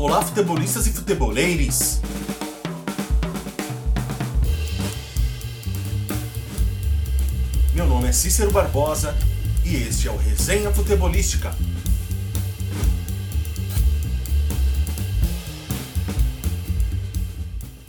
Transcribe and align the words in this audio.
Olá, 0.00 0.22
futebolistas 0.22 0.86
e 0.86 0.92
futeboleiros! 0.92 2.00
Meu 7.74 7.84
nome 7.84 8.06
é 8.06 8.12
Cícero 8.12 8.52
Barbosa 8.52 9.12
e 9.64 9.74
este 9.74 10.06
é 10.06 10.12
o 10.12 10.16
Resenha 10.16 10.72
Futebolística. 10.72 11.52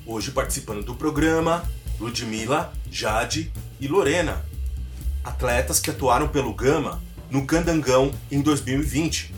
Hoje 0.04 0.32
participando 0.32 0.84
do 0.84 0.96
programa, 0.96 1.64
Ludmila, 2.00 2.74
Jade 2.90 3.54
e 3.80 3.88
Lorena, 3.88 4.44
atletas 5.24 5.80
que 5.80 5.92
atuaram 5.92 6.28
pelo 6.28 6.56
Gama 6.56 7.00
no 7.30 7.46
Candangão 7.46 8.12
em 8.32 8.42
2020. 8.42 9.38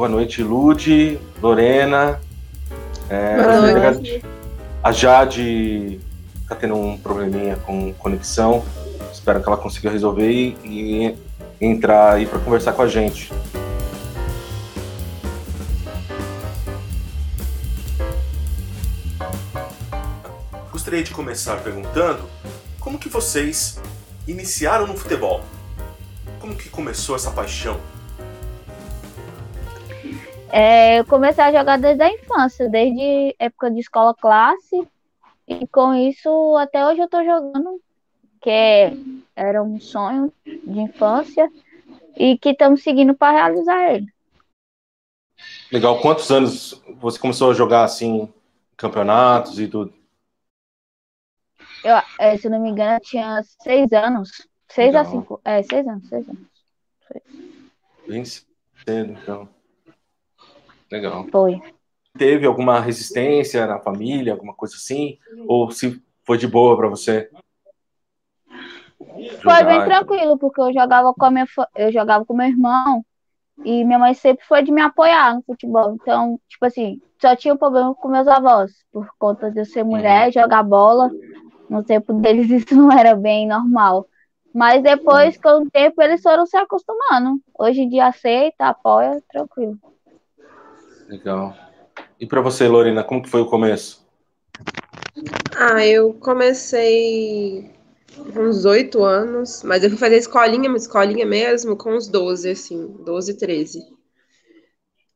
Boa 0.00 0.08
noite, 0.08 0.42
Lude, 0.42 1.20
Lorena. 1.42 2.18
É, 3.10 3.42
Boa 3.42 3.90
noite. 3.92 4.24
A 4.82 4.92
Jade 4.92 6.00
está 6.40 6.54
tendo 6.54 6.74
um 6.74 6.96
probleminha 6.96 7.56
com 7.56 7.92
conexão. 7.92 8.64
Espero 9.12 9.42
que 9.42 9.46
ela 9.46 9.58
consiga 9.58 9.90
resolver 9.90 10.30
e, 10.30 10.56
e 10.64 11.18
entrar 11.60 12.14
aí 12.14 12.24
para 12.24 12.38
conversar 12.38 12.72
com 12.72 12.80
a 12.80 12.88
gente. 12.88 13.30
Gostaria 20.72 21.02
de 21.02 21.10
começar 21.10 21.58
perguntando 21.58 22.22
como 22.78 22.98
que 22.98 23.10
vocês 23.10 23.78
iniciaram 24.26 24.86
no 24.86 24.96
futebol? 24.96 25.42
Como 26.38 26.56
que 26.56 26.70
começou 26.70 27.16
essa 27.16 27.30
paixão? 27.30 27.78
É, 30.52 30.98
eu 30.98 31.04
comecei 31.04 31.44
a 31.44 31.52
jogar 31.52 31.78
desde 31.78 32.02
a 32.02 32.12
infância, 32.12 32.68
desde 32.68 33.36
época 33.38 33.70
de 33.70 33.78
escola 33.78 34.14
classe, 34.14 34.88
e 35.46 35.66
com 35.68 35.94
isso 35.94 36.56
até 36.56 36.84
hoje 36.84 37.00
eu 37.00 37.08
tô 37.08 37.24
jogando, 37.24 37.80
que 38.40 38.50
é, 38.50 38.92
era 39.36 39.62
um 39.62 39.80
sonho 39.80 40.32
de 40.44 40.80
infância 40.80 41.48
e 42.16 42.36
que 42.36 42.50
estamos 42.50 42.82
seguindo 42.82 43.14
para 43.14 43.32
realizar 43.32 43.94
ele. 43.94 44.06
Legal. 45.70 46.00
Quantos 46.00 46.30
anos 46.30 46.82
você 46.98 47.18
começou 47.18 47.50
a 47.50 47.54
jogar 47.54 47.84
assim, 47.84 48.32
campeonatos 48.76 49.58
e 49.60 49.68
tudo? 49.68 49.94
Eu, 51.84 51.96
é, 52.18 52.36
se 52.36 52.48
não 52.48 52.60
me 52.60 52.70
engano, 52.70 52.96
eu 52.96 53.00
tinha 53.00 53.40
seis 53.62 53.92
anos. 53.92 54.48
Seis 54.68 54.92
Legal. 54.94 55.02
a 55.02 55.04
cinco. 55.04 55.40
É, 55.44 55.62
seis 55.62 55.86
anos, 55.86 56.08
seis 56.08 56.28
anos. 56.28 56.42
Bem 58.06 58.24
cedo, 58.24 59.12
então. 59.12 59.59
Legal. 60.90 61.26
Foi. 61.30 61.60
Teve 62.18 62.46
alguma 62.46 62.80
resistência 62.80 63.66
na 63.66 63.78
família, 63.78 64.32
alguma 64.32 64.54
coisa 64.54 64.74
assim? 64.74 65.18
Ou 65.46 65.70
se 65.70 66.02
foi 66.24 66.36
de 66.36 66.46
boa 66.46 66.76
para 66.76 66.88
você? 66.88 67.30
Foi 69.42 69.64
bem 69.64 69.84
tranquilo, 69.84 70.36
porque 70.38 70.60
eu 70.60 70.72
jogava 70.72 71.14
com 71.14 71.24
a 71.24 71.30
minha, 71.30 71.46
eu 71.76 71.92
jogava 71.92 72.24
com 72.24 72.34
meu 72.34 72.48
irmão 72.48 73.04
e 73.64 73.84
minha 73.84 73.98
mãe 73.98 74.14
sempre 74.14 74.44
foi 74.46 74.62
de 74.62 74.72
me 74.72 74.80
apoiar 74.80 75.34
no 75.34 75.42
futebol. 75.42 75.94
Então, 75.94 76.38
tipo 76.48 76.64
assim, 76.66 77.00
só 77.20 77.36
tinha 77.36 77.54
um 77.54 77.56
problema 77.56 77.94
com 77.94 78.08
meus 78.08 78.26
avós, 78.26 78.72
por 78.92 79.08
conta 79.18 79.50
de 79.50 79.60
eu 79.60 79.64
ser 79.64 79.84
mulher 79.84 80.28
e 80.28 80.32
jogar 80.32 80.62
bola. 80.62 81.10
No 81.68 81.84
tempo 81.84 82.12
deles 82.14 82.50
isso 82.50 82.74
não 82.74 82.90
era 82.90 83.14
bem 83.14 83.46
normal. 83.46 84.06
Mas 84.52 84.82
depois, 84.82 85.36
com 85.40 85.62
o 85.62 85.70
tempo, 85.70 86.02
eles 86.02 86.22
foram 86.22 86.44
se 86.44 86.56
acostumando. 86.56 87.40
Hoje 87.56 87.82
em 87.82 87.88
dia 87.88 88.06
aceita, 88.06 88.66
apoia, 88.66 89.22
tranquilo. 89.30 89.78
Legal. 91.10 91.56
E 92.20 92.24
para 92.24 92.40
você, 92.40 92.68
Lorena, 92.68 93.02
como 93.02 93.20
que 93.20 93.28
foi 93.28 93.40
o 93.40 93.46
começo? 93.46 94.06
Ah, 95.56 95.84
eu 95.84 96.14
comecei 96.14 97.68
com 98.32 98.42
uns 98.42 98.64
oito 98.64 99.02
anos, 99.02 99.64
mas 99.64 99.82
eu 99.82 99.90
fui 99.90 99.98
fazer 99.98 100.18
escolinha, 100.18 100.68
uma 100.68 100.76
escolinha 100.76 101.26
mesmo, 101.26 101.76
com 101.76 101.96
uns 101.96 102.06
12, 102.06 102.50
assim, 102.50 102.86
12, 103.04 103.36
13. 103.36 103.80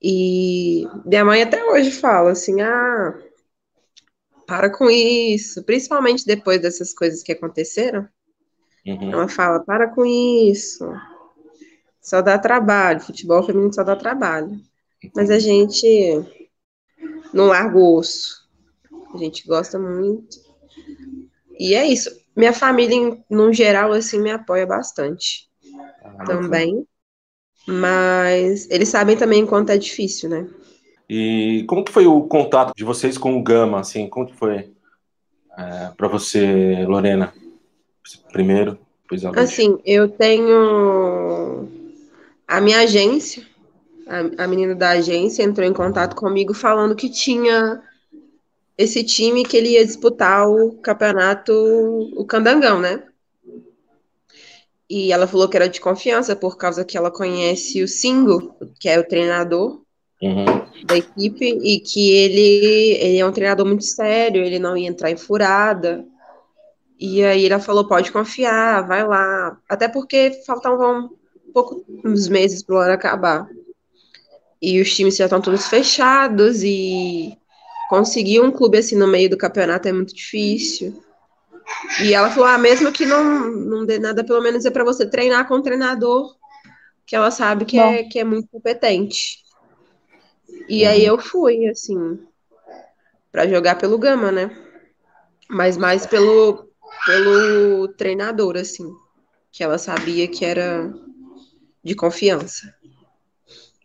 E 0.02 0.84
minha 1.06 1.24
mãe 1.24 1.42
até 1.42 1.64
hoje 1.64 1.92
fala 1.92 2.32
assim, 2.32 2.60
ah, 2.60 3.16
para 4.48 4.68
com 4.70 4.90
isso, 4.90 5.62
principalmente 5.62 6.26
depois 6.26 6.60
dessas 6.60 6.92
coisas 6.92 7.22
que 7.22 7.30
aconteceram. 7.30 8.08
Uhum. 8.84 9.12
Ela 9.12 9.28
fala, 9.28 9.60
para 9.60 9.86
com 9.94 10.04
isso, 10.04 10.84
só 12.02 12.20
dá 12.20 12.36
trabalho, 12.36 13.00
futebol 13.00 13.44
feminino 13.44 13.72
só 13.72 13.84
dá 13.84 13.94
trabalho. 13.94 14.60
Mas 15.14 15.30
a 15.30 15.38
gente 15.38 16.24
não 17.32 17.46
larga 17.46 17.76
o 17.76 17.96
osso. 17.96 18.44
A 19.12 19.18
gente 19.18 19.46
gosta 19.46 19.78
muito. 19.78 20.38
E 21.58 21.74
é 21.74 21.86
isso. 21.86 22.10
Minha 22.36 22.52
família, 22.52 23.18
no 23.30 23.52
geral, 23.52 23.92
assim, 23.92 24.20
me 24.20 24.30
apoia 24.30 24.66
bastante 24.66 25.48
Ah, 26.02 26.24
também. 26.24 26.86
Mas 27.66 28.68
eles 28.70 28.88
sabem 28.88 29.16
também 29.16 29.46
quanto 29.46 29.70
é 29.70 29.78
difícil, 29.78 30.28
né? 30.28 30.48
E 31.08 31.64
como 31.68 31.84
que 31.84 31.92
foi 31.92 32.06
o 32.06 32.22
contato 32.22 32.72
de 32.76 32.84
vocês 32.84 33.16
com 33.16 33.38
o 33.38 33.42
Gama, 33.42 33.80
assim? 33.80 34.08
Como 34.08 34.26
que 34.26 34.36
foi 34.36 34.72
para 35.96 36.08
você, 36.08 36.84
Lorena? 36.86 37.32
Primeiro, 38.32 38.78
depois 39.02 39.24
a. 39.24 39.30
Assim, 39.40 39.78
eu 39.84 40.08
tenho 40.08 41.68
a 42.46 42.60
minha 42.60 42.80
agência, 42.80 43.46
a, 44.06 44.44
a 44.44 44.46
menina 44.46 44.74
da 44.74 44.90
agência 44.90 45.42
entrou 45.42 45.66
em 45.66 45.72
contato 45.72 46.14
comigo 46.16 46.54
falando 46.54 46.94
que 46.94 47.08
tinha 47.08 47.82
esse 48.76 49.04
time 49.04 49.44
que 49.44 49.56
ele 49.56 49.70
ia 49.70 49.84
disputar 49.84 50.48
o 50.48 50.72
campeonato, 50.78 51.52
o 52.16 52.24
Candangão, 52.24 52.80
né? 52.80 53.02
E 54.88 55.12
ela 55.12 55.26
falou 55.26 55.48
que 55.48 55.56
era 55.56 55.68
de 55.68 55.80
confiança 55.80 56.36
por 56.36 56.56
causa 56.56 56.84
que 56.84 56.96
ela 56.96 57.10
conhece 57.10 57.82
o 57.82 57.88
Singo, 57.88 58.54
que 58.78 58.88
é 58.88 58.98
o 58.98 59.06
treinador 59.06 59.82
Uhum. 60.22 60.44
da 60.86 60.96
equipe, 60.96 61.44
e 61.44 61.80
que 61.80 62.10
ele, 62.10 62.96
ele 62.98 63.18
é 63.18 63.26
um 63.26 63.32
treinador 63.32 63.66
muito 63.66 63.84
sério, 63.84 64.42
ele 64.42 64.58
não 64.58 64.74
ia 64.74 64.88
entrar 64.88 65.10
em 65.10 65.16
furada. 65.18 66.02
E 66.98 67.22
aí 67.22 67.44
ela 67.44 67.60
falou, 67.60 67.86
pode 67.86 68.10
confiar, 68.10 68.86
vai 68.86 69.06
lá. 69.06 69.58
Até 69.68 69.86
porque 69.86 70.42
faltavam 70.46 71.10
pouco, 71.52 71.84
uns 72.04 72.28
meses 72.28 72.62
para 72.62 72.74
o 72.74 72.78
ano 72.78 72.92
acabar. 72.92 73.46
E 74.64 74.80
os 74.80 74.94
times 74.94 75.16
já 75.16 75.24
estão 75.24 75.42
todos 75.42 75.66
fechados 75.66 76.62
e 76.62 77.36
conseguir 77.90 78.40
um 78.40 78.50
clube 78.50 78.78
assim 78.78 78.96
no 78.96 79.06
meio 79.06 79.28
do 79.28 79.36
campeonato 79.36 79.86
é 79.86 79.92
muito 79.92 80.14
difícil. 80.14 81.04
E 82.02 82.14
ela 82.14 82.30
falou, 82.30 82.48
ah, 82.48 82.56
mesmo 82.56 82.90
que 82.90 83.04
não, 83.04 83.50
não 83.50 83.84
dê 83.84 83.98
nada, 83.98 84.24
pelo 84.24 84.42
menos 84.42 84.64
é 84.64 84.70
para 84.70 84.82
você 84.84 85.04
treinar 85.04 85.46
com 85.46 85.56
um 85.56 85.62
treinador 85.62 86.34
que 87.06 87.14
ela 87.14 87.30
sabe 87.30 87.66
que 87.66 87.78
é, 87.78 88.04
que 88.04 88.18
é 88.18 88.24
muito 88.24 88.48
competente. 88.48 89.44
E 90.66 90.86
aí 90.86 91.04
eu 91.04 91.18
fui, 91.18 91.68
assim, 91.68 92.18
para 93.30 93.46
jogar 93.46 93.76
pelo 93.76 93.98
Gama, 93.98 94.32
né? 94.32 94.50
Mas 95.48 95.76
mais 95.76 96.06
pelo, 96.06 96.70
pelo 97.04 97.88
treinador, 97.88 98.56
assim, 98.56 98.90
que 99.52 99.62
ela 99.62 99.76
sabia 99.76 100.26
que 100.26 100.42
era 100.42 100.90
de 101.82 101.94
confiança. 101.94 102.74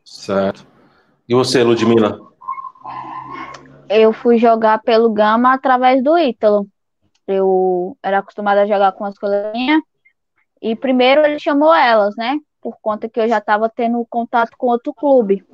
Certo. 0.05 0.68
E 1.29 1.35
você, 1.35 1.63
Ludmila? 1.63 2.19
Eu 3.87 4.11
fui 4.11 4.39
jogar 4.39 4.81
pelo 4.81 5.13
Gama 5.13 5.53
através 5.53 6.03
do 6.03 6.17
Ítalo. 6.17 6.65
Eu 7.27 7.95
era 8.01 8.17
acostumada 8.17 8.63
a 8.63 8.65
jogar 8.65 8.93
com 8.93 9.05
as 9.05 9.15
coleguinhas. 9.15 9.79
E 10.59 10.75
primeiro 10.75 11.23
ele 11.23 11.37
chamou 11.37 11.71
elas, 11.71 12.15
né? 12.17 12.39
Por 12.59 12.77
conta 12.81 13.07
que 13.07 13.19
eu 13.19 13.27
já 13.27 13.37
estava 13.37 13.69
tendo 13.69 14.03
contato 14.09 14.57
com 14.57 14.69
outro 14.69 14.91
clube. 14.91 15.45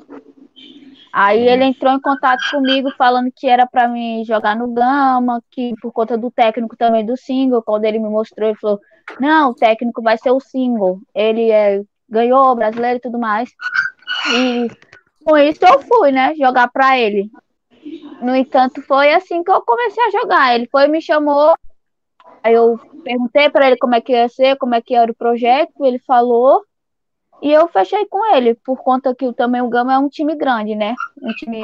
Aí 1.11 1.45
ele 1.45 1.65
entrou 1.65 1.91
em 1.91 1.99
contato 1.99 2.41
comigo 2.51 2.89
falando 2.97 3.29
que 3.35 3.45
era 3.45 3.67
para 3.67 3.89
mim 3.89 4.23
jogar 4.23 4.55
no 4.55 4.73
Gama, 4.73 5.43
que 5.51 5.73
por 5.81 5.91
conta 5.91 6.17
do 6.17 6.31
técnico 6.31 6.77
também 6.77 7.05
do 7.05 7.17
single, 7.17 7.61
quando 7.61 7.83
ele 7.83 7.99
me 7.99 8.07
mostrou, 8.07 8.47
ele 8.47 8.57
falou: 8.57 8.79
"Não, 9.19 9.49
o 9.49 9.53
técnico 9.53 10.01
vai 10.01 10.17
ser 10.17 10.31
o 10.31 10.39
single. 10.39 11.01
Ele 11.13 11.51
é, 11.51 11.81
ganhou 12.09 12.45
o 12.45 12.55
brasileiro 12.55 12.97
e 12.97 13.01
tudo 13.01 13.19
mais". 13.19 13.49
E 14.33 14.69
com 15.25 15.37
isso 15.37 15.59
eu 15.65 15.81
fui, 15.81 16.11
né, 16.11 16.33
jogar 16.35 16.69
para 16.69 16.97
ele. 16.99 17.29
No 18.21 18.35
entanto, 18.35 18.81
foi 18.83 19.11
assim 19.13 19.43
que 19.43 19.51
eu 19.51 19.61
comecei 19.61 20.03
a 20.03 20.11
jogar. 20.11 20.55
Ele 20.55 20.67
foi 20.71 20.85
e 20.85 20.87
me 20.87 21.01
chamou. 21.01 21.55
Aí 22.43 22.53
eu 22.53 22.79
perguntei 23.03 23.49
para 23.49 23.67
ele 23.67 23.77
como 23.77 23.95
é 23.95 24.01
que 24.01 24.13
ia 24.13 24.29
ser, 24.29 24.55
como 24.57 24.75
é 24.75 24.81
que 24.81 24.95
era 24.95 25.11
o 25.11 25.15
projeto, 25.15 25.73
ele 25.83 25.99
falou. 25.99 26.63
E 27.41 27.51
eu 27.51 27.67
fechei 27.67 28.05
com 28.05 28.35
ele, 28.35 28.55
por 28.63 28.77
conta 28.77 29.13
que 29.13 29.25
o- 29.25 29.33
também 29.33 29.61
o 29.61 29.67
Gama 29.69 29.93
é 29.93 29.97
um 29.97 30.07
time 30.07 30.35
grande, 30.35 30.73
né? 30.75 30.95
Um 31.21 31.33
time 31.33 31.63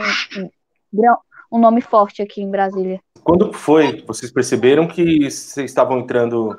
um 1.52 1.60
nome 1.60 1.82
forte 1.82 2.22
aqui 2.22 2.42
em 2.42 2.50
Brasília. 2.50 3.00
Quando 3.24 3.54
foi 3.54 3.94
que 3.94 4.08
vocês 4.08 4.32
perceberam 4.32 4.88
que 4.88 5.30
vocês 5.30 5.70
estavam 5.70 6.00
entrando 6.00 6.58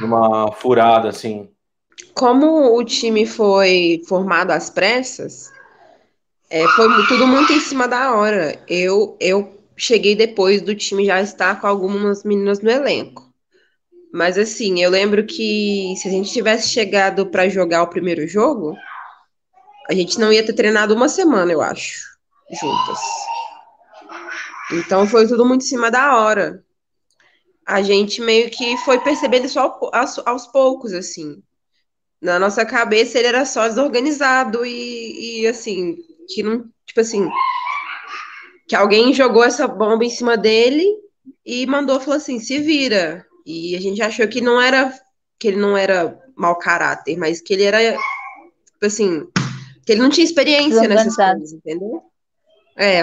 numa 0.00 0.52
furada, 0.52 1.08
assim. 1.08 1.48
Como 2.14 2.76
o 2.76 2.84
time 2.84 3.26
foi 3.26 4.02
formado 4.08 4.50
às 4.50 4.70
pressas, 4.70 5.50
é, 6.50 6.66
foi 6.68 6.88
tudo 7.06 7.26
muito 7.26 7.52
em 7.52 7.60
cima 7.60 7.86
da 7.86 8.14
hora. 8.14 8.58
Eu, 8.66 9.16
eu 9.20 9.62
cheguei 9.76 10.14
depois 10.16 10.62
do 10.62 10.74
time 10.74 11.04
já 11.04 11.20
estar 11.20 11.60
com 11.60 11.66
algumas 11.66 12.24
meninas 12.24 12.60
no 12.60 12.70
elenco. 12.70 13.28
Mas 14.12 14.38
assim, 14.38 14.82
eu 14.82 14.90
lembro 14.90 15.26
que 15.26 15.94
se 15.98 16.08
a 16.08 16.10
gente 16.10 16.32
tivesse 16.32 16.68
chegado 16.68 17.26
para 17.26 17.48
jogar 17.48 17.82
o 17.82 17.90
primeiro 17.90 18.26
jogo, 18.26 18.74
a 19.88 19.94
gente 19.94 20.18
não 20.18 20.32
ia 20.32 20.44
ter 20.44 20.54
treinado 20.54 20.94
uma 20.94 21.08
semana, 21.08 21.52
eu 21.52 21.60
acho, 21.60 21.98
juntas. 22.50 22.98
Então 24.72 25.06
foi 25.06 25.26
tudo 25.26 25.44
muito 25.44 25.64
em 25.64 25.68
cima 25.68 25.90
da 25.90 26.16
hora. 26.16 26.64
A 27.66 27.82
gente 27.82 28.22
meio 28.22 28.50
que 28.50 28.76
foi 28.78 28.98
percebendo 29.00 29.44
isso 29.44 29.58
aos, 29.60 30.18
aos 30.26 30.46
poucos, 30.46 30.94
assim. 30.94 31.42
Na 32.20 32.38
nossa 32.38 32.64
cabeça 32.64 33.18
ele 33.18 33.28
era 33.28 33.44
só 33.44 33.68
desorganizado 33.68 34.64
e, 34.64 35.42
e 35.42 35.46
assim, 35.46 35.98
que 36.28 36.42
não, 36.42 36.68
tipo 36.86 37.00
assim, 37.00 37.28
que 38.68 38.76
alguém 38.76 39.12
jogou 39.14 39.42
essa 39.42 39.66
bomba 39.66 40.04
em 40.04 40.10
cima 40.10 40.36
dele 40.36 40.84
e 41.44 41.66
mandou, 41.66 41.98
falou 41.98 42.16
assim, 42.16 42.38
se 42.38 42.58
vira. 42.58 43.26
E 43.46 43.74
a 43.74 43.80
gente 43.80 44.02
achou 44.02 44.28
que 44.28 44.40
não 44.40 44.60
era 44.60 44.92
que 45.38 45.48
ele 45.48 45.56
não 45.56 45.76
era 45.76 46.18
mau 46.36 46.58
caráter, 46.58 47.16
mas 47.16 47.40
que 47.40 47.54
ele 47.54 47.62
era 47.62 47.78
tipo 47.92 48.86
assim, 48.86 49.26
que 49.84 49.92
ele 49.92 50.02
não 50.02 50.10
tinha 50.10 50.24
experiência 50.24 50.86
nessas 50.86 51.16
coisas, 51.16 51.52
entendeu? 51.52 52.02
É. 52.76 53.02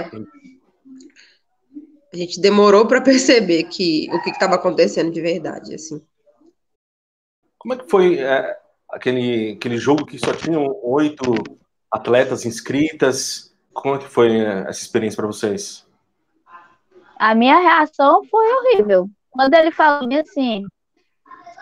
A 2.14 2.18
gente 2.18 2.40
demorou 2.40 2.88
para 2.88 3.02
perceber 3.02 3.64
que 3.64 4.08
o 4.12 4.22
que 4.22 4.30
estava 4.30 4.56
acontecendo 4.56 5.12
de 5.12 5.20
verdade, 5.20 5.74
assim. 5.74 6.02
Como 7.58 7.74
é 7.74 7.78
que 7.78 7.90
foi 7.90 8.20
é, 8.20 8.58
aquele, 8.90 9.54
aquele 9.54 9.78
jogo 9.78 10.06
que 10.06 10.20
só 10.20 10.32
tinham 10.32 10.80
oito 10.84 11.24
atletas 11.92 12.46
inscritas? 12.46 13.54
Como 13.74 13.96
é 13.96 13.98
que 14.00 14.08
foi 14.08 14.40
é, 14.40 14.62
essa 14.62 14.82
experiência 14.82 15.18
para 15.18 15.28
vocês? 15.28 15.86
A 17.18 17.34
minha 17.34 17.60
reação 17.60 18.24
foi 18.26 18.46
horrível. 18.54 19.10
Quando 19.32 19.54
ele 19.54 19.72
falou 19.72 20.10
assim, 20.20 20.66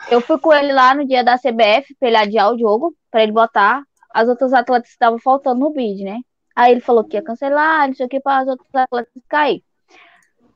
eu 0.09 0.21
fui 0.21 0.39
com 0.39 0.53
ele 0.53 0.73
lá 0.73 0.93
no 0.93 1.07
dia 1.07 1.23
da 1.23 1.37
CBF 1.37 1.95
para 1.99 2.07
ele 2.07 2.17
adiar 2.17 2.53
o 2.53 2.57
jogo, 2.57 2.95
para 3.09 3.23
ele 3.23 3.31
botar 3.31 3.83
as 4.13 4.27
outras 4.27 4.53
atletas 4.53 4.89
que 4.89 4.93
estavam 4.93 5.19
faltando 5.19 5.59
no 5.59 5.71
bid, 5.71 6.03
né? 6.03 6.19
Aí 6.55 6.71
ele 6.71 6.81
falou 6.81 7.03
que 7.03 7.17
ia 7.17 7.23
cancelar, 7.23 7.87
não 7.87 7.95
sei 7.95 8.05
o 8.05 8.09
que, 8.09 8.19
para 8.19 8.41
as 8.41 8.47
outras 8.47 8.69
atletas 8.73 9.13
cair. 9.27 9.63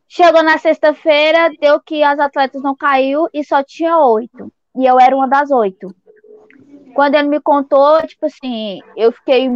Chegou 0.08 0.44
na 0.44 0.58
sexta-feira, 0.58 1.52
deu 1.60 1.82
que 1.82 2.04
as 2.04 2.20
atletas 2.20 2.62
não 2.62 2.76
caiu 2.76 3.28
e 3.34 3.44
só 3.44 3.64
tinha 3.64 3.98
oito. 3.98 4.52
E 4.76 4.86
eu 4.86 5.00
era 5.00 5.16
uma 5.16 5.28
das 5.28 5.50
oito. 5.50 5.94
Quando 6.98 7.14
ele 7.14 7.28
me 7.28 7.40
contou, 7.40 8.02
tipo 8.08 8.26
assim, 8.26 8.80
eu 8.96 9.12
fiquei 9.12 9.52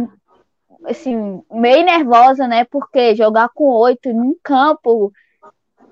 assim, 0.84 1.42
meio 1.50 1.84
nervosa, 1.84 2.46
né? 2.46 2.64
Porque 2.66 3.16
jogar 3.16 3.48
com 3.48 3.64
oito 3.64 4.12
num 4.12 4.36
campo 4.44 5.12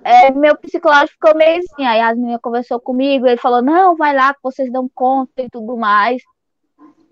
é, 0.05 0.31
meu 0.31 0.57
psicológico 0.57 1.15
ficou 1.15 1.37
meio 1.37 1.59
assim. 1.59 1.85
Aí 1.85 2.01
as 2.01 2.17
meninas 2.17 2.41
conversou 2.41 2.79
comigo, 2.79 3.27
ele 3.27 3.37
falou: 3.37 3.61
não, 3.61 3.97
vai 3.97 4.15
lá 4.15 4.33
que 4.33 4.39
vocês 4.45 4.71
dão 4.71 4.89
conta 4.95 5.43
e 5.43 5.51
tudo 5.51 5.77
mais. 5.77 6.23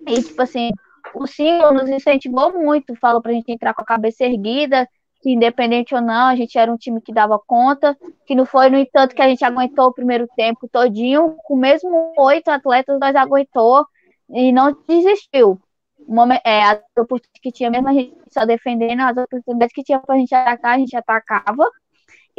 E, 0.07 0.23
tipo 0.23 0.41
assim, 0.41 0.71
o 1.17 1.27
Single 1.27 1.75
nos 1.75 1.91
incentivou 1.91 2.53
muito, 2.53 2.95
falou 2.95 3.21
pra 3.21 3.33
gente 3.33 3.51
entrar 3.51 3.75
com 3.75 3.83
a 3.83 3.87
cabeça 3.87 4.25
erguida, 4.25 4.89
que 5.21 5.33
independente 5.33 5.97
ou 5.97 6.01
não, 6.01 6.29
a 6.29 6.37
gente 6.37 6.57
era 6.57 6.73
um 6.73 6.77
time 6.77 7.01
que 7.01 7.13
dava 7.13 7.41
conta, 7.45 7.99
que 8.25 8.37
não 8.37 8.47
foi, 8.47 8.71
no 8.71 8.79
entanto, 8.79 9.17
que 9.17 9.23
a 9.23 9.29
gente 9.29 9.45
aguentou 9.45 9.87
o 9.87 9.93
primeiro 9.93 10.29
tempo 10.37 10.69
todinho, 10.71 11.35
com 11.43 11.57
mesmo 11.57 12.13
oito 12.17 12.47
atletas, 12.51 13.01
nós 13.01 13.17
aguentou 13.17 13.85
e 14.31 14.53
não 14.53 14.77
desistiu. 14.87 15.61
Momento, 16.07 16.43
é, 16.45 16.63
as 16.63 16.79
oportunidades 16.99 17.41
que 17.43 17.53
tinha, 17.53 17.71
mesmo 17.71 17.89
a 17.89 17.93
gente 17.93 18.15
só 18.31 18.47
defendendo, 18.47 19.01
as 19.01 19.17
oportunidades 19.17 19.75
que 19.75 19.83
tinha 19.83 19.99
pra 19.99 20.17
gente 20.17 20.35
atacar, 20.35 20.77
a 20.77 20.79
gente 20.79 20.97
atacava, 20.97 21.65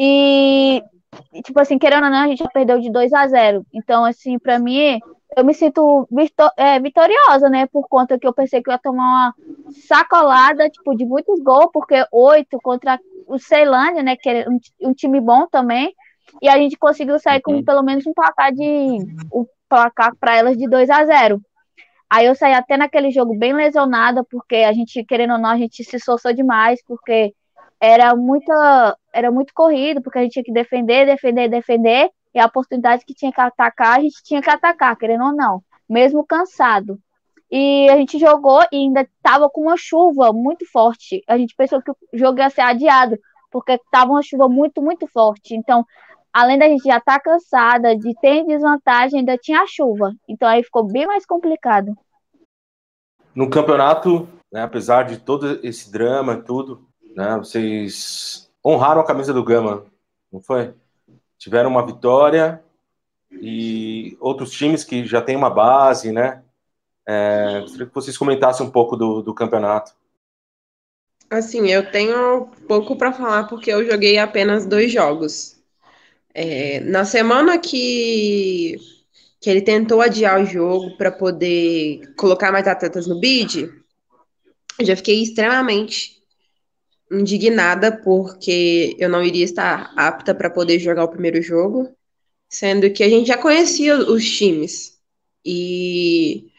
e, 0.01 0.81
tipo 1.43 1.59
assim, 1.59 1.77
querendo 1.77 2.05
ou 2.05 2.09
não, 2.09 2.23
a 2.23 2.27
gente 2.27 2.39
já 2.39 2.47
perdeu 2.47 2.79
de 2.79 2.89
2 2.89 3.11
a 3.11 3.27
0. 3.27 3.65
Então, 3.73 4.05
assim, 4.05 4.39
para 4.39 4.57
mim, 4.57 4.97
eu 5.35 5.43
me 5.43 5.53
sinto 5.53 6.07
é, 6.55 6.79
vitoriosa, 6.79 7.49
né? 7.49 7.67
Por 7.67 7.85
conta 7.89 8.17
que 8.17 8.25
eu 8.25 8.33
pensei 8.33 8.63
que 8.63 8.69
eu 8.69 8.73
ia 8.73 8.79
tomar 8.79 9.03
uma 9.03 9.35
sacolada, 9.87 10.69
tipo, 10.69 10.95
de 10.95 11.05
muitos 11.05 11.41
gols, 11.41 11.69
porque 11.73 12.01
oito 12.13 12.57
contra 12.63 12.97
o 13.27 13.37
Ceilândia, 13.37 14.01
né? 14.01 14.15
Que 14.15 14.29
é 14.29 14.49
um, 14.49 14.57
um, 14.89 14.93
time 14.93 15.19
bom 15.19 15.45
também. 15.47 15.93
E 16.41 16.47
a 16.47 16.57
gente 16.57 16.77
conseguiu 16.77 17.19
sair 17.19 17.41
com 17.41 17.61
pelo 17.61 17.83
menos 17.83 18.07
um 18.07 18.13
placar 18.13 18.53
de. 18.53 18.63
um 19.33 19.45
placar 19.67 20.15
para 20.17 20.35
elas 20.37 20.57
de 20.57 20.67
2 20.67 20.89
a 20.89 21.05
0 21.05 21.41
Aí 22.09 22.25
eu 22.25 22.35
saí 22.35 22.53
até 22.53 22.75
naquele 22.75 23.11
jogo 23.11 23.37
bem 23.37 23.53
lesionada, 23.53 24.23
porque 24.23 24.55
a 24.57 24.73
gente, 24.73 25.03
querendo 25.03 25.33
ou 25.33 25.39
não, 25.39 25.49
a 25.49 25.57
gente 25.57 25.83
se 25.83 25.97
esforçou 25.97 26.33
demais, 26.33 26.81
porque 26.85 27.33
era 27.79 28.15
muita 28.15 28.97
era 29.13 29.31
muito 29.31 29.53
corrido, 29.53 30.01
porque 30.01 30.19
a 30.19 30.23
gente 30.23 30.33
tinha 30.33 30.43
que 30.43 30.51
defender, 30.51 31.05
defender, 31.05 31.49
defender, 31.49 32.09
e 32.33 32.39
a 32.39 32.45
oportunidade 32.45 33.05
que 33.05 33.13
tinha 33.13 33.31
que 33.31 33.41
atacar, 33.41 33.97
a 33.97 34.01
gente 34.01 34.23
tinha 34.23 34.41
que 34.41 34.49
atacar, 34.49 34.95
querendo 34.97 35.23
ou 35.23 35.35
não, 35.35 35.63
mesmo 35.87 36.25
cansado. 36.25 36.99
E 37.51 37.89
a 37.89 37.97
gente 37.97 38.19
jogou 38.19 38.61
e 38.71 38.77
ainda 38.77 39.01
estava 39.01 39.49
com 39.49 39.61
uma 39.61 39.77
chuva 39.77 40.31
muito 40.31 40.65
forte. 40.71 41.23
A 41.27 41.37
gente 41.37 41.55
pensou 41.55 41.81
que 41.81 41.91
o 41.91 41.95
jogo 42.13 42.39
ia 42.39 42.49
ser 42.49 42.61
adiado, 42.61 43.17
porque 43.51 43.73
estava 43.73 44.11
uma 44.11 44.21
chuva 44.21 44.47
muito, 44.47 44.81
muito 44.81 45.07
forte. 45.07 45.55
Então, 45.55 45.83
além 46.33 46.57
da 46.57 46.67
gente 46.67 46.83
já 46.83 46.97
estar 46.97 47.19
tá 47.19 47.19
cansada, 47.19 47.95
de 47.95 48.13
ter 48.19 48.45
desvantagem, 48.45 49.19
ainda 49.19 49.37
tinha 49.37 49.61
a 49.61 49.67
chuva. 49.67 50.13
Então 50.27 50.47
aí 50.47 50.63
ficou 50.63 50.83
bem 50.83 51.05
mais 51.05 51.25
complicado. 51.25 51.95
No 53.33 53.49
campeonato, 53.49 54.27
né, 54.51 54.63
apesar 54.63 55.03
de 55.03 55.17
todo 55.17 55.59
esse 55.63 55.91
drama 55.91 56.33
e 56.33 56.41
tudo, 56.41 56.87
né? 57.15 57.37
Vocês 57.37 58.49
honraram 58.65 59.01
a 59.01 59.05
camisa 59.05 59.33
do 59.33 59.43
Gama, 59.43 59.85
não 60.31 60.41
foi? 60.41 60.73
Tiveram 61.37 61.69
uma 61.69 61.85
vitória 61.85 62.63
e 63.31 64.17
outros 64.19 64.51
times 64.51 64.83
que 64.83 65.05
já 65.05 65.21
têm 65.21 65.35
uma 65.35 65.49
base, 65.49 66.11
né? 66.11 66.43
É, 67.07 67.61
gostaria 67.61 67.87
que 67.87 67.95
vocês 67.95 68.17
comentassem 68.17 68.65
um 68.65 68.69
pouco 68.69 68.95
do, 68.95 69.21
do 69.21 69.33
campeonato. 69.33 69.93
Assim, 71.29 71.67
eu 71.67 71.91
tenho 71.91 72.47
pouco 72.67 72.95
para 72.95 73.13
falar 73.13 73.47
porque 73.47 73.71
eu 73.71 73.85
joguei 73.85 74.17
apenas 74.17 74.65
dois 74.65 74.91
jogos. 74.91 75.58
É, 76.33 76.79
na 76.81 77.05
semana 77.05 77.57
que, 77.57 78.77
que 79.41 79.49
ele 79.49 79.61
tentou 79.61 80.01
adiar 80.01 80.41
o 80.41 80.45
jogo 80.45 80.95
para 80.97 81.11
poder 81.11 82.13
colocar 82.15 82.51
mais 82.51 82.67
atletas 82.67 83.07
no 83.07 83.19
bid, 83.19 83.69
eu 84.79 84.85
já 84.85 84.95
fiquei 84.95 85.21
extremamente 85.21 86.19
indignada 87.11 87.91
porque 87.91 88.95
eu 88.99 89.09
não 89.09 89.23
iria 89.23 89.43
estar 89.43 89.91
apta 89.97 90.33
para 90.35 90.49
poder 90.49 90.79
jogar 90.79 91.03
o 91.03 91.09
primeiro 91.09 91.41
jogo, 91.41 91.95
sendo 92.47 92.89
que 92.91 93.03
a 93.03 93.09
gente 93.09 93.27
já 93.27 93.37
conhecia 93.37 93.97
os 93.97 94.29
times. 94.29 94.99
E 95.43 96.49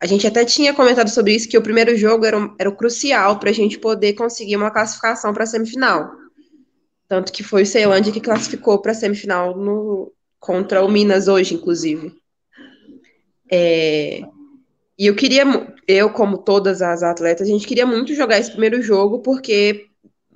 a 0.00 0.06
gente 0.06 0.26
até 0.26 0.44
tinha 0.44 0.72
comentado 0.72 1.08
sobre 1.08 1.34
isso, 1.34 1.48
que 1.48 1.58
o 1.58 1.62
primeiro 1.62 1.96
jogo 1.96 2.24
era, 2.24 2.54
era 2.58 2.68
o 2.68 2.76
crucial 2.76 3.38
para 3.38 3.50
a 3.50 3.52
gente 3.52 3.78
poder 3.78 4.14
conseguir 4.14 4.56
uma 4.56 4.70
classificação 4.70 5.32
para 5.34 5.44
a 5.44 5.46
semifinal. 5.46 6.17
Tanto 7.08 7.32
que 7.32 7.42
foi 7.42 7.62
o 7.62 7.66
Ceilândia 7.66 8.12
que 8.12 8.20
classificou 8.20 8.80
para 8.80 8.92
a 8.92 8.94
semifinal 8.94 9.56
no, 9.56 10.12
contra 10.38 10.84
o 10.84 10.90
Minas 10.90 11.26
hoje, 11.26 11.54
inclusive. 11.54 12.14
É, 13.50 14.20
e 14.98 15.06
eu 15.06 15.16
queria, 15.16 15.44
eu, 15.86 16.10
como 16.10 16.38
todas 16.38 16.82
as 16.82 17.02
atletas, 17.02 17.48
a 17.48 17.50
gente 17.50 17.66
queria 17.66 17.86
muito 17.86 18.14
jogar 18.14 18.38
esse 18.38 18.50
primeiro 18.50 18.82
jogo, 18.82 19.20
porque 19.20 19.88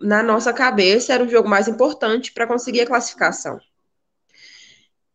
na 0.03 0.23
nossa 0.23 0.53
cabeça, 0.53 1.13
era 1.13 1.25
o 1.25 1.29
jogo 1.29 1.49
mais 1.49 1.69
importante 1.69 2.33
para 2.33 2.47
conseguir 2.47 2.81
a 2.81 2.87
classificação. 2.87 3.61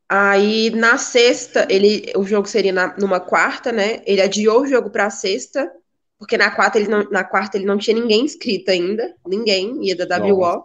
Aí 0.10 0.70
na 0.70 0.98
sexta, 0.98 1.68
ele, 1.70 2.12
o 2.16 2.24
jogo 2.24 2.48
seria 2.48 2.72
na, 2.72 2.96
numa 2.98 3.20
quarta, 3.20 3.72
né? 3.72 4.02
Ele 4.06 4.22
adiou 4.22 4.62
o 4.62 4.68
jogo 4.68 4.90
para 4.90 5.10
sexta, 5.10 5.70
porque 6.18 6.38
na 6.38 6.50
quarta 6.50 6.80
ele 6.80 6.88
não, 6.88 7.04
na 7.12 7.24
quarta 7.24 7.58
ele 7.58 7.66
não 7.66 7.78
tinha 7.78 8.00
ninguém 8.00 8.24
inscrito 8.24 8.72
ainda, 8.72 9.14
ninguém 9.28 9.86
ia 9.86 9.96
da 9.96 10.18
WO. 10.18 10.64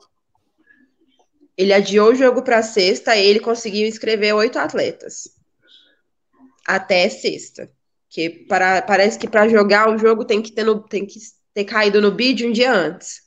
Ele 1.57 1.73
adiou 1.73 2.11
o 2.11 2.15
jogo 2.15 2.43
para 2.43 2.63
sexta 2.63 3.17
e 3.17 3.27
ele 3.27 3.41
conseguiu 3.41 3.87
inscrever 3.87 4.35
oito 4.35 4.59
atletas 4.59 5.29
até 6.67 7.09
sexta. 7.09 7.71
Que 8.09 8.29
para, 8.29 8.83
parece 8.83 9.19
que 9.19 9.29
para 9.29 9.49
jogar 9.49 9.89
o 9.89 9.99
jogo 9.99 10.25
tem 10.25 10.43
que 10.43 10.53
ter 10.53 10.65
no, 10.65 10.81
tem 10.81 11.07
que 11.07 11.19
ter 11.55 11.65
caído 11.65 12.01
no 12.01 12.11
bid 12.11 12.47
um 12.47 12.53
dia 12.53 12.73
antes. 12.73 13.23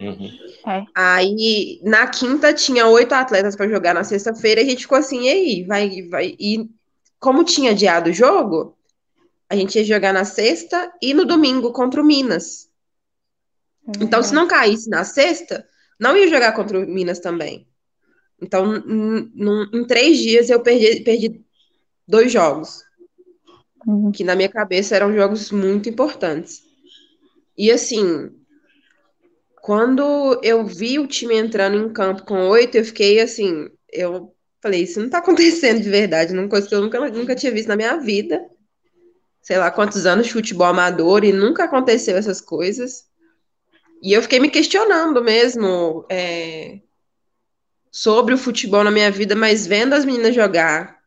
Uhum. 0.00 0.30
É. 0.66 0.84
Aí 0.94 1.80
na 1.82 2.06
quinta 2.06 2.54
tinha 2.54 2.86
oito 2.86 3.12
atletas 3.12 3.56
para 3.56 3.68
jogar 3.68 3.94
na 3.94 4.04
sexta-feira 4.04 4.60
e 4.60 4.64
a 4.64 4.70
gente 4.70 4.82
ficou 4.82 4.98
assim, 4.98 5.24
e 5.24 5.28
aí, 5.28 5.64
vai, 5.64 6.02
vai. 6.08 6.36
E 6.38 6.70
como 7.18 7.44
tinha 7.44 7.72
adiado 7.72 8.10
o 8.10 8.14
jogo, 8.14 8.78
a 9.48 9.56
gente 9.56 9.76
ia 9.76 9.84
jogar 9.84 10.12
na 10.12 10.24
sexta 10.24 10.92
e 11.02 11.12
no 11.12 11.24
domingo 11.24 11.72
contra 11.72 12.00
o 12.00 12.04
Minas. 12.04 12.68
Uhum. 13.84 13.94
Então, 14.02 14.22
se 14.22 14.32
não 14.32 14.46
caísse 14.46 14.88
na 14.88 15.04
sexta, 15.04 15.66
não 16.00 16.16
ia 16.16 16.28
jogar 16.28 16.52
contra 16.52 16.78
o 16.78 16.86
Minas 16.86 17.20
também. 17.20 17.68
Então, 18.40 18.74
em 19.72 19.86
três 19.86 20.18
dias 20.18 20.48
eu 20.48 20.60
perdi, 20.60 21.00
perdi 21.00 21.44
dois 22.08 22.32
jogos, 22.32 22.82
uhum. 23.86 24.10
que 24.10 24.24
na 24.24 24.34
minha 24.34 24.48
cabeça 24.48 24.96
eram 24.96 25.14
jogos 25.14 25.50
muito 25.50 25.88
importantes. 25.88 26.62
E 27.56 27.70
assim, 27.70 28.30
quando 29.60 30.40
eu 30.42 30.64
vi 30.64 30.98
o 30.98 31.06
time 31.06 31.36
entrando 31.36 31.76
em 31.76 31.92
campo 31.92 32.24
com 32.24 32.48
oito, 32.48 32.78
eu 32.78 32.84
fiquei 32.84 33.20
assim, 33.20 33.68
eu 33.92 34.34
falei, 34.62 34.84
isso 34.84 35.00
não 35.00 35.10
tá 35.10 35.18
acontecendo 35.20 35.82
de 35.82 35.90
verdade, 35.90 36.32
uma 36.32 36.48
coisa 36.48 36.66
que 36.66 36.74
eu 36.74 36.80
nunca, 36.80 37.10
nunca 37.10 37.34
tinha 37.34 37.52
visto 37.52 37.68
na 37.68 37.76
minha 37.76 37.98
vida. 37.98 38.40
Sei 39.42 39.58
lá 39.58 39.70
quantos 39.70 40.06
anos 40.06 40.26
de 40.26 40.32
futebol 40.32 40.66
amador 40.66 41.24
e 41.24 41.32
nunca 41.32 41.64
aconteceu 41.64 42.16
essas 42.16 42.40
coisas. 42.40 43.09
E 44.02 44.12
eu 44.12 44.22
fiquei 44.22 44.40
me 44.40 44.48
questionando 44.48 45.22
mesmo 45.22 46.06
é, 46.10 46.80
sobre 47.90 48.34
o 48.34 48.38
futebol 48.38 48.82
na 48.82 48.90
minha 48.90 49.10
vida, 49.10 49.34
mas 49.36 49.66
vendo 49.66 49.94
as 49.94 50.04
meninas 50.04 50.34
jogar 50.34 51.00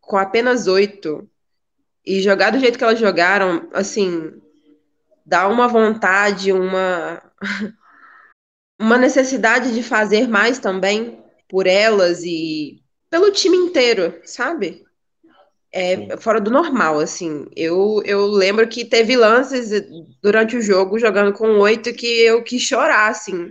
com 0.00 0.16
apenas 0.16 0.66
oito 0.66 1.28
e 2.04 2.20
jogar 2.20 2.50
do 2.50 2.58
jeito 2.58 2.76
que 2.76 2.84
elas 2.84 2.98
jogaram, 2.98 3.68
assim, 3.72 4.32
dá 5.24 5.48
uma 5.48 5.68
vontade, 5.68 6.52
uma 6.52 7.22
uma 8.78 8.98
necessidade 8.98 9.72
de 9.72 9.82
fazer 9.82 10.28
mais 10.28 10.58
também 10.58 11.22
por 11.48 11.66
elas 11.66 12.22
e 12.24 12.82
pelo 13.08 13.30
time 13.30 13.56
inteiro, 13.56 14.20
sabe? 14.24 14.84
É, 15.76 16.16
fora 16.18 16.40
do 16.40 16.52
normal, 16.52 17.00
assim. 17.00 17.46
Eu, 17.56 18.00
eu 18.04 18.26
lembro 18.26 18.68
que 18.68 18.84
teve 18.84 19.16
lances 19.16 19.70
durante 20.22 20.56
o 20.56 20.62
jogo 20.62 21.00
jogando 21.00 21.32
com 21.32 21.58
oito 21.58 21.92
que 21.92 22.06
eu 22.06 22.44
quis 22.44 22.62
chorar, 22.62 23.08
assim, 23.08 23.50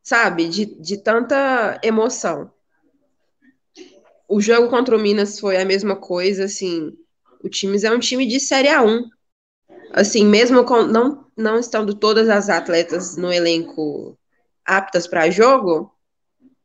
sabe? 0.00 0.48
De, 0.48 0.66
de 0.66 0.98
tanta 0.98 1.80
emoção. 1.82 2.52
O 4.28 4.40
jogo 4.40 4.68
contra 4.68 4.96
o 4.96 5.00
Minas 5.00 5.40
foi 5.40 5.56
a 5.56 5.64
mesma 5.64 5.96
coisa, 5.96 6.44
assim. 6.44 6.92
O 7.42 7.48
Times 7.48 7.82
é 7.82 7.90
um 7.90 7.98
time 7.98 8.24
de 8.24 8.38
Série 8.38 8.68
A1. 8.68 9.02
Assim, 9.92 10.24
mesmo 10.24 10.64
com, 10.64 10.84
não, 10.84 11.26
não 11.36 11.58
estando 11.58 11.92
todas 11.92 12.28
as 12.28 12.48
atletas 12.48 13.16
no 13.16 13.32
elenco 13.32 14.16
aptas 14.64 15.08
para 15.08 15.28
jogo, 15.28 15.92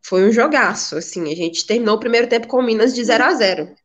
foi 0.06 0.24
um 0.24 0.32
jogaço, 0.32 0.98
assim, 0.98 1.32
a 1.32 1.36
gente 1.36 1.66
terminou 1.66 1.96
o 1.96 2.00
primeiro 2.00 2.28
tempo 2.28 2.48
com 2.48 2.62
Minas 2.62 2.94
de 2.94 3.04
0 3.04 3.24
a 3.24 3.34
0. 3.34 3.83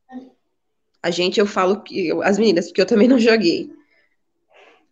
A 1.03 1.11
gente, 1.11 1.39
eu 1.39 1.47
falo 1.47 1.83
que 1.83 2.11
as 2.23 2.39
meninas, 2.39 2.67
porque 2.67 2.81
eu 2.81 2.87
também 2.87 3.09
não 3.09 3.19
joguei. 3.19 3.71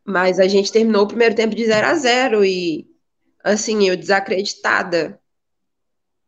Mas 0.05 0.39
a 0.39 0.47
gente 0.47 0.73
terminou 0.73 1.05
o 1.05 1.09
primeiro 1.09 1.35
tempo 1.35 1.55
de 1.55 1.65
0 1.65 1.87
a 1.87 1.95
0 1.95 2.45
e 2.45 2.87
assim, 3.43 3.89
eu 3.89 3.97
desacreditada 3.97 5.21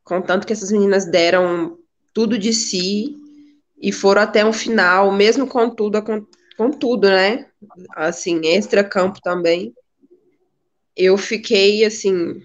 com 0.04 0.22
tanto 0.22 0.46
que 0.46 0.52
essas 0.52 0.72
meninas 0.72 1.04
deram 1.04 1.78
tudo 2.14 2.38
de 2.38 2.52
si 2.52 3.14
e 3.80 3.92
foram 3.92 4.22
até 4.22 4.44
um 4.44 4.52
final, 4.52 5.12
mesmo 5.12 5.46
com 5.46 5.68
tudo, 5.68 6.02
com, 6.02 6.26
com 6.56 6.70
tudo, 6.70 7.08
né? 7.08 7.48
Assim, 7.94 8.40
extra 8.46 8.82
campo 8.82 9.20
também. 9.20 9.74
Eu 10.96 11.16
fiquei 11.16 11.84
assim 11.84 12.42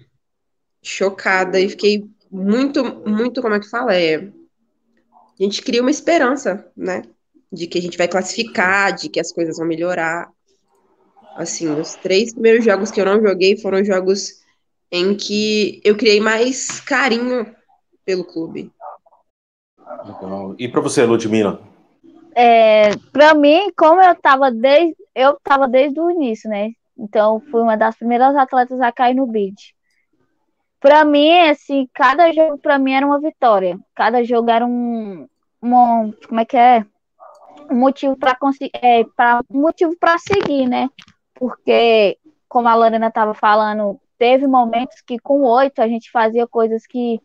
chocada 0.82 1.58
e 1.58 1.68
fiquei 1.70 2.08
muito, 2.30 2.84
muito, 3.08 3.40
como 3.40 3.54
é 3.54 3.60
que 3.60 3.70
fala? 3.70 3.96
É, 3.96 4.16
a 4.16 5.42
gente 5.42 5.62
cria 5.62 5.80
uma 5.80 5.90
esperança, 5.90 6.70
né? 6.76 7.02
De 7.54 7.66
que 7.66 7.78
a 7.78 7.82
gente 7.82 7.96
vai 7.96 8.08
classificar, 8.08 8.92
de 8.92 9.08
que 9.08 9.20
as 9.20 9.32
coisas 9.32 9.56
vão 9.56 9.66
melhorar. 9.66 10.28
Assim, 11.36 11.68
os 11.68 11.94
três 11.94 12.32
primeiros 12.32 12.64
jogos 12.64 12.90
que 12.90 13.00
eu 13.00 13.06
não 13.06 13.20
joguei 13.20 13.56
foram 13.56 13.84
jogos 13.84 14.42
em 14.90 15.16
que 15.16 15.80
eu 15.84 15.96
criei 15.96 16.20
mais 16.20 16.80
carinho 16.80 17.54
pelo 18.04 18.24
clube. 18.24 18.70
Legal. 20.04 20.54
E 20.58 20.68
para 20.68 20.80
você, 20.80 21.04
Ludmila? 21.04 21.60
É, 22.36 22.96
para 23.12 23.34
mim, 23.34 23.70
como 23.76 24.02
eu 24.02 24.12
estava 24.12 24.50
desde 24.50 24.96
eu 25.14 25.38
tava 25.42 25.68
desde 25.68 26.00
o 26.00 26.10
início, 26.10 26.50
né? 26.50 26.72
Então, 26.98 27.40
fui 27.50 27.60
uma 27.60 27.76
das 27.76 27.96
primeiras 27.96 28.34
atletas 28.34 28.80
a 28.80 28.90
cair 28.90 29.14
no 29.14 29.26
bid. 29.26 29.54
Para 30.80 31.04
mim, 31.04 31.30
assim, 31.48 31.88
cada 31.94 32.32
jogo 32.32 32.58
para 32.58 32.78
mim 32.78 32.92
era 32.92 33.06
uma 33.06 33.20
vitória. 33.20 33.78
Cada 33.94 34.22
jogo 34.24 34.50
era 34.50 34.66
um, 34.66 35.26
um 35.62 36.12
como 36.28 36.40
é 36.40 36.44
que 36.44 36.56
é? 36.56 36.84
Um 37.70 37.76
motivo 37.76 38.16
para 38.16 38.36
é, 38.82 39.02
um 39.50 39.60
motivo 39.60 39.96
para 39.98 40.18
seguir, 40.18 40.68
né? 40.68 40.88
Porque 41.34 42.18
como 42.48 42.68
a 42.68 42.74
Lorena 42.74 43.08
estava 43.08 43.34
falando, 43.34 44.00
teve 44.18 44.46
momentos 44.46 45.00
que 45.00 45.18
com 45.18 45.42
oito 45.42 45.80
a 45.80 45.88
gente 45.88 46.10
fazia 46.10 46.46
coisas 46.46 46.86
que 46.86 47.20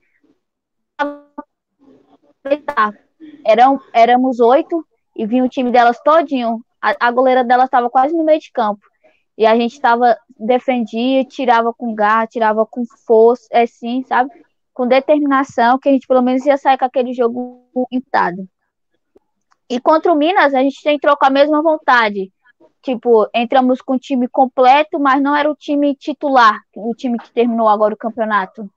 eram 3.46 3.80
éramos 3.94 4.40
oito 4.40 4.86
e 5.16 5.26
vinha 5.26 5.44
o 5.44 5.50
time 5.50 5.72
delas 5.72 6.02
todinho. 6.02 6.64
A, 6.82 7.08
a 7.08 7.12
goleira 7.12 7.44
delas 7.44 7.66
estava 7.66 7.90
quase 7.90 8.16
no 8.16 8.24
meio 8.24 8.40
de 8.40 8.52
campo. 8.52 8.82
E 9.38 9.46
a 9.46 9.56
gente 9.56 9.80
tava, 9.80 10.18
defendia, 10.38 11.24
tirava 11.24 11.74
com 11.74 11.94
garra, 11.96 12.28
tirava 12.28 12.66
com 12.66 12.84
força, 13.06 13.48
assim, 13.54 14.04
sabe? 14.04 14.30
Com 14.74 14.88
determinação, 14.88 15.80
que 15.80 15.88
a 15.88 15.92
gente 15.92 16.08
pelo 16.08 16.22
menos 16.22 16.46
ia 16.46 16.58
sair 16.58 16.78
com 16.78 16.86
aquele 16.86 17.14
jogo 17.14 17.66
empatado. 17.92 18.48
E 19.70 19.80
contra 19.80 20.12
o 20.12 20.16
Minas, 20.16 20.54
a 20.54 20.62
gente 20.62 20.88
entrou 20.90 21.16
com 21.18 21.26
a 21.26 21.30
mesma 21.30 21.62
vontade. 21.62 22.32
Tipo, 22.82 23.30
entramos 23.36 23.82
com 23.82 23.96
o 23.96 24.00
time 24.00 24.28
completo, 24.28 25.00
mas 25.00 25.22
não 25.22 25.36
era 25.36 25.52
o 25.52 25.56
time 25.56 25.96
titular, 25.96 26.60
o 26.76 26.94
time 26.96 27.18
que 27.18 27.32
terminou 27.32 27.68
agora 27.68 27.94
o 27.94 27.98
campeonato 27.98 28.70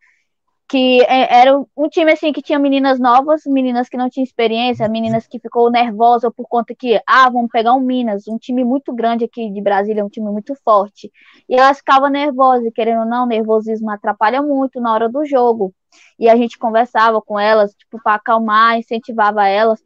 que 0.73 1.03
é, 1.03 1.41
era 1.43 1.59
um 1.77 1.87
time 1.91 2.13
assim 2.13 2.33
que 2.33 2.41
tinha 2.41 2.59
meninas 2.59 2.99
novas, 2.99 3.43
meninas 3.45 3.91
que 3.91 3.97
não 3.99 4.09
tinham 4.09 4.25
experiência, 4.25 4.89
meninas 4.89 5.27
que 5.27 5.39
ficou 5.39 5.71
nervosa 5.71 6.31
por 6.31 6.49
conta 6.49 6.75
que 6.75 6.99
ah, 7.07 7.29
vamos 7.29 7.51
pegar 7.53 7.75
um 7.75 7.81
Minas, 7.81 8.27
um 8.27 8.39
time 8.39 8.65
muito 8.65 8.91
grande 8.95 9.27
aqui 9.27 9.51
de 9.51 9.61
Brasília, 9.61 10.03
um 10.03 10.09
time 10.09 10.31
muito 10.31 10.55
forte. 10.65 11.13
E 11.47 11.55
elas 11.57 11.77
ficavam 11.77 12.09
nervosas, 12.09 12.73
querendo 12.75 13.01
ou 13.01 13.07
não, 13.07 13.27
nervosismo 13.27 13.91
atrapalha 13.91 14.41
muito 14.41 14.81
na 14.81 14.95
hora 14.95 15.11
do 15.11 15.27
jogo. 15.27 15.75
E 16.19 16.27
a 16.27 16.37
gente 16.37 16.57
conversava 16.57 17.21
com 17.21 17.39
elas, 17.39 17.75
tipo, 17.75 18.03
para 18.03 18.15
acalmar, 18.15 18.79
incentivava 18.79 19.47
elas. 19.47 19.79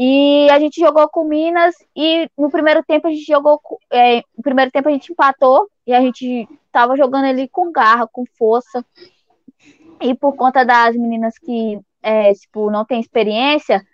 E 0.00 0.48
a 0.50 0.60
gente 0.60 0.80
jogou 0.80 1.08
com 1.08 1.24
Minas 1.24 1.74
e 1.96 2.30
no 2.38 2.48
primeiro 2.52 2.84
tempo 2.84 3.08
a 3.08 3.10
gente 3.10 3.26
jogou, 3.26 3.60
é, 3.92 4.18
no 4.36 4.44
primeiro 4.44 4.70
tempo 4.70 4.88
a 4.88 4.92
gente 4.92 5.10
empatou 5.10 5.68
e 5.84 5.92
a 5.92 6.00
gente 6.00 6.48
tava 6.70 6.96
jogando 6.96 7.24
ali 7.24 7.48
com 7.48 7.72
garra, 7.72 8.06
com 8.06 8.24
força. 8.38 8.86
E 10.00 10.14
por 10.14 10.36
conta 10.36 10.64
das 10.64 10.94
meninas 10.94 11.36
que, 11.36 11.80
é, 12.00 12.32
tipo, 12.32 12.70
não 12.70 12.84
têm 12.84 13.00
experiência, 13.00 13.84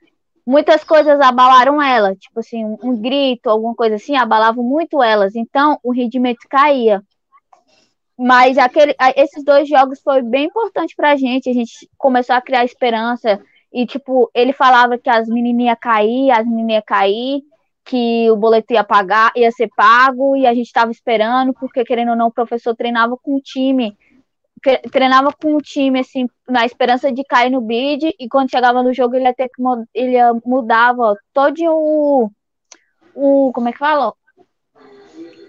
muitas 0.47 0.85
coisas 0.85 1.19
abalaram 1.23 1.81
ela. 1.81 2.15
Tipo 2.15 2.41
assim, 2.41 2.67
um, 2.67 2.77
um 2.83 3.01
grito, 3.01 3.49
alguma 3.49 3.75
coisa 3.75 3.97
assim, 3.97 4.15
abalavam 4.15 4.63
muito 4.63 5.03
elas. 5.03 5.35
Então, 5.35 5.79
o 5.83 5.91
rendimento 5.91 6.47
caía. 6.51 7.03
Mas 8.19 8.59
aquele, 8.59 8.95
esses 9.17 9.43
dois 9.43 9.67
jogos 9.67 10.03
foi 10.03 10.21
bem 10.21 10.45
importante 10.45 10.95
pra 10.95 11.17
gente. 11.17 11.49
A 11.49 11.55
gente 11.55 11.89
começou 11.97 12.37
a 12.37 12.43
criar 12.43 12.65
esperança. 12.67 13.41
E, 13.75 13.85
tipo, 13.85 14.31
ele 14.33 14.53
falava 14.53 14.97
que 14.97 15.11
as 15.11 15.29
meninas 15.29 15.67
iam 15.67 15.77
cair, 15.81 16.31
as 16.31 16.47
meninas 16.47 16.75
iam 16.75 16.83
cair, 16.87 17.43
que 17.85 18.31
o 18.31 18.37
boleto 18.37 18.73
ia 18.73 18.85
pagar, 18.85 19.33
ia 19.35 19.51
ser 19.51 19.69
pago, 19.77 20.37
e 20.37 20.47
a 20.47 20.55
gente 20.55 20.67
estava 20.67 20.93
esperando, 20.93 21.53
porque, 21.53 21.85
querendo 21.85 22.11
ou 22.11 22.17
não, 22.17 22.29
o 22.29 22.33
professor 22.33 22.75
treinava 22.77 23.17
com 23.17 23.37
o 23.37 23.41
time 23.41 23.97
treinava 24.91 25.31
com 25.33 25.57
o 25.57 25.61
time, 25.61 26.01
assim, 26.01 26.27
na 26.49 26.65
esperança 26.65 27.13
de 27.13 27.23
cair 27.25 27.51
no 27.51 27.61
bid, 27.61 28.15
e 28.19 28.29
quando 28.29 28.51
chegava 28.51 28.83
no 28.83 28.95
jogo 28.95 29.15
ele 29.15 29.25
ia 29.25 29.35
ter 29.35 29.49
que 29.49 29.63
ele 29.93 30.17
mudava 30.45 31.15
todo 31.33 31.55
o, 31.67 32.31
o 33.15 33.53
como 33.53 33.69
é 33.69 33.73
que 33.73 33.79
fala? 33.79 34.15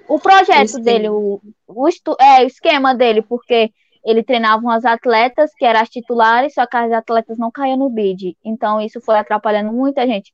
O 0.08 0.20
projeto 0.20 0.76
o 0.76 0.82
dele, 0.82 1.10
o, 1.10 1.42
o, 1.68 1.88
é, 2.20 2.44
o 2.44 2.48
esquema 2.48 2.94
dele, 2.94 3.22
porque 3.22 3.72
ele 4.06 4.24
treinava 4.24 4.74
as 4.74 4.86
atletas 4.86 5.52
que 5.58 5.66
eram 5.66 5.82
as 5.82 5.90
titulares, 5.90 6.54
só 6.54 6.66
que 6.68 6.78
as 6.78 6.92
atletas 6.92 7.40
não 7.40 7.50
caíam 7.50 7.78
no 7.78 7.90
bid. 7.90 8.38
Então 8.46 8.80
isso 8.80 9.02
foi 9.02 9.18
atrapalhando 9.18 9.74
muita 9.74 10.06
gente. 10.06 10.32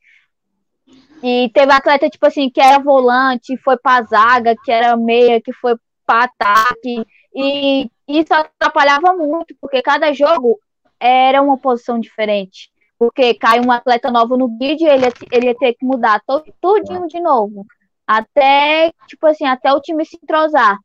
E 1.24 1.50
teve 1.54 1.72
atleta, 1.72 2.10
tipo 2.10 2.26
assim, 2.26 2.50
que 2.50 2.60
era 2.60 2.80
volante, 2.80 3.56
foi 3.58 3.78
pra 3.78 4.04
zaga, 4.04 4.56
que 4.64 4.72
era 4.72 4.98
meia, 4.98 5.40
que 5.42 5.54
foi 5.54 5.76
pra 6.06 6.24
ataque. 6.24 7.06
E 7.34 7.90
isso 8.08 8.34
atrapalhava 8.34 9.14
muito, 9.14 9.56
porque 9.62 9.82
cada 9.82 10.12
jogo 10.12 10.60
era 11.00 11.42
uma 11.42 11.58
posição 11.58 12.00
diferente. 12.00 12.70
Porque 12.98 13.34
cai 13.36 13.60
um 13.60 13.72
atleta 13.72 14.12
novo 14.12 14.36
no 14.38 14.48
vídeo, 14.58 14.88
ele, 14.88 15.06
ele 15.32 15.48
ia 15.48 15.56
ter 15.56 15.74
que 15.74 15.86
mudar 15.86 16.22
todo, 16.28 16.44
tudinho 16.60 17.08
de 17.08 17.20
novo. 17.22 17.66
Até, 18.06 18.92
tipo 19.08 19.26
assim, 19.28 19.46
até 19.46 19.72
o 19.72 19.80
time 19.80 20.04
se 20.06 20.18
entrosar. 20.22 20.78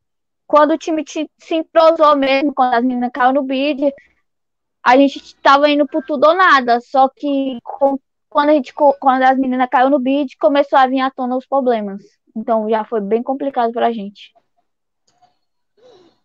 Quando 0.46 0.72
o 0.72 0.78
time 0.78 1.04
se 1.06 1.54
entrosou 1.54 2.16
mesmo, 2.16 2.54
quando 2.54 2.74
as 2.74 2.82
meninas 2.84 3.10
caíram 3.12 3.34
no 3.34 3.42
bid, 3.42 3.92
a 4.84 4.96
gente 4.96 5.16
estava 5.16 5.68
indo 5.68 5.86
por 5.86 6.04
tudo 6.04 6.28
ou 6.28 6.34
nada. 6.36 6.80
Só 6.80 7.08
que 7.08 7.58
com, 7.62 7.98
quando, 8.28 8.50
a 8.50 8.52
gente, 8.52 8.72
quando 8.72 9.22
as 9.22 9.36
meninas 9.38 9.68
caíram 9.70 9.90
no 9.90 9.98
bid, 9.98 10.36
começou 10.38 10.78
a 10.78 10.86
vir 10.86 11.00
à 11.00 11.10
tona 11.10 11.36
os 11.36 11.46
problemas. 11.46 12.02
Então 12.34 12.68
já 12.68 12.84
foi 12.84 13.00
bem 13.00 13.22
complicado 13.22 13.72
para 13.72 13.88
a 13.88 13.92
gente. 13.92 14.32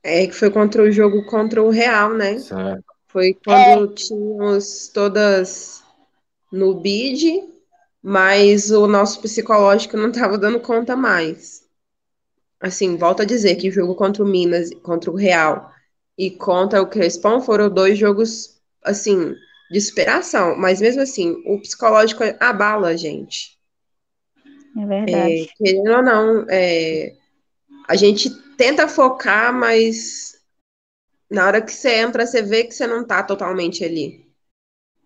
É, 0.03 0.25
que 0.27 0.33
foi 0.33 0.49
contra 0.49 0.81
o 0.81 0.91
jogo 0.91 1.25
contra 1.25 1.61
o 1.61 1.69
Real, 1.69 2.13
né? 2.13 2.37
Foi 3.07 3.33
quando 3.33 3.91
é. 3.91 3.93
tínhamos 3.93 4.87
todas 4.89 5.83
no 6.51 6.73
bid 6.75 7.51
mas 8.01 8.71
o 8.71 8.87
nosso 8.87 9.21
psicológico 9.21 9.95
não 9.95 10.09
estava 10.09 10.37
dando 10.37 10.59
conta 10.59 10.95
mais. 10.95 11.60
Assim, 12.61 12.95
volto 12.95 13.23
a 13.23 13.25
dizer 13.25 13.55
que 13.55 13.69
o 13.69 13.71
jogo 13.71 13.95
contra 13.95 14.23
o 14.23 14.27
Minas, 14.27 14.69
contra 14.83 15.09
o 15.09 15.15
Real 15.15 15.71
e 16.17 16.29
contra 16.29 16.81
o 16.81 16.87
Crespão 16.87 17.41
foram 17.41 17.69
dois 17.69 17.97
jogos, 17.97 18.61
assim, 18.83 19.33
de 19.71 19.81
superação, 19.81 20.55
mas 20.57 20.79
mesmo 20.79 21.01
assim, 21.01 21.41
o 21.45 21.59
psicológico 21.59 22.23
abala 22.39 22.89
a 22.89 22.95
gente. 22.95 23.57
É 24.77 24.85
verdade. 24.85 25.43
É, 25.43 25.47
querendo 25.57 25.91
ou 25.91 26.03
não, 26.03 26.45
é, 26.49 27.15
a 27.87 27.95
gente 27.95 28.29
tenta 28.55 28.87
focar, 28.87 29.53
mas 29.53 30.39
na 31.29 31.47
hora 31.47 31.61
que 31.61 31.71
você 31.71 31.95
entra, 31.95 32.25
você 32.25 32.41
vê 32.41 32.65
que 32.65 32.73
você 32.73 32.85
não 32.85 33.05
tá 33.05 33.23
totalmente 33.23 33.83
ali. 33.83 34.29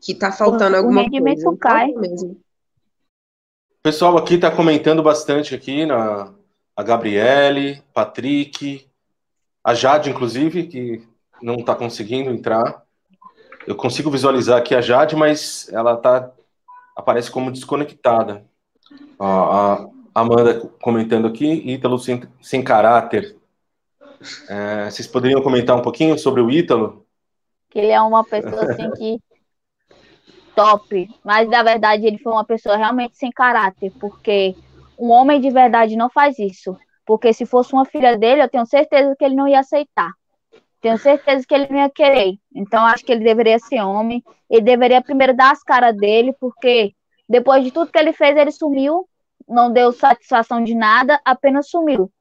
Que 0.01 0.13
tá 0.13 0.31
faltando 0.31 0.75
o 0.75 0.79
alguma 0.79 1.03
rendimento 1.03 1.43
coisa. 1.43 1.57
cai. 1.59 1.91
Mesmo. 1.93 2.31
O 2.31 3.81
pessoal 3.83 4.17
aqui 4.17 4.35
está 4.35 4.49
comentando 4.49 5.01
bastante 5.01 5.53
aqui, 5.53 5.85
na, 5.85 6.33
a 6.75 6.83
Gabriele, 6.83 7.81
Patrick, 7.93 8.87
a 9.63 9.73
Jade, 9.73 10.09
inclusive, 10.09 10.67
que 10.67 11.07
não 11.41 11.55
está 11.55 11.73
conseguindo 11.73 12.29
entrar. 12.29 12.83
Eu 13.65 13.75
consigo 13.75 14.11
visualizar 14.11 14.57
aqui 14.57 14.75
a 14.75 14.81
Jade, 14.81 15.15
mas 15.15 15.71
ela 15.71 15.95
tá, 15.97 16.31
aparece 16.95 17.31
como 17.31 17.51
desconectada. 17.51 18.45
A 19.19 19.87
Amanda 20.13 20.59
comentando 20.81 21.27
aqui, 21.27 21.45
Ítalo 21.45 21.97
sem, 21.97 22.23
sem 22.41 22.63
caráter. 22.63 23.35
É, 24.49 24.89
vocês 24.89 25.07
poderiam 25.07 25.41
comentar 25.41 25.75
um 25.75 25.81
pouquinho 25.81 26.17
sobre 26.17 26.41
o 26.41 26.51
Ítalo? 26.51 27.05
Ele 27.73 27.91
é 27.91 28.01
uma 28.01 28.23
pessoa 28.23 28.71
assim 28.71 28.89
que 28.91 29.19
top, 30.55 31.09
mas 31.23 31.49
na 31.49 31.61
verdade 31.61 32.05
ele 32.05 32.17
foi 32.17 32.31
uma 32.31 32.45
pessoa 32.45 32.77
realmente 32.77 33.17
sem 33.17 33.29
caráter, 33.29 33.91
porque 33.99 34.55
um 34.97 35.11
homem 35.11 35.39
de 35.39 35.49
verdade 35.49 35.95
não 35.95 36.09
faz 36.09 36.37
isso. 36.39 36.77
Porque 37.05 37.31
se 37.33 37.45
fosse 37.45 37.73
uma 37.73 37.85
filha 37.85 38.17
dele, 38.17 38.41
eu 38.41 38.49
tenho 38.49 38.65
certeza 38.65 39.15
que 39.17 39.23
ele 39.23 39.35
não 39.35 39.47
ia 39.47 39.59
aceitar. 39.59 40.11
Tenho 40.81 40.97
certeza 40.97 41.45
que 41.47 41.53
ele 41.53 41.67
não 41.69 41.77
ia 41.77 41.89
querer. 41.89 42.35
Então 42.53 42.83
acho 42.83 43.05
que 43.05 43.11
ele 43.11 43.23
deveria 43.23 43.59
ser 43.59 43.81
homem. 43.81 44.23
Ele 44.49 44.61
deveria 44.61 45.01
primeiro 45.01 45.35
dar 45.35 45.51
as 45.51 45.63
caras 45.63 45.95
dele, 45.95 46.33
porque 46.39 46.93
depois 47.27 47.63
de 47.63 47.71
tudo 47.71 47.91
que 47.91 47.99
ele 47.99 48.13
fez, 48.13 48.35
ele 48.35 48.51
sumiu, 48.51 49.07
não 49.47 49.71
deu 49.71 49.91
satisfação 49.91 50.63
de 50.63 50.75
nada, 50.75 51.19
apenas 51.23 51.69
sumiu. 51.69 52.11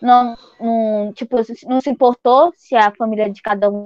Não, 0.00 0.36
não, 0.60 1.12
tipo, 1.12 1.36
não 1.66 1.80
se 1.80 1.90
importou 1.90 2.52
se 2.56 2.76
a 2.76 2.92
família 2.92 3.28
de 3.28 3.42
cada 3.42 3.68
um 3.68 3.82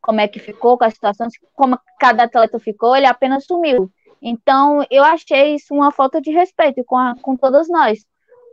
como 0.00 0.20
é 0.20 0.26
que 0.26 0.40
ficou 0.40 0.76
com 0.76 0.84
a 0.84 0.90
situação, 0.90 1.28
como 1.54 1.78
cada 2.00 2.24
atleta 2.24 2.58
ficou, 2.58 2.96
ele 2.96 3.06
apenas 3.06 3.44
sumiu. 3.44 3.90
Então, 4.22 4.86
eu 4.88 5.02
achei 5.02 5.56
isso 5.56 5.74
uma 5.74 5.90
falta 5.90 6.20
de 6.20 6.30
respeito 6.30 6.84
com, 6.84 6.96
a, 6.96 7.14
com 7.20 7.36
todos 7.36 7.68
nós. 7.68 7.98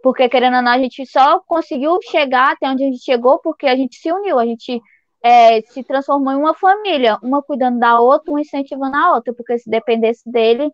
Porque, 0.02 0.28
querendo 0.28 0.56
ou 0.56 0.62
não, 0.64 0.72
a 0.72 0.80
gente 0.80 1.06
só 1.06 1.40
conseguiu 1.42 2.00
chegar 2.10 2.54
até 2.54 2.68
onde 2.68 2.84
a 2.84 2.88
gente 2.88 3.04
chegou 3.04 3.38
porque 3.40 3.68
a 3.68 3.76
gente 3.76 3.98
se 3.98 4.12
uniu, 4.12 4.40
a 4.40 4.46
gente 4.46 4.82
é, 5.22 5.62
se 5.62 5.84
transformou 5.84 6.34
em 6.34 6.38
uma 6.38 6.56
família, 6.56 7.20
uma 7.22 7.44
cuidando 7.44 7.80
da 7.80 8.00
outra, 8.00 8.32
uma 8.32 8.42
incentivando 8.42 8.96
a 8.96 9.14
outra, 9.16 9.34
porque 9.34 9.60
se 9.60 9.70
dependesse 9.70 10.30
dele, 10.30 10.72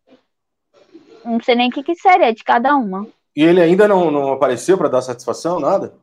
não 1.25 1.41
sei 1.41 1.55
nem 1.55 1.69
o 1.69 1.71
que, 1.71 1.83
que 1.83 1.95
seria 1.95 2.33
de 2.33 2.43
cada 2.43 2.75
uma. 2.75 3.07
E 3.35 3.43
ele 3.43 3.61
ainda 3.61 3.87
não, 3.87 4.09
não 4.09 4.31
apareceu 4.31 4.77
para 4.77 4.87
dar 4.87 5.01
satisfação, 5.01 5.59
nada? 5.59 5.93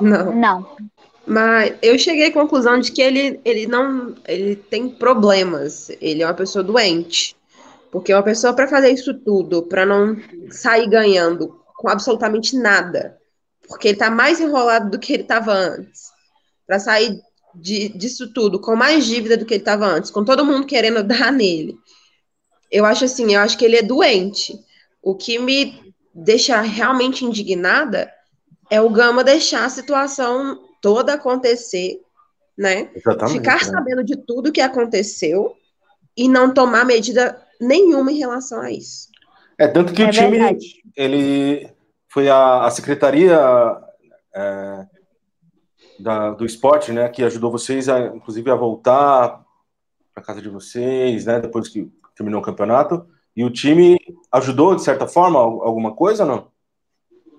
Não. 0.00 0.34
Não. 0.34 0.76
Mas 1.24 1.76
eu 1.82 1.98
cheguei 1.98 2.28
à 2.28 2.32
conclusão 2.32 2.80
de 2.80 2.90
que 2.90 3.02
ele, 3.02 3.38
ele 3.44 3.66
não 3.66 4.14
ele 4.26 4.56
tem 4.56 4.88
problemas. 4.88 5.90
Ele 6.00 6.22
é 6.22 6.26
uma 6.26 6.34
pessoa 6.34 6.64
doente. 6.64 7.36
Porque 7.90 8.12
uma 8.12 8.22
pessoa 8.22 8.52
para 8.52 8.68
fazer 8.68 8.90
isso 8.90 9.14
tudo, 9.14 9.62
para 9.62 9.86
não 9.86 10.16
sair 10.50 10.88
ganhando 10.88 11.58
com 11.76 11.88
absolutamente 11.88 12.56
nada, 12.56 13.18
porque 13.66 13.88
ele 13.88 13.98
tá 13.98 14.10
mais 14.10 14.40
enrolado 14.40 14.90
do 14.90 14.98
que 14.98 15.12
ele 15.12 15.22
estava 15.22 15.52
antes, 15.52 16.10
para 16.66 16.78
sair 16.78 17.20
de, 17.54 17.88
disso 17.90 18.32
tudo 18.32 18.60
com 18.60 18.76
mais 18.76 19.06
dívida 19.06 19.36
do 19.36 19.44
que 19.44 19.54
ele 19.54 19.62
estava 19.62 19.86
antes, 19.86 20.10
com 20.10 20.24
todo 20.24 20.44
mundo 20.44 20.66
querendo 20.66 21.02
dar 21.04 21.32
nele. 21.32 21.76
Eu 22.70 22.84
acho 22.84 23.04
assim, 23.04 23.34
eu 23.34 23.40
acho 23.40 23.56
que 23.56 23.64
ele 23.64 23.76
é 23.76 23.82
doente. 23.82 24.58
O 25.02 25.14
que 25.14 25.38
me 25.38 25.94
deixa 26.14 26.60
realmente 26.60 27.24
indignada 27.24 28.12
é 28.70 28.80
o 28.80 28.90
Gama 28.90 29.24
deixar 29.24 29.64
a 29.64 29.70
situação 29.70 30.60
toda 30.82 31.14
acontecer, 31.14 32.00
né? 32.56 32.90
Exatamente, 32.94 33.38
Ficar 33.38 33.64
né? 33.64 33.64
sabendo 33.64 34.04
de 34.04 34.16
tudo 34.16 34.52
que 34.52 34.60
aconteceu 34.60 35.54
e 36.16 36.28
não 36.28 36.52
tomar 36.52 36.84
medida 36.84 37.40
nenhuma 37.60 38.12
em 38.12 38.18
relação 38.18 38.60
a 38.60 38.70
isso. 38.70 39.08
É, 39.58 39.66
tanto 39.66 39.92
que 39.92 40.02
É 40.02 40.06
o 40.06 40.10
time, 40.10 40.30
verdade. 40.30 40.82
ele 40.96 41.68
foi 42.08 42.28
a, 42.28 42.64
a 42.64 42.70
secretaria 42.70 43.36
é, 44.34 44.86
da- 45.98 46.30
do 46.30 46.44
esporte, 46.46 46.92
né, 46.92 47.08
que 47.08 47.24
ajudou 47.24 47.50
vocês, 47.50 47.88
a, 47.88 47.98
inclusive, 48.14 48.50
a 48.50 48.54
voltar 48.54 49.44
para 50.14 50.22
casa 50.24 50.40
de 50.40 50.48
vocês, 50.48 51.26
né, 51.26 51.40
depois 51.40 51.68
que 51.68 51.90
terminou 52.14 52.40
o 52.40 52.44
campeonato. 52.44 53.06
E 53.36 53.44
o 53.44 53.50
time 53.50 53.96
ajudou, 54.32 54.74
de 54.74 54.82
certa 54.82 55.06
forma, 55.06 55.38
al- 55.38 55.62
alguma 55.62 55.94
coisa 55.94 56.24
ou 56.24 56.28
não? 56.28 56.48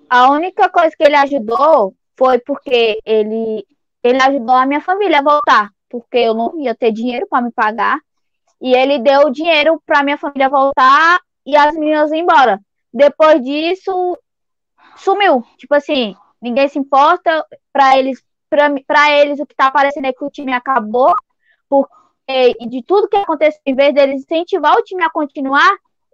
A 0.08 0.30
única 0.30 0.68
coisa 0.68 0.94
que 0.96 1.04
ele 1.04 1.16
ajudou 1.16 1.94
foi 2.18 2.38
porque 2.38 2.98
ele, 3.04 3.64
ele 4.02 4.22
ajudou 4.22 4.54
a 4.54 4.66
minha 4.66 4.80
família 4.80 5.18
a 5.20 5.22
voltar, 5.22 5.70
porque 5.88 6.18
eu 6.18 6.34
não 6.34 6.58
ia 6.60 6.74
ter 6.74 6.90
dinheiro 6.92 7.26
para 7.28 7.42
me 7.42 7.52
pagar. 7.52 7.98
E 8.60 8.74
ele 8.74 8.98
deu 8.98 9.30
dinheiro 9.30 9.82
para 9.86 10.02
minha 10.02 10.18
família 10.18 10.48
voltar 10.48 11.20
e 11.46 11.56
as 11.56 11.74
meninas 11.74 12.12
embora. 12.12 12.60
Depois 12.92 13.42
disso, 13.42 14.18
sumiu. 14.96 15.44
Tipo 15.56 15.74
assim, 15.74 16.14
ninguém 16.40 16.68
se 16.68 16.78
importa. 16.78 17.44
Para 17.72 17.98
eles, 17.98 18.22
para 18.48 19.10
eles, 19.18 19.40
o 19.40 19.46
que 19.46 19.54
tá 19.54 19.66
aparecendo 19.66 20.06
é 20.06 20.12
que 20.12 20.24
o 20.24 20.30
time 20.30 20.52
acabou. 20.52 21.14
Porque 21.68 22.54
de 22.68 22.82
tudo 22.82 23.08
que 23.08 23.16
aconteceu, 23.16 23.60
em 23.64 23.74
vez 23.74 23.94
deles 23.94 24.22
incentivar 24.22 24.76
o 24.76 24.82
time 24.82 25.02
a 25.02 25.10
continuar, 25.10 25.70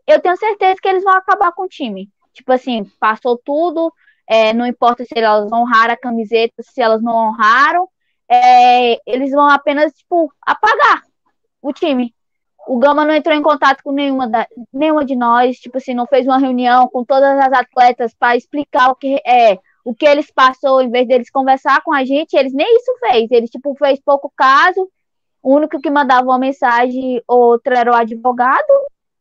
eu 0.07 0.21
tenho 0.21 0.37
certeza 0.37 0.81
que 0.81 0.89
eles 0.89 1.03
vão 1.03 1.15
acabar 1.15 1.53
com 1.53 1.65
o 1.65 1.69
time. 1.69 2.09
Tipo 2.33 2.53
assim, 2.53 2.85
passou 3.01 3.39
tudo, 3.45 3.93
é, 4.29 4.53
não 4.53 4.67
importa 4.67 5.05
se 5.05 5.13
elas 5.17 5.51
honraram 5.51 5.95
a 5.95 5.97
camiseta, 5.97 6.63
se 6.63 6.81
elas 6.81 7.03
não 7.03 7.15
honraram, 7.15 7.89
é, 8.29 9.01
eles 9.11 9.31
vão 9.33 9.49
apenas, 9.49 9.93
tipo, 9.93 10.33
apagar 10.43 11.03
o 11.63 11.73
time. 11.73 12.15
O 12.67 12.79
Gama 12.79 13.05
não 13.05 13.15
entrou 13.15 13.35
em 13.35 13.43
contato 13.43 13.83
com 13.83 13.93
nenhuma, 13.93 14.29
da, 14.29 14.47
nenhuma 14.73 15.05
de 15.05 15.15
nós, 15.15 15.57
tipo 15.57 15.79
assim, 15.79 15.95
não 15.95 16.07
fez 16.07 16.27
uma 16.27 16.39
reunião 16.39 16.89
com 16.89 17.05
todas 17.05 17.39
as 17.39 17.53
atletas 17.53 18.15
para 18.15 18.37
explicar 18.37 18.91
o 18.91 18.95
que 18.95 19.21
é 19.27 19.59
o 19.85 19.95
que 19.95 20.05
eles 20.05 20.33
passou, 20.33 20.83
em 20.83 20.91
vez 20.91 21.07
deles 21.07 21.31
conversar 21.31 21.81
com 21.85 21.95
a 21.95 22.05
gente, 22.05 22.35
eles 22.35 22.53
nem 22.53 22.67
isso 22.77 22.93
fez, 22.99 23.31
eles 23.31 23.49
tipo 23.49 23.73
fez 23.77 24.01
pouco 24.01 24.33
caso. 24.37 24.91
O 25.41 25.55
único 25.55 25.81
que 25.81 25.89
mandava 25.89 26.27
uma 26.27 26.41
mensagem, 26.41 27.23
outro 27.29 27.73
era 27.73 27.93
o 27.93 27.95
advogado, 27.95 28.67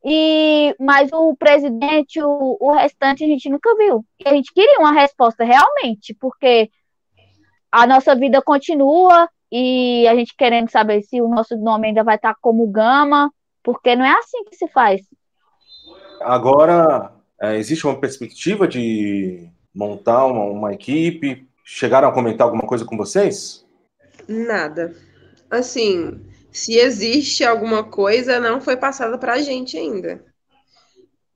e 0.04 0.76
mas 0.80 1.12
o 1.14 1.36
presidente, 1.36 2.20
o, 2.20 2.58
o 2.60 2.72
restante 2.72 3.24
a 3.24 3.28
gente 3.28 3.48
nunca 3.48 3.76
viu. 3.76 4.04
E 4.20 4.28
a 4.28 4.34
gente 4.34 4.52
queria 4.52 4.80
uma 4.80 4.92
resposta 4.92 5.44
realmente, 5.44 6.16
porque 6.20 6.72
a 7.72 7.86
nossa 7.86 8.16
vida 8.16 8.42
continua 8.42 9.30
e 9.52 10.08
a 10.08 10.16
gente 10.16 10.36
querendo 10.38 10.70
saber 10.70 11.02
se 11.04 11.22
o 11.22 11.28
nosso 11.28 11.56
nome 11.58 11.88
ainda 11.88 12.04
vai 12.04 12.16
estar 12.16 12.36
como 12.42 12.68
Gama, 12.68 13.32
porque 13.64 13.96
não 13.96 14.06
é 14.06 14.12
assim 14.18 14.44
que 14.46 14.56
se 14.56 14.68
faz. 14.68 15.02
Agora, 16.22 17.14
é, 17.42 17.58
existe 17.58 17.86
uma 17.86 18.00
perspectiva 18.00 18.68
de 18.68 19.50
montar 19.74 20.26
uma, 20.26 20.44
uma 20.46 20.74
equipe? 20.74 21.48
Chegaram 21.64 22.08
a 22.08 22.14
comentar 22.14 22.46
alguma 22.46 22.68
coisa 22.68 22.86
com 22.86 22.98
vocês? 22.98 23.66
Nada. 24.28 24.96
Assim, 25.50 26.22
se 26.52 26.78
existe 26.78 27.44
alguma 27.44 27.84
coisa, 27.84 28.40
não 28.40 28.62
foi 28.62 28.78
passada 28.78 29.18
pra 29.18 29.42
gente 29.42 29.78
ainda. 29.78 30.24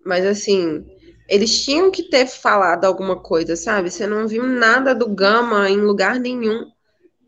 Mas 0.06 0.26
assim, 0.26 0.86
eles 1.28 1.64
tinham 1.64 1.92
que 1.92 2.04
ter 2.04 2.26
falado 2.26 2.86
alguma 2.86 3.20
coisa, 3.20 3.56
sabe? 3.56 3.92
Você 3.92 4.08
não 4.08 4.28
viu 4.28 4.44
nada 4.48 4.96
do 4.96 5.08
Gama 5.08 5.70
em 5.70 5.78
lugar 5.78 6.20
nenhum 6.20 6.72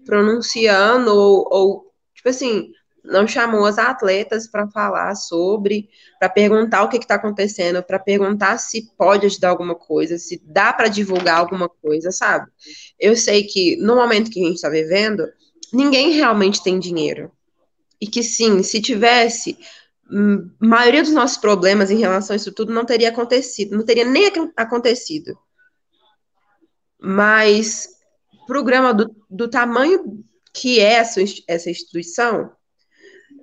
pronunciando 0.05 1.13
ou, 1.13 1.47
ou 1.51 1.91
tipo 2.13 2.29
assim, 2.29 2.71
não 3.03 3.27
chamou 3.27 3.65
as 3.65 3.77
atletas 3.77 4.47
para 4.47 4.67
falar 4.69 5.15
sobre, 5.15 5.89
para 6.19 6.29
perguntar 6.29 6.83
o 6.83 6.89
que 6.89 6.97
está 6.97 7.15
acontecendo, 7.15 7.81
para 7.83 7.99
perguntar 7.99 8.57
se 8.57 8.91
pode 8.95 9.25
ajudar 9.25 9.49
alguma 9.49 9.75
coisa, 9.75 10.17
se 10.17 10.41
dá 10.45 10.71
para 10.71 10.87
divulgar 10.87 11.37
alguma 11.37 11.67
coisa, 11.67 12.11
sabe? 12.11 12.49
Eu 12.99 13.15
sei 13.15 13.43
que 13.43 13.75
no 13.77 13.95
momento 13.95 14.29
que 14.29 14.39
a 14.41 14.45
gente 14.45 14.55
está 14.55 14.69
vivendo, 14.69 15.27
ninguém 15.73 16.11
realmente 16.11 16.63
tem 16.63 16.79
dinheiro. 16.79 17.31
E 17.99 18.07
que 18.07 18.23
sim, 18.23 18.63
se 18.63 18.81
tivesse, 18.81 19.57
hum, 20.11 20.49
a 20.61 20.65
maioria 20.65 21.03
dos 21.03 21.13
nossos 21.13 21.37
problemas 21.37 21.91
em 21.91 21.97
relação 21.99 22.33
a 22.33 22.37
isso 22.37 22.51
tudo 22.51 22.73
não 22.73 22.85
teria 22.85 23.09
acontecido, 23.09 23.75
não 23.77 23.85
teria 23.85 24.05
nem 24.05 24.27
ac- 24.27 24.51
acontecido. 24.57 25.37
Mas 26.99 27.87
programa 28.45 28.93
do, 28.93 29.15
do 29.29 29.49
tamanho 29.49 30.23
que 30.53 30.79
é 30.79 30.93
essa, 30.93 31.21
essa 31.47 31.69
instituição, 31.69 32.51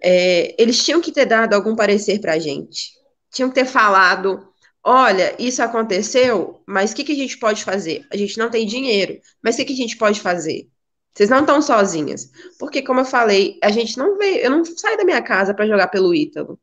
é, 0.03 0.55
eles 0.63 0.83
tinham 0.85 1.01
que 1.01 1.13
ter 1.13 1.25
dado 1.25 1.55
algum 1.55 1.75
parecer 1.75 2.21
para 2.21 2.35
a 2.35 2.39
gente. 2.39 2.93
tinham 3.33 3.49
que 3.49 3.55
ter 3.55 3.65
falado: 3.65 4.47
olha, 4.83 5.35
isso 5.39 5.63
aconteceu, 5.63 6.63
mas 6.67 6.93
o 6.93 6.95
que, 6.95 7.05
que 7.05 7.13
a 7.13 7.17
gente 7.17 7.39
pode 7.39 7.65
fazer? 7.65 8.07
A 8.13 8.17
gente 8.17 8.39
não 8.39 8.51
tem 8.51 8.67
dinheiro, 8.67 9.21
mas 9.43 9.55
o 9.55 9.59
que, 9.59 9.67
que 9.67 9.73
a 9.73 9.77
gente 9.77 9.97
pode 9.97 10.21
fazer? 10.21 10.69
Vocês 11.15 11.31
não 11.31 11.41
estão 11.41 11.61
sozinhas. 11.61 12.31
Porque, 12.61 12.81
como 12.81 13.01
eu 13.01 13.05
falei, 13.05 13.59
a 13.61 13.73
gente 13.73 13.99
não 13.99 14.17
veio. 14.17 14.37
Eu 14.37 14.51
não 14.51 14.65
saí 14.65 14.97
da 14.97 15.05
minha 15.05 15.21
casa 15.21 15.53
para 15.53 15.67
jogar 15.67 15.89
pelo 15.89 16.15
Ítalo. 16.15 16.61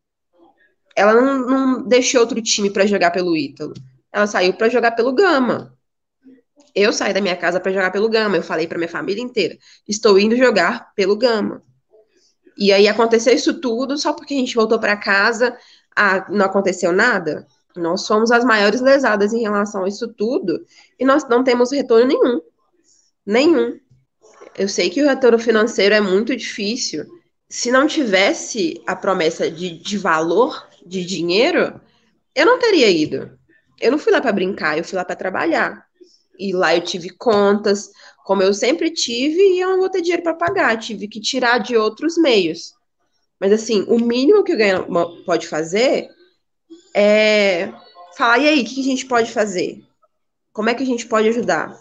Ela 0.95 1.13
não, 1.13 1.45
não 1.45 1.84
deixou 1.86 2.21
outro 2.21 2.41
time 2.41 2.69
para 2.69 2.86
jogar 2.86 3.12
pelo 3.12 3.36
Ítalo. 3.36 3.74
Ela 4.13 4.28
saiu 4.28 4.54
para 4.54 4.69
jogar 4.69 4.91
pelo 4.91 5.13
Gama. 5.13 5.78
Eu 6.76 6.92
saí 6.92 7.14
da 7.14 7.22
minha 7.22 7.38
casa 7.38 7.60
para 7.60 7.72
jogar 7.72 7.92
pelo 7.92 8.10
Gama. 8.10 8.36
Eu 8.36 8.44
falei 8.44 8.68
para 8.68 8.78
minha 8.78 8.90
família 8.90 9.24
inteira: 9.24 9.58
estou 9.88 10.20
indo 10.20 10.36
jogar 10.36 10.94
pelo 10.94 11.16
Gama. 11.16 11.64
E 12.58 12.72
aí 12.72 12.88
aconteceu 12.88 13.34
isso 13.34 13.60
tudo 13.60 13.98
só 13.98 14.14
porque 14.14 14.34
a 14.34 14.38
gente 14.38 14.56
voltou 14.56 14.80
para 14.80 14.96
casa, 14.96 15.58
ah, 15.96 16.26
não 16.30 16.46
aconteceu 16.46 16.92
nada. 16.92 17.46
Nós 17.76 18.08
fomos 18.08 18.32
as 18.32 18.46
maiores 18.46 18.80
lesadas 18.80 19.34
em 19.34 19.42
relação 19.42 19.84
a 19.84 19.88
isso 19.88 20.08
tudo 20.08 20.66
e 20.98 21.04
nós 21.04 21.28
não 21.28 21.44
temos 21.44 21.72
retorno 21.72 22.08
nenhum. 22.08 22.42
Nenhum. 23.26 23.80
Eu 24.58 24.70
sei 24.70 24.90
que 24.90 25.02
o 25.02 25.08
retorno 25.08 25.38
financeiro 25.38 25.94
é 25.94 26.00
muito 26.00 26.36
difícil. 26.36 27.06
Se 27.50 27.72
não 27.72 27.88
tivesse 27.88 28.82
a 28.88 28.96
promessa 28.96 29.52
de, 29.52 29.78
de 29.78 29.98
valor, 29.98 30.66
de 30.86 31.06
dinheiro, 31.06 31.80
eu 32.34 32.46
não 32.46 32.58
teria 32.58 32.90
ido. 32.90 33.38
Eu 33.80 33.92
não 33.92 34.00
fui 34.00 34.14
lá 34.14 34.22
para 34.22 34.32
brincar, 34.32 34.78
eu 34.78 34.84
fui 34.84 34.98
lá 34.98 35.04
para 35.04 35.16
trabalhar. 35.16 35.85
E 36.39 36.54
lá 36.54 36.76
eu 36.76 36.82
tive 36.82 37.10
contas, 37.10 37.91
como 38.24 38.41
eu 38.41 38.54
sempre 38.54 38.91
tive, 38.91 39.39
e 39.39 39.60
eu 39.60 39.69
não 39.69 39.80
vou 39.80 39.89
ter 39.89 40.02
dinheiro 40.02 40.24
para 40.24 40.34
pagar, 40.34 40.80
tive 40.80 41.08
que 41.08 41.19
tirar 41.19 41.60
de 41.60 41.78
outros 41.78 42.17
meios. 42.17 42.74
Mas 43.39 43.52
assim, 43.52 43.86
o 43.88 44.00
mínimo 44.00 44.43
que 44.43 44.54
o 44.54 44.58
ganho 44.58 44.88
pode 45.26 45.48
fazer 45.48 46.10
é 46.93 47.71
falar, 48.17 48.39
e 48.39 48.48
aí, 48.48 48.62
o 48.62 48.65
que 48.65 48.80
a 48.80 48.84
gente 48.84 49.06
pode 49.06 49.32
fazer? 49.32 49.84
Como 50.54 50.69
é 50.69 50.74
que 50.74 50.84
a 50.84 50.86
gente 50.86 51.06
pode 51.06 51.28
ajudar? 51.28 51.78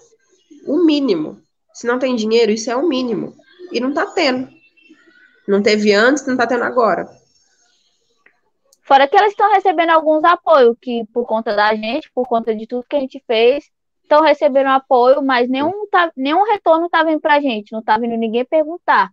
O 0.67 0.85
mínimo. 0.85 1.41
Se 1.73 1.87
não 1.87 1.99
tem 1.99 2.17
dinheiro, 2.17 2.51
isso 2.51 2.71
é 2.71 2.77
o 2.77 2.89
mínimo. 2.89 3.37
E 3.71 3.81
não 3.81 3.95
tá 3.95 4.07
tendo. 4.07 4.49
Não 5.47 5.63
teve 5.63 5.93
antes, 5.93 6.27
não 6.27 6.37
tá 6.37 6.47
tendo 6.47 6.65
agora. 6.65 7.09
Fora 8.83 9.09
que 9.09 9.17
elas 9.17 9.31
estão 9.31 9.51
recebendo 9.53 9.91
alguns 9.91 10.25
apoios, 10.25 10.77
que 10.81 11.07
por 11.13 11.27
conta 11.27 11.55
da 11.55 11.75
gente, 11.75 12.11
por 12.13 12.27
conta 12.29 12.55
de 12.55 12.67
tudo 12.67 12.85
que 12.89 12.97
a 12.97 13.01
gente 13.01 13.23
fez, 13.27 13.65
estão 14.05 14.23
recebendo 14.23 14.69
apoio, 14.69 15.23
mas 15.23 15.49
nenhum, 15.49 15.87
tá, 15.91 16.11
nenhum 16.17 16.45
retorno 16.45 16.89
tá 16.89 17.03
vindo 17.03 17.21
pra 17.21 17.41
gente, 17.41 17.73
não 17.73 17.83
tá 17.83 17.99
vindo 17.99 18.17
ninguém 18.17 18.45
perguntar. 18.45 19.11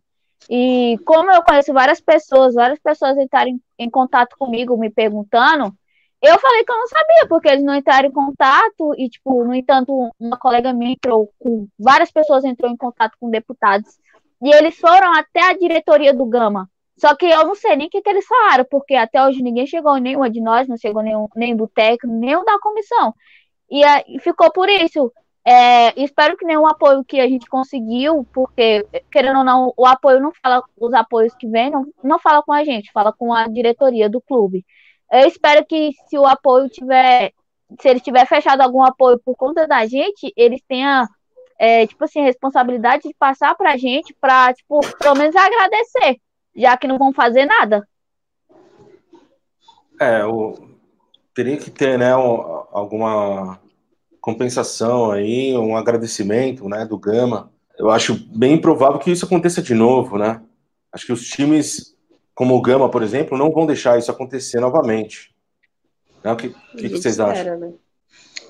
E 0.50 0.98
como 1.06 1.32
eu 1.32 1.44
conheço 1.44 1.74
várias 1.74 2.00
pessoas, 2.00 2.54
várias 2.54 2.80
pessoas 2.80 3.18
entraram 3.18 3.60
em, 3.78 3.90
contato 3.90 4.36
comigo 4.38 4.78
me 4.78 4.90
perguntando, 4.90 5.74
eu 6.22 6.40
falei 6.40 6.64
que 6.64 6.72
eu 6.72 6.78
não 6.78 6.88
sabia, 6.88 7.28
porque 7.28 7.50
eles 7.50 7.64
não 7.64 7.76
entraram 7.76 8.08
em 8.08 8.12
contato, 8.12 8.94
e, 8.98 9.10
tipo, 9.10 9.44
no 9.44 9.56
entanto, 9.56 10.12
uma 10.20 10.38
colega 10.38 10.72
minha 10.72 10.94
entrou 10.94 11.32
com. 11.40 11.68
Várias 11.80 12.12
pessoas 12.12 12.44
entrou 12.44 12.70
em 12.70 12.78
contato 12.78 13.18
com 13.20 13.30
deputados, 13.30 13.98
e 14.42 14.54
eles 14.54 14.78
foram 14.78 15.14
até 15.14 15.42
a 15.44 15.58
diretoria 15.58 16.14
do 16.14 16.26
Gama. 16.26 16.70
Só 16.98 17.16
que 17.16 17.26
eu 17.26 17.46
não 17.48 17.56
sei 17.56 17.76
nem 17.76 17.88
o 17.88 17.90
que, 17.90 18.02
que 18.02 18.10
eles 18.10 18.28
falaram, 18.28 18.64
porque 18.70 18.94
até 18.94 19.26
hoje 19.26 19.42
ninguém 19.42 19.66
chegou, 19.66 19.98
nenhuma 19.98 20.30
de 20.30 20.40
nós, 20.40 20.68
não 20.68 20.78
chegou 20.78 21.02
nenhum, 21.02 21.28
nem 21.36 21.56
do 21.56 21.68
técnico, 21.68 22.16
nem 22.16 22.36
o 22.36 22.44
da 22.44 22.60
comissão. 22.60 23.16
E, 23.72 23.82
e 24.08 24.20
ficou 24.20 24.52
por 24.52 24.70
isso. 24.70 25.12
É, 25.44 26.00
espero 26.00 26.38
que 26.38 26.46
nenhum 26.46 26.68
apoio 26.68 27.04
que 27.04 27.20
a 27.20 27.28
gente 27.28 27.48
conseguiu, 27.48 28.28
porque, 28.32 28.86
querendo 29.12 29.40
ou 29.40 29.44
não, 29.44 29.74
o 29.76 29.88
apoio 29.88 30.20
não 30.20 30.32
fala, 30.32 30.62
os 30.78 30.94
apoios 30.94 31.34
que 31.34 31.48
vêm, 31.48 31.72
não, 31.72 31.88
não 32.04 32.20
fala 32.20 32.44
com 32.44 32.54
a 32.54 32.64
gente, 32.64 32.92
fala 32.92 33.12
com 33.12 33.34
a 33.34 33.48
diretoria 33.48 34.08
do 34.08 34.22
clube. 34.22 34.64
Eu 35.12 35.28
espero 35.28 35.66
que 35.66 35.92
se 36.08 36.18
o 36.18 36.28
apoio 36.28 36.70
tiver, 36.70 37.32
se 37.80 37.90
ele 37.90 38.00
tiver 38.00 38.28
fechado 38.28 38.62
algum 38.62 38.84
apoio 38.84 39.20
por 39.20 39.36
conta 39.36 39.68
da 39.68 39.86
gente, 39.88 40.32
eles 40.38 40.62
tenham, 40.68 41.08
é, 41.58 41.88
tipo 41.88 42.04
assim, 42.04 42.22
responsabilidade 42.22 43.08
de 43.08 43.16
passar 43.18 43.56
pra 43.56 43.78
gente, 43.78 44.16
pra, 44.22 44.54
tipo, 44.54 44.80
pelo 45.00 45.16
menos 45.18 45.36
agradecer, 45.36 46.18
já 46.56 46.78
que 46.78 46.88
não 46.88 47.00
vão 47.00 47.12
fazer 47.12 47.46
nada. 47.46 47.88
É, 50.00 50.24
o, 50.24 50.71
teria 51.34 51.58
que 51.58 51.70
ter, 51.70 51.98
né, 51.98 52.16
um, 52.16 52.64
alguma 52.72 53.60
compensação 54.20 55.12
aí, 55.12 55.56
um 55.58 55.76
agradecimento, 55.76 56.68
né, 56.70 56.86
do 56.86 56.98
Gama. 56.98 57.52
Eu 57.78 57.90
acho 57.90 58.16
bem 58.36 58.54
improvável 58.54 59.00
que 59.00 59.12
isso 59.12 59.26
aconteça 59.26 59.62
de 59.62 59.74
novo, 59.74 60.18
né? 60.18 60.42
Acho 60.94 61.08
que 61.08 61.14
os 61.14 61.28
times 61.28 61.92
como 62.42 62.56
o 62.56 62.62
Gama, 62.62 62.90
por 62.90 63.04
exemplo, 63.04 63.38
não 63.38 63.52
vão 63.52 63.68
deixar 63.68 64.00
isso 64.00 64.10
acontecer 64.10 64.60
novamente. 64.60 65.32
Né? 66.24 66.32
O 66.32 66.36
que, 66.36 66.50
que, 66.50 66.90
que 66.90 66.90
vocês 66.90 67.20
espera, 67.20 67.32
acham? 67.32 67.60
Né? 67.60 67.74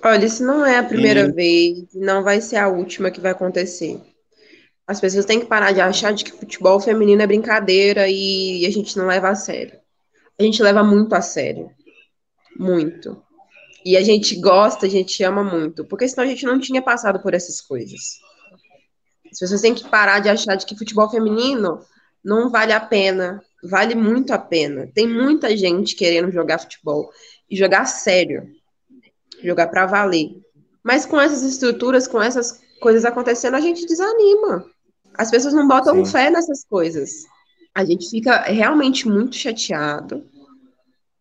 Olha, 0.04 0.26
isso 0.26 0.46
não 0.46 0.66
é 0.66 0.78
a 0.78 0.84
primeira 0.84 1.22
e... 1.22 1.32
vez, 1.32 1.88
não 1.94 2.24
vai 2.24 2.42
ser 2.42 2.56
a 2.56 2.68
última 2.68 3.12
que 3.12 3.20
vai 3.20 3.32
acontecer. 3.32 4.00
As 4.88 5.00
pessoas 5.00 5.26
têm 5.26 5.40
que 5.40 5.46
parar 5.46 5.72
de 5.72 5.82
achar 5.82 6.14
de 6.14 6.24
que 6.24 6.32
futebol 6.32 6.80
feminino 6.80 7.22
é 7.22 7.28
brincadeira 7.28 8.08
e 8.08 8.66
a 8.66 8.70
gente 8.70 8.98
não 8.98 9.08
leva 9.08 9.30
a 9.30 9.36
sério. 9.36 9.78
A 10.40 10.44
gente 10.44 10.62
leva 10.64 10.84
muito 10.84 11.14
a 11.14 11.22
sério. 11.22 11.70
Muito. 12.58 13.22
E 13.84 13.98
a 13.98 14.04
gente 14.04 14.40
gosta, 14.40 14.86
a 14.86 14.90
gente 14.90 15.24
ama 15.24 15.44
muito. 15.44 15.86
Porque 15.86 16.08
senão 16.08 16.24
a 16.24 16.28
gente 16.28 16.46
não 16.46 16.60
tinha 16.60 16.82
passado 16.82 17.22
por 17.22 17.34
essas 17.34 17.60
coisas. 17.62 18.20
As 19.32 19.40
pessoas 19.40 19.62
têm 19.62 19.74
que 19.74 19.88
parar 19.88 20.20
de 20.20 20.30
achar 20.30 20.56
de 20.56 20.66
que 20.66 20.78
futebol 20.78 21.10
feminino 21.10 21.80
não 22.24 22.50
vale 22.50 22.74
a 22.74 22.80
pena, 22.80 23.42
vale 23.64 23.96
muito 23.96 24.34
a 24.34 24.38
pena. 24.38 24.90
Tem 24.94 25.08
muita 25.08 25.56
gente 25.56 25.96
querendo 25.96 26.32
jogar 26.32 26.60
futebol 26.60 27.10
e 27.50 27.56
jogar 27.56 27.86
sério, 27.86 28.48
jogar 29.42 29.68
para 29.68 29.86
valer. 29.86 30.30
Mas 30.84 31.06
com 31.06 31.20
essas 31.20 31.44
estruturas, 31.44 32.08
com 32.08 32.22
essas 32.22 32.62
coisas 32.82 33.06
acontecendo, 33.06 33.56
a 33.56 33.62
gente 33.62 33.86
desanima. 33.86 34.66
As 35.14 35.30
pessoas 35.30 35.54
não 35.54 35.68
botam 35.68 36.04
Sim. 36.06 36.12
fé 36.12 36.30
nessas 36.30 36.64
coisas. 36.66 37.12
A 37.74 37.86
gente 37.86 38.10
fica 38.10 38.42
realmente 38.42 39.08
muito 39.08 39.36
chateado. 39.36 40.26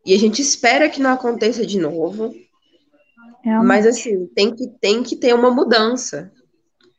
E 0.04 0.14
a 0.14 0.18
gente 0.18 0.40
espera 0.40 0.88
que 0.88 1.00
não 1.00 1.10
aconteça 1.12 1.64
de 1.64 1.78
novo. 1.78 2.34
Realmente. 3.42 3.66
Mas 3.66 3.86
assim, 3.86 4.26
tem 4.26 4.54
que, 4.54 4.68
tem 4.80 5.02
que 5.02 5.16
ter 5.16 5.34
uma 5.34 5.50
mudança. 5.50 6.32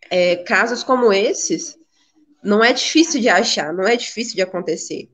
É, 0.10 0.38
casos 0.38 0.84
como 0.84 1.14
esses 1.14 1.78
não 2.44 2.64
é 2.64 2.74
difícil 2.74 3.22
de 3.22 3.30
achar, 3.30 3.74
não 3.74 3.88
é 3.88 3.96
difícil 3.96 4.36
de 4.36 4.42
acontecer. 4.42 5.10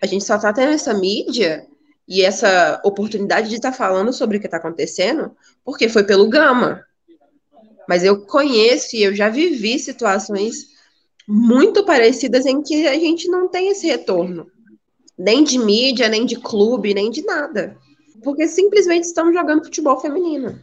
A 0.00 0.06
gente 0.06 0.24
só 0.24 0.36
está 0.36 0.52
tendo 0.52 0.72
essa 0.72 0.92
mídia 0.92 1.66
e 2.06 2.22
essa 2.22 2.80
oportunidade 2.84 3.48
de 3.48 3.56
estar 3.56 3.70
tá 3.70 3.76
falando 3.76 4.12
sobre 4.12 4.36
o 4.36 4.40
que 4.40 4.46
está 4.46 4.56
acontecendo 4.56 5.34
porque 5.64 5.88
foi 5.88 6.04
pelo 6.04 6.28
Gama. 6.28 6.84
Mas 7.88 8.02
eu 8.02 8.26
conheço 8.26 8.96
e 8.96 9.02
eu 9.02 9.14
já 9.14 9.28
vivi 9.28 9.78
situações 9.78 10.74
muito 11.26 11.84
parecidas 11.84 12.44
em 12.46 12.62
que 12.62 12.86
a 12.86 12.94
gente 12.94 13.28
não 13.28 13.48
tem 13.48 13.68
esse 13.68 13.86
retorno. 13.86 14.50
Nem 15.16 15.44
de 15.44 15.58
mídia, 15.58 16.08
nem 16.08 16.26
de 16.26 16.36
clube, 16.36 16.94
nem 16.94 17.10
de 17.10 17.22
nada. 17.24 17.76
Porque 18.22 18.48
simplesmente 18.48 19.04
estamos 19.04 19.34
jogando 19.34 19.64
futebol 19.64 20.00
feminino. 20.00 20.58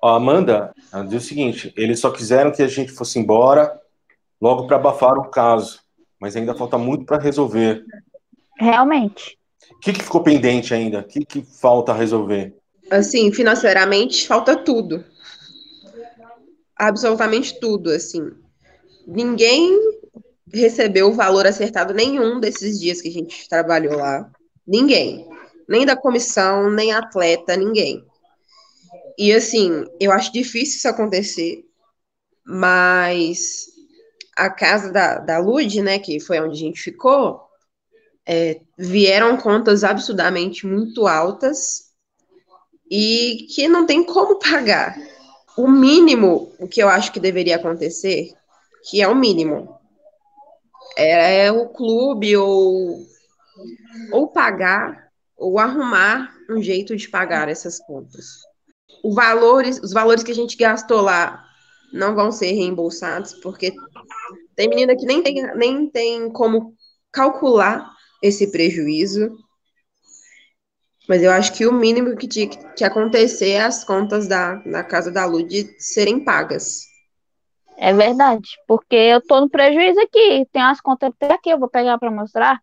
Ó, 0.00 0.14
Amanda, 0.14 0.74
ela 0.92 1.04
diz 1.04 1.24
o 1.24 1.26
seguinte: 1.26 1.72
eles 1.76 2.00
só 2.00 2.10
quiseram 2.10 2.52
que 2.52 2.62
a 2.62 2.68
gente 2.68 2.92
fosse 2.92 3.18
embora 3.18 3.72
logo 4.40 4.66
para 4.66 4.76
abafar 4.76 5.18
o 5.18 5.30
caso 5.30 5.82
mas 6.22 6.36
ainda 6.36 6.54
falta 6.54 6.78
muito 6.78 7.04
para 7.04 7.20
resolver. 7.20 7.84
Realmente. 8.56 9.36
O 9.72 9.80
que, 9.80 9.92
que 9.92 10.04
ficou 10.04 10.22
pendente 10.22 10.72
ainda? 10.72 11.00
O 11.00 11.02
que, 11.02 11.24
que 11.24 11.42
falta 11.42 11.92
resolver? 11.92 12.56
Assim, 12.88 13.32
financeiramente, 13.32 14.28
falta 14.28 14.54
tudo. 14.54 15.04
Absolutamente 16.76 17.58
tudo, 17.58 17.90
assim. 17.90 18.30
Ninguém 19.04 19.76
recebeu 20.52 21.08
o 21.08 21.14
valor 21.14 21.46
acertado 21.46 21.94
nenhum 21.94 22.38
desses 22.38 22.78
dias 22.78 23.00
que 23.00 23.08
a 23.08 23.12
gente 23.12 23.48
trabalhou 23.48 23.96
lá. 23.96 24.30
Ninguém. 24.66 25.28
Nem 25.68 25.86
da 25.86 25.96
comissão, 25.96 26.70
nem 26.70 26.92
atleta, 26.92 27.56
ninguém. 27.56 28.04
E 29.18 29.32
assim, 29.32 29.84
eu 30.00 30.12
acho 30.12 30.32
difícil 30.32 30.76
isso 30.76 30.88
acontecer, 30.88 31.64
mas 32.44 33.66
a 34.36 34.50
casa 34.50 34.90
da, 34.90 35.18
da 35.18 35.38
Lud, 35.38 35.80
né, 35.82 35.98
que 35.98 36.18
foi 36.20 36.40
onde 36.40 36.54
a 36.54 36.66
gente 36.66 36.80
ficou, 36.80 37.40
é, 38.26 38.60
vieram 38.78 39.36
contas 39.36 39.84
absurdamente 39.84 40.66
muito 40.66 41.06
altas 41.06 41.92
e 42.90 43.46
que 43.54 43.68
não 43.68 43.86
tem 43.86 44.04
como 44.04 44.38
pagar. 44.38 44.96
O 45.56 45.68
mínimo, 45.68 46.52
o 46.58 46.66
que 46.66 46.82
eu 46.82 46.88
acho 46.88 47.12
que 47.12 47.20
deveria 47.20 47.56
acontecer, 47.56 48.32
que 48.88 49.02
é 49.02 49.08
o 49.08 49.14
mínimo, 49.14 49.78
é, 50.96 51.46
é 51.46 51.52
o 51.52 51.68
clube 51.68 52.36
ou, 52.36 53.06
ou 54.12 54.28
pagar 54.28 55.10
ou 55.36 55.58
arrumar 55.58 56.32
um 56.48 56.62
jeito 56.62 56.94
de 56.96 57.08
pagar 57.08 57.48
essas 57.48 57.78
contas. 57.80 58.26
O 59.02 59.14
valores, 59.14 59.80
os 59.82 59.92
valores 59.92 60.22
que 60.22 60.30
a 60.30 60.34
gente 60.34 60.56
gastou 60.56 61.00
lá 61.00 61.44
não 61.92 62.14
vão 62.14 62.30
ser 62.30 62.52
reembolsados, 62.52 63.34
porque 63.34 63.74
tem 64.54 64.68
menina 64.68 64.96
que 64.96 65.04
nem 65.04 65.22
tem, 65.22 65.56
nem 65.56 65.90
tem 65.90 66.30
como 66.30 66.74
calcular 67.10 67.90
esse 68.22 68.50
prejuízo. 68.50 69.36
Mas 71.08 71.22
eu 71.22 71.32
acho 71.32 71.52
que 71.52 71.66
o 71.66 71.72
mínimo 71.72 72.16
que 72.16 72.28
tinha 72.28 72.48
que 72.48 72.84
acontecer 72.84 73.50
é 73.50 73.62
as 73.62 73.82
contas 73.84 74.28
da, 74.28 74.54
da 74.56 74.84
casa 74.84 75.10
da 75.10 75.26
Lud 75.26 75.74
serem 75.78 76.24
pagas. 76.24 76.91
É 77.84 77.92
verdade, 77.92 78.48
porque 78.68 78.94
eu 78.94 79.20
tô 79.20 79.40
no 79.40 79.50
prejuízo 79.50 79.98
aqui. 79.98 80.46
Tem 80.52 80.62
as 80.62 80.80
contas 80.80 81.10
até 81.10 81.34
aqui, 81.34 81.50
eu 81.50 81.58
vou 81.58 81.68
pegar 81.68 81.98
para 81.98 82.12
mostrar. 82.12 82.60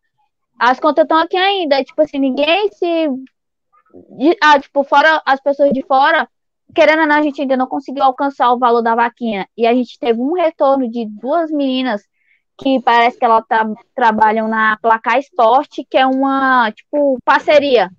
As 0.58 0.80
contas 0.80 1.04
estão 1.04 1.18
aqui 1.18 1.36
ainda. 1.36 1.84
Tipo 1.84 2.04
assim, 2.04 2.20
ninguém 2.20 2.72
se. 2.72 3.10
Ah, 4.42 4.58
tipo, 4.58 4.82
fora 4.86 5.22
as 5.26 5.42
pessoas 5.42 5.74
de 5.74 5.84
fora, 5.86 6.26
querendo 6.74 7.02
ou 7.02 7.06
não, 7.06 7.18
a 7.18 7.22
gente 7.22 7.42
ainda 7.42 7.58
não 7.58 7.68
conseguiu 7.68 8.02
alcançar 8.02 8.50
o 8.54 8.58
valor 8.58 8.82
da 8.82 8.96
vaquinha. 8.96 9.46
E 9.58 9.68
a 9.68 9.74
gente 9.74 10.00
teve 10.00 10.22
um 10.22 10.36
retorno 10.36 10.90
de 10.90 11.06
duas 11.06 11.52
meninas 11.52 12.02
que 12.58 12.82
parece 12.82 13.20
que 13.20 13.26
elas 13.26 13.44
tra 13.46 13.70
trabalham 13.94 14.48
na 14.48 14.78
Placar 14.78 15.20
Esporte, 15.20 15.86
que 15.90 15.98
é 15.98 16.06
uma, 16.06 16.72
tipo, 16.72 17.20
parceria. 17.26 17.90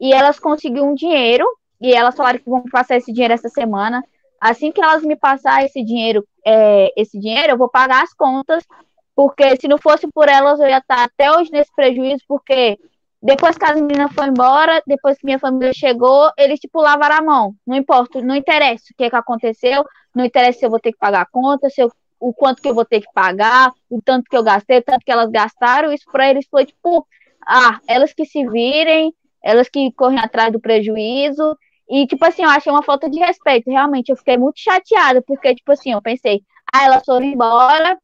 E 0.00 0.10
elas 0.10 0.40
conseguiram 0.40 0.92
um 0.92 0.94
dinheiro, 0.94 1.44
e 1.82 1.92
elas 1.92 2.16
falaram 2.16 2.38
que 2.38 2.48
vão 2.48 2.62
passar 2.72 2.96
esse 2.96 3.12
dinheiro 3.12 3.34
essa 3.34 3.50
semana. 3.50 4.02
Assim 4.42 4.72
que 4.72 4.82
elas 4.82 5.04
me 5.04 5.14
passar 5.14 5.64
esse 5.64 5.84
dinheiro, 5.84 6.26
é, 6.44 6.92
esse 7.00 7.16
dinheiro, 7.16 7.52
eu 7.52 7.56
vou 7.56 7.68
pagar 7.68 8.02
as 8.02 8.12
contas, 8.12 8.66
porque 9.14 9.56
se 9.56 9.68
não 9.68 9.78
fosse 9.78 10.08
por 10.12 10.28
elas, 10.28 10.58
eu 10.58 10.66
ia 10.66 10.78
estar 10.78 11.04
até 11.04 11.30
hoje 11.30 11.52
nesse 11.52 11.72
prejuízo, 11.72 12.24
porque 12.26 12.76
depois 13.22 13.56
que 13.56 13.64
as 13.64 13.80
meninas 13.80 14.12
foram 14.12 14.30
embora, 14.30 14.82
depois 14.84 15.16
que 15.16 15.24
minha 15.24 15.38
família 15.38 15.72
chegou, 15.72 16.28
eles, 16.36 16.58
tipo, 16.58 16.82
lavaram 16.82 17.18
a 17.18 17.22
mão. 17.22 17.54
Não 17.64 17.76
importa, 17.76 18.20
não 18.20 18.34
interessa 18.34 18.82
o 18.90 18.96
que, 18.96 19.08
que 19.08 19.14
aconteceu, 19.14 19.84
não 20.12 20.24
interessa 20.24 20.58
se 20.58 20.66
eu 20.66 20.70
vou 20.70 20.80
ter 20.80 20.90
que 20.90 20.98
pagar 20.98 21.20
a 21.20 21.26
conta, 21.26 21.70
se 21.70 21.80
eu 21.80 21.92
o 22.18 22.34
quanto 22.34 22.60
que 22.60 22.68
eu 22.68 22.74
vou 22.74 22.84
ter 22.84 23.00
que 23.00 23.12
pagar, 23.12 23.72
o 23.88 24.02
tanto 24.02 24.28
que 24.28 24.36
eu 24.36 24.42
gastei, 24.42 24.78
o 24.78 24.82
tanto 24.82 25.04
que 25.04 25.10
elas 25.10 25.30
gastaram, 25.30 25.92
isso 25.92 26.04
para 26.10 26.28
eles 26.30 26.46
foi 26.50 26.64
tipo, 26.66 27.06
ah, 27.46 27.80
elas 27.86 28.12
que 28.12 28.24
se 28.24 28.44
virem, 28.48 29.14
elas 29.42 29.68
que 29.68 29.92
correm 29.92 30.18
atrás 30.18 30.52
do 30.52 30.60
prejuízo, 30.60 31.56
e 31.92 32.06
tipo 32.06 32.24
assim, 32.24 32.42
eu 32.42 32.48
achei 32.48 32.72
uma 32.72 32.82
falta 32.82 33.10
de 33.10 33.18
respeito, 33.18 33.70
realmente, 33.70 34.08
eu 34.08 34.16
fiquei 34.16 34.38
muito 34.38 34.58
chateada, 34.58 35.20
porque 35.20 35.54
tipo 35.54 35.70
assim, 35.72 35.92
eu 35.92 36.00
pensei, 36.00 36.42
ah, 36.72 36.86
elas 36.86 37.04
foram 37.04 37.26
embora, 37.26 37.98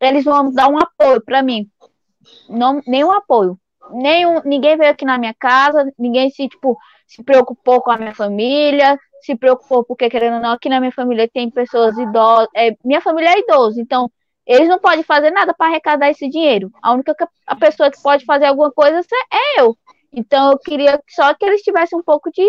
eles 0.00 0.24
vão 0.24 0.52
dar 0.52 0.68
um 0.68 0.76
apoio 0.76 1.22
para 1.24 1.40
mim, 1.40 1.70
não, 2.48 2.82
nenhum 2.84 3.12
apoio, 3.12 3.56
nenhum, 3.92 4.40
ninguém 4.44 4.76
veio 4.76 4.90
aqui 4.90 5.04
na 5.04 5.16
minha 5.18 5.34
casa, 5.38 5.88
ninguém 5.96 6.30
se, 6.30 6.48
tipo, 6.48 6.76
se 7.06 7.22
preocupou 7.22 7.80
com 7.80 7.92
a 7.92 7.96
minha 7.96 8.12
família, 8.12 8.98
se 9.20 9.36
preocupou, 9.36 9.84
porque 9.84 10.10
querendo 10.10 10.34
ou 10.34 10.42
não, 10.42 10.52
aqui 10.52 10.68
na 10.68 10.80
minha 10.80 10.92
família 10.92 11.28
tem 11.32 11.48
pessoas 11.48 11.96
idosas, 11.96 12.48
é, 12.56 12.76
minha 12.84 13.00
família 13.00 13.30
é 13.30 13.38
idosa, 13.38 13.80
então 13.80 14.10
eles 14.44 14.68
não 14.68 14.80
podem 14.80 15.04
fazer 15.04 15.30
nada 15.30 15.54
para 15.54 15.68
arrecadar 15.68 16.10
esse 16.10 16.28
dinheiro. 16.28 16.70
A 16.82 16.92
única 16.92 17.14
a 17.46 17.54
pessoa 17.54 17.90
que 17.90 18.02
pode 18.02 18.24
fazer 18.24 18.46
alguma 18.46 18.72
coisa 18.72 18.98
é 19.30 19.60
eu. 19.60 19.76
Então 20.10 20.52
eu 20.52 20.58
queria 20.58 21.00
só 21.10 21.34
que 21.34 21.44
eles 21.44 21.60
tivessem 21.60 21.98
um 21.98 22.02
pouco 22.02 22.30
de, 22.32 22.42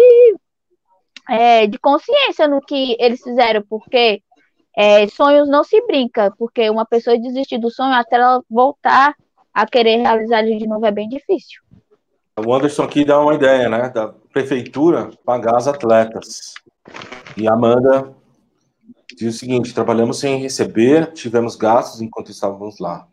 é, 1.29 1.67
de 1.67 1.77
consciência 1.77 2.47
no 2.47 2.59
que 2.61 2.97
eles 2.99 3.21
fizeram, 3.21 3.63
porque 3.69 4.21
é, 4.75 5.07
sonhos 5.07 5.47
não 5.47 5.63
se 5.63 5.79
brinca, 5.85 6.33
porque 6.37 6.69
uma 6.69 6.85
pessoa 6.85 7.19
desistir 7.19 7.57
do 7.59 7.69
sonho 7.69 7.93
até 7.93 8.15
ela 8.15 8.41
voltar 8.49 9.15
a 9.53 9.65
querer 9.67 9.97
realizar 9.97 10.39
ele 10.41 10.57
de 10.57 10.67
novo 10.67 10.85
é 10.85 10.91
bem 10.91 11.07
difícil. 11.07 11.61
O 12.37 12.53
Anderson 12.53 12.83
aqui 12.83 13.03
dá 13.03 13.19
uma 13.19 13.35
ideia, 13.35 13.67
né? 13.67 13.89
Da 13.89 14.13
prefeitura 14.31 15.09
pagar 15.25 15.57
as 15.57 15.67
atletas. 15.67 16.53
E 17.35 17.47
a 17.47 17.53
Amanda 17.53 18.15
diz 19.17 19.35
o 19.35 19.37
seguinte: 19.37 19.73
trabalhamos 19.73 20.19
sem 20.19 20.39
receber, 20.39 21.11
tivemos 21.11 21.55
gastos 21.55 22.01
enquanto 22.01 22.31
estávamos 22.31 22.79
lá. 22.79 23.05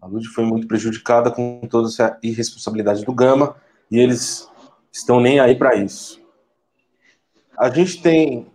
A 0.00 0.06
Lud 0.06 0.26
foi 0.28 0.44
muito 0.44 0.68
prejudicada 0.68 1.30
com 1.30 1.60
toda 1.68 1.88
essa 1.88 2.16
irresponsabilidade 2.22 3.04
do 3.04 3.12
Gama 3.12 3.56
e 3.90 3.98
eles 3.98 4.48
estão 4.92 5.20
nem 5.20 5.40
aí 5.40 5.56
para 5.56 5.74
isso. 5.74 6.19
A 7.60 7.68
gente 7.68 8.00
tem 8.00 8.46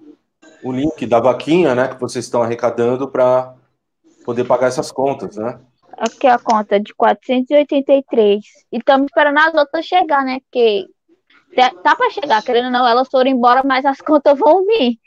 o 0.64 0.72
link 0.72 1.06
da 1.06 1.20
vaquinha, 1.20 1.76
né, 1.76 1.90
que 1.90 2.02
vocês 2.02 2.26
estão 2.26 2.42
arrecadando 2.42 3.08
para 3.08 3.54
poder 4.26 4.46
pagar 4.46 4.66
essas 4.66 4.92
contas, 4.92 5.38
né? 5.38 5.60
Aqui 5.96 6.26
a 6.26 6.40
conta 6.40 6.80
de 6.80 6.92
483. 6.96 8.44
E 8.72 8.78
estamos 8.80 9.06
esperando 9.06 9.38
as 9.38 9.54
outras 9.54 9.86
chegar, 9.86 10.26
né? 10.26 10.40
Porque 10.40 10.88
tá 11.84 11.96
para 11.96 12.10
chegar, 12.10 12.42
querendo 12.42 12.66
ou 12.66 12.72
não, 12.72 12.88
elas 12.88 13.08
foram 13.08 13.30
embora, 13.30 13.62
mas 13.64 13.86
as 13.86 14.02
contas 14.02 14.40
vão 14.40 14.66
vir. 14.66 14.98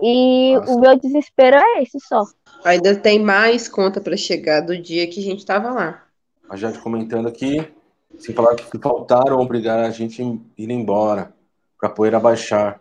E 0.00 0.54
Nossa. 0.54 0.72
o 0.72 0.80
meu 0.80 0.96
desespero 0.96 1.56
é 1.56 1.82
esse 1.82 1.98
só. 1.98 2.22
Ainda 2.64 2.94
tem 2.94 3.18
mais 3.18 3.68
conta 3.68 4.00
para 4.00 4.16
chegar 4.16 4.60
do 4.60 4.80
dia 4.80 5.08
que 5.08 5.18
a 5.18 5.22
gente 5.24 5.44
tava 5.44 5.72
lá. 5.72 6.04
A 6.48 6.54
gente 6.54 6.78
comentando 6.78 7.26
aqui, 7.26 7.68
se 8.16 8.32
falar 8.32 8.54
que 8.54 8.78
faltaram 8.78 9.40
obrigar 9.40 9.80
a 9.80 9.90
gente 9.90 10.22
a 10.22 10.24
ir 10.56 10.70
embora 10.70 11.34
para 11.80 11.90
poder 11.90 12.14
abaixar. 12.14 12.80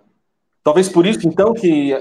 Talvez 0.64 0.88
por 0.88 1.06
isso 1.06 1.28
então 1.28 1.54
que 1.54 1.92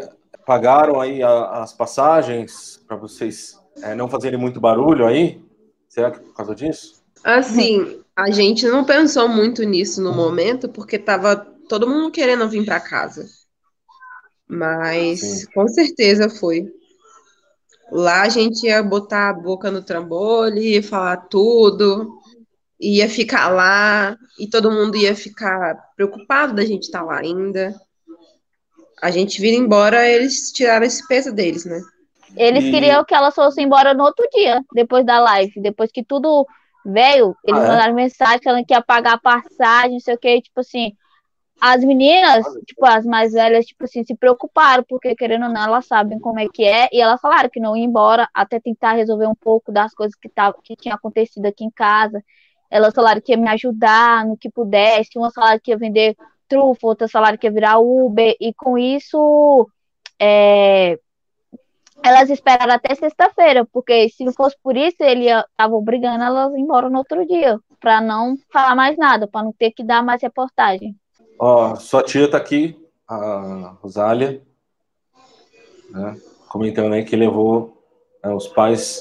pagaram 0.46 1.00
aí 1.00 1.22
as 1.22 1.72
passagens 1.72 2.80
para 2.86 2.96
vocês 2.96 3.58
é, 3.82 3.94
não 3.94 4.08
fazerem 4.08 4.38
muito 4.38 4.60
barulho 4.60 5.06
aí? 5.06 5.42
Será 5.88 6.10
que 6.10 6.18
é 6.18 6.22
por 6.22 6.34
causa 6.34 6.54
disso? 6.54 7.02
Assim, 7.24 8.00
a 8.16 8.30
gente 8.30 8.66
não 8.66 8.84
pensou 8.84 9.28
muito 9.28 9.62
nisso 9.62 10.02
no 10.02 10.14
momento, 10.14 10.68
porque 10.68 10.98
tava 10.98 11.36
todo 11.68 11.88
mundo 11.88 12.10
querendo 12.10 12.48
vir 12.48 12.64
para 12.64 12.80
casa. 12.80 13.26
Mas 14.48 15.20
Sim. 15.20 15.46
com 15.54 15.66
certeza 15.68 16.28
foi. 16.28 16.70
Lá 17.90 18.22
a 18.22 18.28
gente 18.28 18.66
ia 18.66 18.82
botar 18.82 19.28
a 19.28 19.34
boca 19.34 19.70
no 19.70 19.82
trambolho, 19.82 20.58
ia 20.58 20.82
falar 20.82 21.16
tudo, 21.28 22.18
ia 22.80 23.08
ficar 23.08 23.48
lá, 23.48 24.16
e 24.38 24.48
todo 24.48 24.70
mundo 24.70 24.96
ia 24.96 25.14
ficar 25.14 25.74
preocupado 25.94 26.54
da 26.54 26.64
gente 26.64 26.84
estar 26.84 27.00
tá 27.00 27.04
lá 27.04 27.18
ainda. 27.18 27.74
A 29.02 29.10
gente 29.10 29.40
vir 29.40 29.54
embora, 29.54 30.08
eles 30.08 30.52
tiraram 30.52 30.86
esse 30.86 31.06
peso 31.08 31.32
deles, 31.34 31.64
né? 31.64 31.80
Eles 32.36 32.64
e... 32.64 32.70
queriam 32.70 33.04
que 33.04 33.14
elas 33.14 33.34
fossem 33.34 33.64
embora 33.64 33.92
no 33.92 34.04
outro 34.04 34.24
dia, 34.32 34.62
depois 34.72 35.04
da 35.04 35.18
live, 35.18 35.60
depois 35.60 35.90
que 35.90 36.04
tudo 36.04 36.46
veio, 36.84 37.36
eles 37.44 37.60
ah, 37.60 37.64
é? 37.64 37.68
mandaram 37.68 37.94
mensagem 37.94 38.40
falando 38.42 38.64
que 38.64 38.74
ia 38.74 38.82
pagar 38.82 39.14
a 39.14 39.18
passagem, 39.18 39.92
não 39.92 40.00
sei 40.00 40.14
o 40.14 40.18
que, 40.18 40.42
tipo 40.42 40.60
assim. 40.60 40.92
As 41.60 41.84
meninas, 41.84 42.44
tipo, 42.66 42.84
as 42.84 43.04
mais 43.04 43.32
velhas, 43.32 43.66
tipo 43.66 43.84
assim, 43.84 44.02
se 44.02 44.16
preocuparam, 44.16 44.84
porque 44.88 45.14
querendo 45.14 45.44
ou 45.44 45.52
não, 45.52 45.62
elas 45.62 45.86
sabem 45.86 46.18
como 46.18 46.40
é 46.40 46.46
que 46.52 46.64
é, 46.64 46.88
e 46.92 47.00
elas 47.00 47.20
falaram 47.20 47.48
que 47.48 47.60
não 47.60 47.76
iam 47.76 47.86
embora 47.86 48.28
até 48.34 48.58
tentar 48.58 48.94
resolver 48.94 49.26
um 49.26 49.34
pouco 49.34 49.70
das 49.70 49.94
coisas 49.94 50.16
que, 50.16 50.28
tava, 50.28 50.56
que 50.62 50.74
tinha 50.74 50.96
acontecido 50.96 51.46
aqui 51.46 51.64
em 51.64 51.70
casa. 51.70 52.22
Elas 52.68 52.92
falaram 52.92 53.20
que 53.20 53.32
ia 53.32 53.38
me 53.38 53.48
ajudar 53.50 54.26
no 54.26 54.36
que 54.36 54.50
pudesse, 54.50 55.10
uma 55.16 55.30
falaram 55.30 55.60
que 55.62 55.70
ia 55.70 55.76
vender 55.78 56.16
trufa, 56.52 56.86
outra 56.86 57.08
falaram 57.08 57.38
que 57.38 57.46
ia 57.46 57.52
virar 57.52 57.78
Uber, 57.78 58.36
e 58.38 58.52
com 58.52 58.76
isso 58.76 59.66
é, 60.20 60.98
elas 62.02 62.28
esperaram 62.28 62.74
até 62.74 62.94
sexta-feira, 62.94 63.66
porque 63.72 64.10
se 64.10 64.24
não 64.24 64.32
fosse 64.32 64.56
por 64.62 64.76
isso, 64.76 64.96
ele 65.00 65.28
estava 65.28 65.74
obrigando 65.74 66.22
elas 66.22 66.54
embora 66.54 66.90
no 66.90 66.98
outro 66.98 67.26
dia, 67.26 67.58
para 67.80 68.00
não 68.02 68.36
falar 68.52 68.74
mais 68.74 68.98
nada, 68.98 69.26
para 69.26 69.44
não 69.44 69.52
ter 69.52 69.70
que 69.70 69.82
dar 69.82 70.02
mais 70.02 70.20
reportagem. 70.20 70.94
Ó, 71.38 71.74
sua 71.76 72.02
tia 72.02 72.30
tá 72.30 72.36
aqui, 72.36 72.76
a 73.08 73.76
Rosália, 73.80 74.42
né, 75.90 76.16
comentando 76.48 76.92
aí 76.92 77.04
que 77.04 77.16
levou 77.16 77.82
né, 78.22 78.32
os 78.34 78.46
pais 78.48 79.00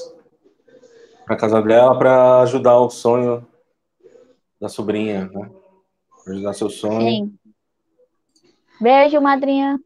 para 1.26 1.36
casa 1.36 1.60
dela 1.60 1.98
para 1.98 2.40
ajudar 2.40 2.78
o 2.78 2.88
sonho 2.88 3.46
da 4.60 4.68
sobrinha, 4.68 5.28
né? 5.32 5.50
Pra 6.24 6.32
ajudar 6.32 6.52
seu 6.52 6.70
sonho. 6.70 7.00
Sim. 7.00 7.38
Beijo, 8.82 9.20
madrinha. 9.20 9.80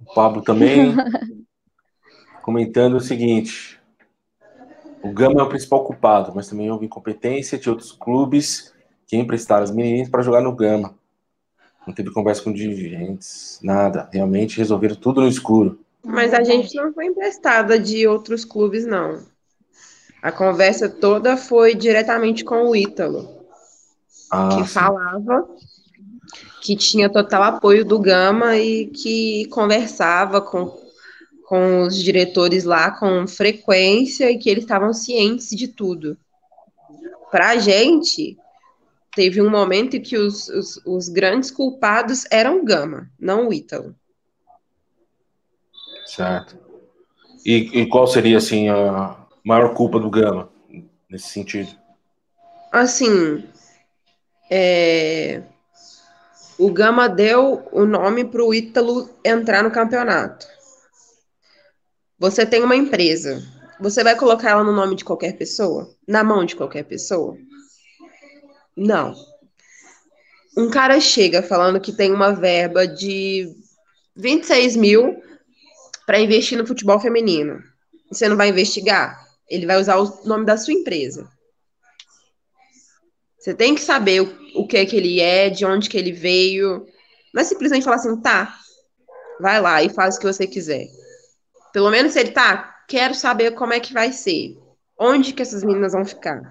O 0.00 0.14
Pablo 0.14 0.42
também. 0.42 0.94
comentando 2.46 2.94
o 2.94 3.00
seguinte: 3.00 3.80
o 5.02 5.12
Gama 5.12 5.40
é 5.40 5.42
o 5.42 5.48
principal 5.48 5.84
culpado, 5.84 6.32
mas 6.32 6.48
também 6.48 6.70
houve 6.70 6.86
incompetência 6.86 7.58
de 7.58 7.68
outros 7.68 7.90
clubes 7.90 8.72
que 9.04 9.16
emprestaram 9.16 9.64
as 9.64 9.72
meninas 9.72 10.08
para 10.08 10.22
jogar 10.22 10.40
no 10.40 10.54
Gama. 10.54 10.94
Não 11.84 11.92
teve 11.92 12.12
conversa 12.12 12.42
com 12.42 12.52
dirigentes, 12.52 13.58
nada. 13.62 14.08
Realmente 14.12 14.58
resolveram 14.58 14.94
tudo 14.94 15.20
no 15.20 15.28
escuro. 15.28 15.80
Mas 16.04 16.32
a 16.32 16.42
gente 16.42 16.74
não 16.76 16.92
foi 16.92 17.06
emprestada 17.06 17.78
de 17.78 18.06
outros 18.06 18.44
clubes, 18.44 18.86
não. 18.86 19.22
A 20.22 20.32
conversa 20.32 20.88
toda 20.88 21.36
foi 21.36 21.74
diretamente 21.74 22.44
com 22.44 22.68
o 22.68 22.76
Ítalo, 22.76 23.44
ah, 24.30 24.48
que 24.48 24.62
sim. 24.62 24.66
falava 24.66 25.48
que 26.66 26.76
tinha 26.76 27.08
total 27.08 27.44
apoio 27.44 27.84
do 27.84 27.96
Gama 27.96 28.56
e 28.56 28.86
que 28.86 29.46
conversava 29.46 30.40
com 30.40 30.84
com 31.44 31.82
os 31.82 32.02
diretores 32.02 32.64
lá 32.64 32.90
com 32.90 33.24
frequência 33.24 34.28
e 34.28 34.36
que 34.36 34.50
eles 34.50 34.64
estavam 34.64 34.92
cientes 34.92 35.50
de 35.50 35.68
tudo. 35.68 36.18
Para 37.30 37.50
a 37.50 37.56
gente, 37.58 38.36
teve 39.14 39.40
um 39.40 39.48
momento 39.48 39.94
em 39.94 40.02
que 40.02 40.18
os, 40.18 40.48
os, 40.48 40.80
os, 40.84 41.08
grandes 41.08 41.52
culpados 41.52 42.24
eram 42.32 42.58
o 42.58 42.64
Gama, 42.64 43.08
não 43.16 43.46
o 43.46 43.54
Ítalo. 43.54 43.94
Certo. 46.04 46.58
E, 47.44 47.80
e, 47.80 47.88
qual 47.88 48.08
seria, 48.08 48.38
assim, 48.38 48.68
a 48.68 49.16
maior 49.44 49.72
culpa 49.72 50.00
do 50.00 50.10
Gama, 50.10 50.50
nesse 51.08 51.28
sentido? 51.28 51.70
Assim, 52.72 53.44
é, 54.50 55.44
o 56.58 56.72
Gama 56.72 57.08
deu 57.08 57.68
o 57.70 57.84
nome 57.84 58.24
para 58.24 58.42
o 58.42 58.54
Ítalo 58.54 59.10
entrar 59.24 59.62
no 59.62 59.70
campeonato. 59.70 60.46
Você 62.18 62.46
tem 62.46 62.62
uma 62.62 62.76
empresa. 62.76 63.42
Você 63.78 64.02
vai 64.02 64.16
colocar 64.16 64.50
ela 64.50 64.64
no 64.64 64.72
nome 64.72 64.96
de 64.96 65.04
qualquer 65.04 65.36
pessoa? 65.36 65.94
Na 66.08 66.24
mão 66.24 66.44
de 66.44 66.56
qualquer 66.56 66.84
pessoa? 66.84 67.36
Não. 68.74 69.14
Um 70.56 70.70
cara 70.70 70.98
chega 70.98 71.42
falando 71.42 71.80
que 71.80 71.92
tem 71.92 72.10
uma 72.10 72.32
verba 72.32 72.86
de 72.86 73.54
26 74.16 74.76
mil 74.76 75.22
para 76.06 76.18
investir 76.18 76.56
no 76.56 76.66
futebol 76.66 76.98
feminino. 76.98 77.62
Você 78.10 78.28
não 78.28 78.36
vai 78.36 78.48
investigar? 78.48 79.26
Ele 79.50 79.66
vai 79.66 79.78
usar 79.78 79.98
o 79.98 80.20
nome 80.24 80.46
da 80.46 80.56
sua 80.56 80.72
empresa. 80.72 81.28
Você 83.46 83.54
tem 83.54 83.76
que 83.76 83.80
saber 83.80 84.22
o, 84.22 84.38
o 84.56 84.66
que 84.66 84.76
é 84.76 84.84
que 84.84 84.96
ele 84.96 85.20
é, 85.20 85.48
de 85.48 85.64
onde 85.64 85.88
que 85.88 85.96
ele 85.96 86.10
veio. 86.10 86.84
Não 87.32 87.42
é 87.42 87.44
simplesmente 87.44 87.84
falar 87.84 87.94
assim, 87.94 88.20
tá, 88.20 88.58
vai 89.40 89.60
lá 89.60 89.80
e 89.84 89.88
faz 89.88 90.16
o 90.16 90.18
que 90.18 90.26
você 90.26 90.48
quiser. 90.48 90.88
Pelo 91.72 91.88
menos 91.88 92.16
ele 92.16 92.32
tá, 92.32 92.82
quero 92.88 93.14
saber 93.14 93.52
como 93.52 93.72
é 93.72 93.78
que 93.78 93.92
vai 93.92 94.10
ser. 94.10 94.58
Onde 94.98 95.32
que 95.32 95.42
essas 95.42 95.62
meninas 95.62 95.92
vão 95.92 96.04
ficar? 96.04 96.42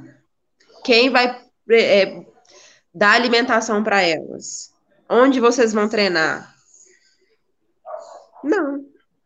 Quem 0.86 1.10
vai 1.10 1.38
é, 1.70 2.26
dar 2.94 3.12
alimentação 3.12 3.84
para 3.84 4.02
elas? 4.02 4.72
Onde 5.10 5.42
vocês 5.42 5.74
vão 5.74 5.90
treinar? 5.90 6.56
Não. 8.42 8.86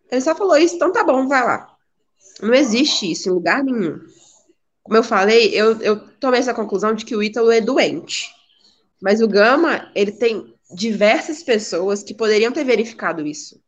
Ele 0.10 0.22
só 0.22 0.34
falou 0.34 0.58
isso, 0.58 0.74
então 0.74 0.92
tá 0.92 1.04
bom, 1.04 1.28
vai 1.28 1.46
lá. 1.46 1.72
Não 2.42 2.56
existe 2.56 3.12
isso 3.12 3.30
em 3.30 3.34
lugar 3.34 3.64
nenhum. 3.64 4.00
Como 4.84 4.98
eu 4.98 5.04
falei, 5.04 5.50
eu, 5.54 5.80
eu 5.82 6.00
tomei 6.20 6.40
essa 6.40 6.54
conclusão 6.54 6.94
de 6.94 7.06
que 7.06 7.16
o 7.16 7.24
Ítalo 7.24 7.52
é 7.52 7.62
doente. 7.62 8.30
Mas 9.02 9.22
o 9.22 9.28
Gama, 9.28 9.92
ele 9.96 10.12
tem 10.12 10.54
diversas 10.72 11.44
pessoas 11.44 12.04
que 12.04 12.14
poderiam 12.14 12.52
ter 12.52 12.64
verificado 12.64 13.26
isso. 13.26 13.62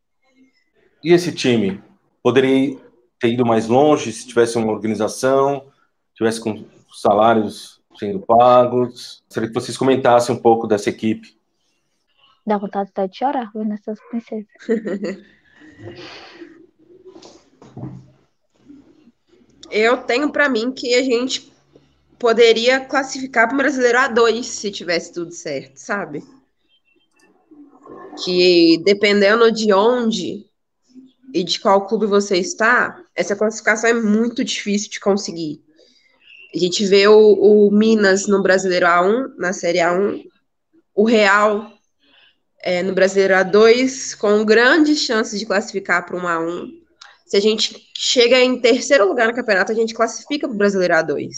E 1.02 1.12
esse 1.12 1.32
time? 1.32 1.82
Poderia 2.22 2.78
ter 3.18 3.32
ido 3.32 3.44
mais 3.44 3.66
longe 3.66 4.12
se 4.12 4.26
tivesse 4.26 4.56
uma 4.56 4.72
organização, 4.72 5.66
tivesse 6.14 6.40
com 6.40 6.64
salários 6.92 7.80
sendo 7.98 8.20
pagos? 8.20 9.24
Seria 9.28 9.48
que 9.48 9.54
vocês 9.54 9.76
comentassem 9.76 10.34
um 10.34 10.38
pouco 10.38 10.66
dessa 10.66 10.90
equipe. 10.90 11.36
Dá 12.46 12.58
vontade 12.58 12.90
até 12.90 13.06
de 13.06 13.16
chorar 13.16 13.50
vendo 13.54 13.72
essas 13.72 13.98
princesas. 14.08 14.46
Eu 19.72 19.96
tenho 19.96 20.30
para 20.30 20.50
mim 20.50 20.70
que 20.70 20.94
a 20.94 21.02
gente 21.02 21.50
poderia 22.18 22.78
classificar 22.78 23.48
para 23.48 23.54
o 23.54 23.58
Brasileiro 23.58 23.96
A2 23.96 24.44
se 24.44 24.70
tivesse 24.70 25.14
tudo 25.14 25.32
certo, 25.32 25.78
sabe? 25.78 26.22
Que 28.22 28.82
dependendo 28.84 29.50
de 29.50 29.72
onde 29.72 30.46
e 31.32 31.42
de 31.42 31.58
qual 31.58 31.86
clube 31.86 32.04
você 32.04 32.36
está, 32.36 33.02
essa 33.16 33.34
classificação 33.34 33.88
é 33.88 33.94
muito 33.94 34.44
difícil 34.44 34.90
de 34.90 35.00
conseguir. 35.00 35.62
A 36.54 36.58
gente 36.58 36.84
vê 36.84 37.08
o, 37.08 37.32
o 37.32 37.70
Minas 37.70 38.26
no 38.26 38.42
Brasileiro 38.42 38.84
A1, 38.84 39.36
na 39.38 39.54
Série 39.54 39.78
A1, 39.78 40.22
o 40.94 41.04
Real 41.04 41.72
é, 42.62 42.82
no 42.82 42.92
Brasileiro 42.92 43.32
A2, 43.32 44.14
com 44.18 44.44
grandes 44.44 44.98
chances 44.98 45.40
de 45.40 45.46
classificar 45.46 46.04
para 46.04 46.16
um 46.16 46.20
A1 46.20 46.81
se 47.32 47.36
a 47.38 47.40
gente 47.40 47.90
chega 47.96 48.38
em 48.38 48.60
terceiro 48.60 49.08
lugar 49.08 49.26
no 49.26 49.34
campeonato, 49.34 49.72
a 49.72 49.74
gente 49.74 49.94
classifica 49.94 50.46
para 50.46 50.54
o 50.54 50.58
Brasileiro 50.58 50.92
A2. 50.92 51.30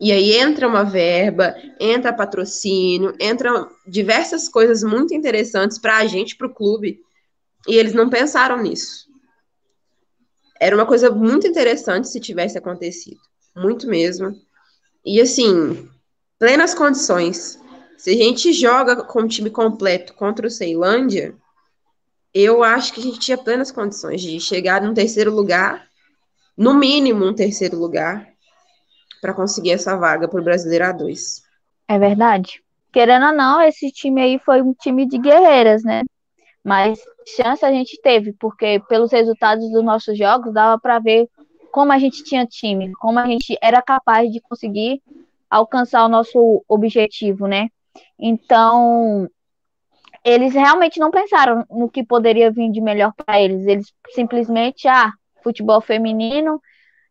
E 0.00 0.10
aí 0.10 0.32
entra 0.32 0.66
uma 0.66 0.84
verba, 0.84 1.54
entra 1.78 2.14
patrocínio, 2.14 3.12
entram 3.20 3.68
diversas 3.86 4.48
coisas 4.48 4.82
muito 4.82 5.12
interessantes 5.12 5.78
para 5.78 5.98
a 5.98 6.06
gente, 6.06 6.34
para 6.34 6.46
o 6.46 6.54
clube, 6.54 7.00
e 7.68 7.76
eles 7.76 7.92
não 7.92 8.08
pensaram 8.08 8.62
nisso. 8.62 9.06
Era 10.58 10.74
uma 10.74 10.86
coisa 10.86 11.10
muito 11.10 11.46
interessante 11.46 12.08
se 12.08 12.20
tivesse 12.20 12.56
acontecido, 12.56 13.20
muito 13.54 13.86
mesmo. 13.86 14.34
E 15.04 15.20
assim, 15.20 15.90
plenas 16.38 16.72
condições. 16.72 17.60
Se 17.98 18.12
a 18.12 18.16
gente 18.16 18.50
joga 18.54 19.04
com 19.04 19.24
o 19.24 19.28
time 19.28 19.50
completo 19.50 20.14
contra 20.14 20.46
o 20.46 20.50
Ceilândia, 20.50 21.36
eu 22.32 22.62
acho 22.62 22.92
que 22.92 23.00
a 23.00 23.02
gente 23.02 23.18
tinha 23.18 23.38
plenas 23.38 23.70
condições 23.70 24.20
de 24.20 24.38
chegar 24.40 24.82
num 24.82 24.94
terceiro 24.94 25.34
lugar, 25.34 25.86
no 26.56 26.74
mínimo 26.74 27.24
um 27.24 27.34
terceiro 27.34 27.78
lugar, 27.78 28.28
para 29.20 29.34
conseguir 29.34 29.72
essa 29.72 29.96
vaga 29.96 30.28
para 30.28 30.40
o 30.40 30.44
Brasileiro 30.44 30.84
A2. 30.84 31.42
É 31.88 31.98
verdade. 31.98 32.62
Querendo 32.92 33.26
ou 33.26 33.32
não, 33.32 33.60
esse 33.62 33.90
time 33.90 34.22
aí 34.22 34.38
foi 34.38 34.62
um 34.62 34.72
time 34.72 35.06
de 35.06 35.18
guerreiras, 35.18 35.82
né? 35.82 36.02
Mas 36.64 37.00
chance 37.36 37.64
a 37.64 37.70
gente 37.70 38.00
teve, 38.02 38.32
porque 38.32 38.80
pelos 38.88 39.12
resultados 39.12 39.70
dos 39.70 39.84
nossos 39.84 40.16
jogos 40.16 40.52
dava 40.52 40.78
para 40.80 40.98
ver 40.98 41.28
como 41.70 41.92
a 41.92 41.98
gente 41.98 42.24
tinha 42.24 42.46
time, 42.46 42.92
como 42.94 43.18
a 43.18 43.26
gente 43.26 43.56
era 43.62 43.80
capaz 43.82 44.30
de 44.30 44.40
conseguir 44.40 45.02
alcançar 45.50 46.04
o 46.04 46.08
nosso 46.08 46.62
objetivo, 46.68 47.46
né? 47.46 47.68
Então, 48.18 49.28
eles 50.28 50.52
realmente 50.52 51.00
não 51.00 51.10
pensaram 51.10 51.64
no 51.70 51.88
que 51.88 52.04
poderia 52.04 52.50
vir 52.50 52.70
de 52.70 52.82
melhor 52.82 53.14
para 53.14 53.40
eles. 53.40 53.66
Eles 53.66 53.90
simplesmente, 54.10 54.86
ah, 54.86 55.10
futebol 55.42 55.80
feminino, 55.80 56.60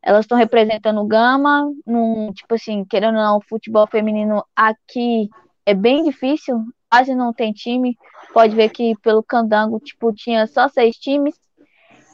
elas 0.03 0.25
estão 0.25 0.38
representando 0.38 1.01
o 1.01 1.08
Gama, 1.08 1.71
num, 1.86 2.32
tipo 2.32 2.53
assim, 2.53 2.86
querendo 2.86 3.15
ou 3.15 3.23
não, 3.23 3.41
futebol 3.41 3.88
feminino 3.88 4.45
aqui 4.56 5.30
é 5.65 5.73
bem 5.73 6.03
difícil, 6.03 6.62
quase 6.91 7.15
não 7.15 7.34
tem 7.34 7.51
time. 7.51 7.97
Pode 8.34 8.56
ver 8.56 8.69
que 8.69 8.93
pelo 9.01 9.23
Candango, 9.23 9.80
tipo, 9.80 10.13
tinha 10.13 10.45
só 10.45 10.67
seis 10.67 10.95
times. 10.97 11.36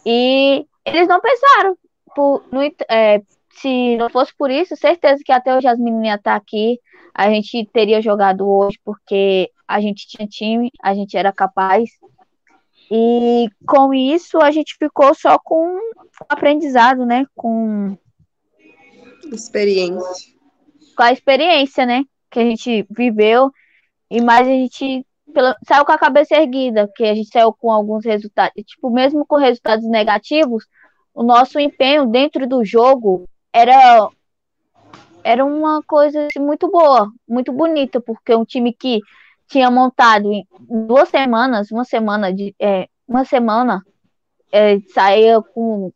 E 0.05 0.65
eles 0.85 1.07
não 1.09 1.19
pensaram. 1.19 1.77
Por, 2.15 2.43
no, 2.49 2.61
é, 2.89 3.21
se 3.49 3.97
não 3.97 4.09
fosse 4.09 4.33
por 4.37 4.49
isso, 4.49 4.77
certeza 4.77 5.21
que 5.23 5.33
até 5.33 5.53
hoje 5.53 5.67
as 5.67 5.77
meninas 5.77 6.21
tá 6.21 6.35
aqui, 6.35 6.79
a 7.13 7.29
gente 7.29 7.69
teria 7.73 8.01
jogado 8.01 8.47
hoje, 8.47 8.79
porque 8.85 9.51
a 9.73 9.81
gente 9.81 10.07
tinha 10.07 10.27
time, 10.27 10.69
a 10.83 10.93
gente 10.93 11.17
era 11.17 11.33
capaz. 11.33 11.89
E 12.91 13.49
com 13.65 13.91
isso 13.91 14.39
a 14.39 14.51
gente 14.51 14.75
ficou 14.77 15.15
só 15.15 15.39
com 15.39 15.79
aprendizado, 16.29 17.07
né? 17.07 17.25
Com 17.33 17.97
experiência. 19.31 20.31
Com 20.95 21.01
a 21.01 21.11
experiência, 21.11 21.87
né? 21.87 22.03
Que 22.29 22.39
a 22.39 22.43
gente 22.43 22.85
viveu. 22.87 23.51
E 24.11 24.21
mais 24.21 24.47
a 24.47 24.51
gente 24.51 25.03
saiu 25.67 25.85
com 25.85 25.91
a 25.91 25.97
cabeça 25.97 26.35
erguida, 26.35 26.87
que 26.95 27.03
a 27.03 27.15
gente 27.15 27.29
saiu 27.29 27.51
com 27.51 27.71
alguns 27.71 28.05
resultados. 28.05 28.63
Tipo, 28.63 28.91
mesmo 28.91 29.25
com 29.25 29.37
resultados 29.37 29.89
negativos, 29.89 30.67
o 31.15 31.23
nosso 31.23 31.59
empenho 31.59 32.05
dentro 32.05 32.47
do 32.47 32.63
jogo 32.63 33.27
era 33.51 34.07
era 35.23 35.43
uma 35.43 35.81
coisa 35.81 36.27
assim, 36.27 36.45
muito 36.45 36.69
boa, 36.69 37.09
muito 37.27 37.51
bonita, 37.51 37.99
porque 38.01 38.35
um 38.35 38.45
time 38.45 38.73
que 38.73 38.99
tinha 39.53 39.69
montado 39.69 40.33
em 40.33 40.47
duas 40.87 41.09
semanas, 41.09 41.69
uma 41.69 41.85
semana 41.85 42.33
de 42.33 42.55
é, 42.59 42.87
uma 43.07 43.23
semana 43.23 43.83
é, 44.51 44.79
saía 44.91 45.39
com 45.41 45.91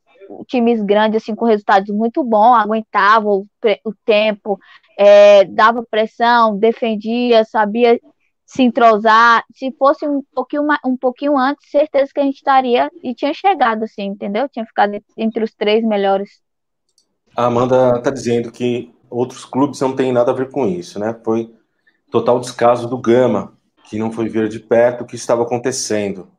times 0.48 0.80
grandes 0.84 1.24
assim 1.24 1.34
com 1.34 1.46
resultados 1.46 1.90
muito 1.90 2.24
bons, 2.24 2.56
aguentava 2.56 3.28
o, 3.28 3.48
o 3.84 3.94
tempo, 4.06 4.60
é, 4.96 5.44
dava 5.46 5.84
pressão, 5.90 6.56
defendia, 6.56 7.44
sabia 7.46 8.00
se 8.46 8.62
entrosar. 8.62 9.44
Se 9.56 9.72
fosse 9.72 10.08
um 10.08 10.22
pouquinho 10.36 10.68
um 10.86 10.96
pouquinho 10.96 11.36
antes, 11.36 11.72
certeza 11.72 12.12
que 12.14 12.20
a 12.20 12.24
gente 12.24 12.36
estaria 12.36 12.92
e 13.02 13.16
tinha 13.16 13.34
chegado 13.34 13.86
assim, 13.86 14.04
entendeu? 14.04 14.48
Tinha 14.48 14.66
ficado 14.68 15.02
entre 15.18 15.44
os 15.44 15.56
três 15.56 15.84
melhores. 15.84 16.42
A 17.36 17.46
Amanda 17.46 17.98
está 17.98 18.12
dizendo 18.12 18.52
que 18.52 18.94
outros 19.10 19.46
clubes 19.46 19.82
não 19.82 19.96
têm 19.96 20.12
nada 20.12 20.30
a 20.30 20.36
ver 20.36 20.52
com 20.52 20.68
isso, 20.68 21.00
né? 21.00 21.20
Foi 21.26 21.52
total 22.12 22.40
descaso 22.40 22.88
do 22.88 22.98
Gama, 22.98 23.57
que 23.90 23.98
não 23.98 24.12
foi 24.12 24.28
ver 24.28 24.48
de 24.50 24.60
perto 24.60 25.04
o 25.04 25.08
que 25.08 25.16
estava 25.16 25.44
acontecendo. 25.44 26.30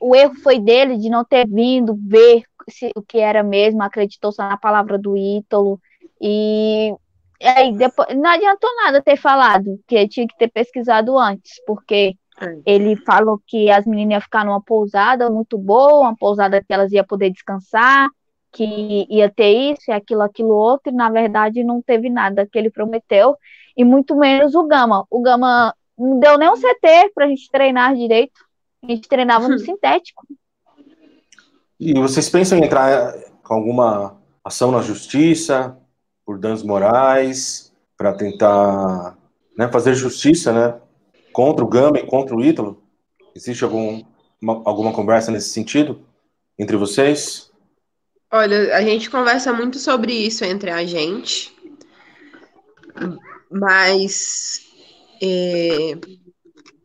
O 0.00 0.14
erro 0.14 0.34
foi 0.36 0.58
dele 0.58 0.96
de 0.98 1.08
não 1.08 1.24
ter 1.24 1.46
vindo 1.46 1.96
ver 1.96 2.42
se, 2.68 2.90
o 2.96 3.02
que 3.02 3.18
era 3.18 3.42
mesmo, 3.42 3.82
acreditou 3.82 4.32
só 4.32 4.48
na 4.48 4.56
palavra 4.56 4.98
do 4.98 5.16
Ítalo. 5.16 5.80
E 6.20 6.94
aí 7.42 7.76
depois 7.76 8.16
não 8.16 8.30
adiantou 8.30 8.70
nada 8.76 9.02
ter 9.02 9.16
falado, 9.16 9.78
que 9.86 10.08
tinha 10.08 10.26
que 10.26 10.36
ter 10.36 10.48
pesquisado 10.48 11.18
antes, 11.18 11.62
porque 11.66 12.16
é. 12.40 12.58
ele 12.64 12.96
falou 12.96 13.40
que 13.46 13.70
as 13.70 13.86
meninas 13.86 14.14
iam 14.14 14.20
ficar 14.20 14.44
numa 14.44 14.62
pousada 14.62 15.30
muito 15.30 15.58
boa, 15.58 16.00
uma 16.00 16.16
pousada 16.16 16.62
que 16.62 16.72
elas 16.72 16.92
iam 16.92 17.04
poder 17.04 17.30
descansar, 17.30 18.08
que 18.52 19.06
ia 19.10 19.30
ter 19.30 19.72
isso, 19.72 19.92
aquilo, 19.92 20.22
aquilo 20.22 20.54
outro, 20.54 20.90
e 20.90 20.96
na 20.96 21.10
verdade 21.10 21.62
não 21.62 21.82
teve 21.82 22.08
nada 22.08 22.46
que 22.46 22.58
ele 22.58 22.70
prometeu, 22.70 23.36
e 23.76 23.84
muito 23.84 24.16
menos 24.16 24.54
o 24.54 24.66
Gama. 24.66 25.06
O 25.10 25.20
Gama 25.20 25.74
não 25.98 26.18
deu 26.20 26.36
nem 26.38 26.48
um 26.48 26.56
CT 26.56 27.12
para 27.14 27.24
a 27.24 27.28
gente 27.28 27.50
treinar 27.50 27.94
direito, 27.94 28.40
a 28.82 28.86
gente 28.90 29.08
treinava 29.08 29.48
no 29.48 29.58
sintético. 29.58 30.26
E 31.78 31.94
vocês 31.94 32.28
pensam 32.28 32.58
em 32.58 32.64
entrar 32.64 33.12
com 33.42 33.54
alguma 33.54 34.20
ação 34.44 34.70
na 34.70 34.80
justiça 34.80 35.76
por 36.24 36.38
danos 36.38 36.62
morais 36.62 37.72
para 37.96 38.14
tentar 38.14 39.16
né, 39.56 39.68
fazer 39.68 39.94
justiça, 39.94 40.52
né, 40.52 40.80
contra 41.32 41.64
o 41.64 41.68
Gama 41.68 41.98
e 41.98 42.06
contra 42.06 42.34
o 42.34 42.44
Ítalo? 42.44 42.82
Existe 43.34 43.64
algum, 43.64 44.02
uma, 44.40 44.62
alguma 44.64 44.92
conversa 44.92 45.30
nesse 45.30 45.50
sentido 45.50 46.00
entre 46.58 46.76
vocês? 46.76 47.50
Olha, 48.30 48.74
a 48.76 48.82
gente 48.82 49.10
conversa 49.10 49.52
muito 49.52 49.78
sobre 49.78 50.12
isso 50.12 50.44
entre 50.44 50.70
a 50.70 50.84
gente, 50.84 51.54
mas 53.50 54.65
é, 55.22 55.92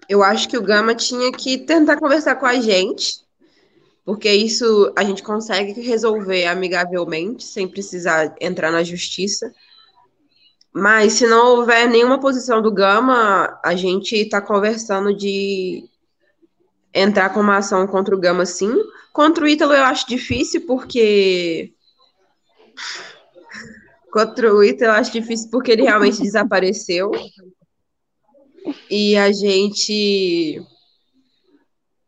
eu 0.08 0.24
acho 0.24 0.50
que 0.50 0.58
o 0.58 0.62
Gama 0.62 0.94
tinha 0.94 1.32
que 1.32 1.58
tentar 1.58 1.98
conversar 1.98 2.36
com 2.36 2.46
a 2.46 2.60
gente, 2.60 3.22
porque 4.04 4.32
isso 4.32 4.92
a 4.98 5.04
gente 5.04 5.24
consegue 5.24 5.80
resolver 5.80 6.46
amigavelmente, 6.48 7.44
sem 7.44 7.68
precisar 7.68 8.36
entrar 8.42 8.72
na 8.72 8.84
justiça. 8.84 9.54
Mas 10.74 11.14
se 11.14 11.28
não 11.28 11.58
houver 11.58 11.88
nenhuma 11.88 12.20
posição 12.20 12.62
do 12.62 12.72
Gama, 12.72 13.60
a 13.64 13.76
gente 13.76 14.16
está 14.16 14.42
conversando 14.42 15.16
de 15.16 15.84
entrar 16.94 17.30
com 17.30 17.40
uma 17.40 17.58
ação 17.58 17.86
contra 17.88 18.16
o 18.16 18.20
Gama, 18.20 18.46
sim. 18.46 18.74
Contra 19.14 19.44
o 19.44 19.48
Ítalo 19.48 19.74
eu 19.74 19.84
acho 19.84 20.08
difícil, 20.08 20.66
porque. 20.66 21.74
Contra 24.12 24.54
o 24.54 24.62
Ítalo 24.62 24.92
eu 24.92 24.96
acho 24.96 25.12
difícil 25.14 25.50
porque 25.50 25.72
ele 25.72 25.84
realmente 25.84 26.22
desapareceu. 26.22 27.12
E 28.90 29.18
a 29.18 29.32
gente. 29.32 30.62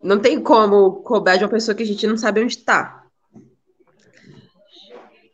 Não 0.01 0.19
tem 0.19 0.41
como 0.41 1.01
cobrar 1.03 1.37
de 1.37 1.43
uma 1.43 1.49
pessoa 1.49 1.73
que 1.73 1.83
a 1.83 1.85
gente 1.85 2.05
não 2.05 2.17
sabe 2.17 2.43
onde 2.43 2.57
está. 2.57 3.03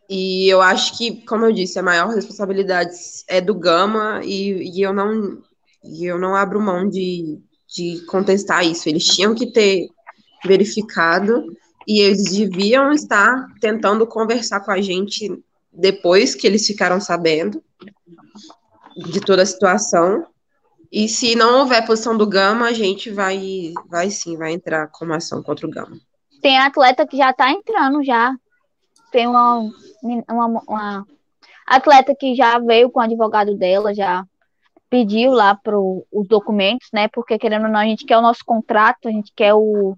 E 0.07 0.47
eu 0.47 0.61
acho 0.61 0.97
que, 0.97 1.23
como 1.25 1.45
eu 1.45 1.51
disse, 1.51 1.77
a 1.77 1.83
maior 1.83 2.09
responsabilidade 2.09 2.91
é 3.27 3.39
do 3.39 3.53
Gama 3.53 4.21
e, 4.23 4.77
e 4.77 4.81
eu 4.81 4.93
não 4.93 5.41
e 5.83 6.05
eu 6.05 6.19
não 6.19 6.35
abro 6.35 6.59
mão 6.59 6.89
de, 6.89 7.39
de 7.67 8.03
contestar 8.05 8.65
isso. 8.65 8.89
Eles 8.89 9.05
tinham 9.05 9.33
que 9.33 9.51
ter 9.51 9.87
verificado 10.45 11.45
e 11.87 12.01
eles 12.01 12.31
deviam 12.31 12.91
estar 12.91 13.47
tentando 13.61 14.05
conversar 14.05 14.61
com 14.61 14.71
a 14.71 14.81
gente 14.81 15.31
depois 15.71 16.35
que 16.35 16.45
eles 16.45 16.65
ficaram 16.65 16.99
sabendo 16.99 17.63
de 19.11 19.21
toda 19.21 19.43
a 19.43 19.45
situação. 19.45 20.25
E 20.91 21.07
se 21.07 21.35
não 21.35 21.59
houver 21.59 21.85
posição 21.85 22.17
do 22.17 22.27
Gama, 22.27 22.67
a 22.67 22.73
gente 22.73 23.11
vai, 23.11 23.73
vai 23.87 24.09
sim, 24.09 24.37
vai 24.37 24.53
entrar 24.53 24.87
com 24.87 25.11
ação 25.13 25.43
contra 25.43 25.67
o 25.67 25.69
Gama. 25.69 25.97
Tem 26.41 26.57
atleta 26.57 27.05
que 27.05 27.17
já 27.17 27.31
tá 27.31 27.51
entrando 27.51 28.03
já. 28.03 28.33
Tem 29.11 29.27
uma, 29.27 29.69
uma, 30.27 30.45
uma 30.67 31.05
atleta 31.67 32.15
que 32.15 32.35
já 32.35 32.57
veio 32.59 32.89
com 32.89 32.99
o 32.99 33.03
advogado 33.03 33.55
dela, 33.55 33.93
já 33.93 34.25
pediu 34.89 35.31
lá 35.31 35.53
pro, 35.55 36.05
os 36.11 36.27
documentos, 36.27 36.87
né? 36.91 37.07
Porque 37.07 37.37
querendo 37.37 37.65
ou 37.65 37.71
não, 37.71 37.79
a 37.79 37.85
gente 37.85 38.05
quer 38.05 38.17
o 38.17 38.21
nosso 38.21 38.43
contrato, 38.43 39.07
a 39.07 39.11
gente 39.11 39.31
quer 39.35 39.53
o 39.53 39.95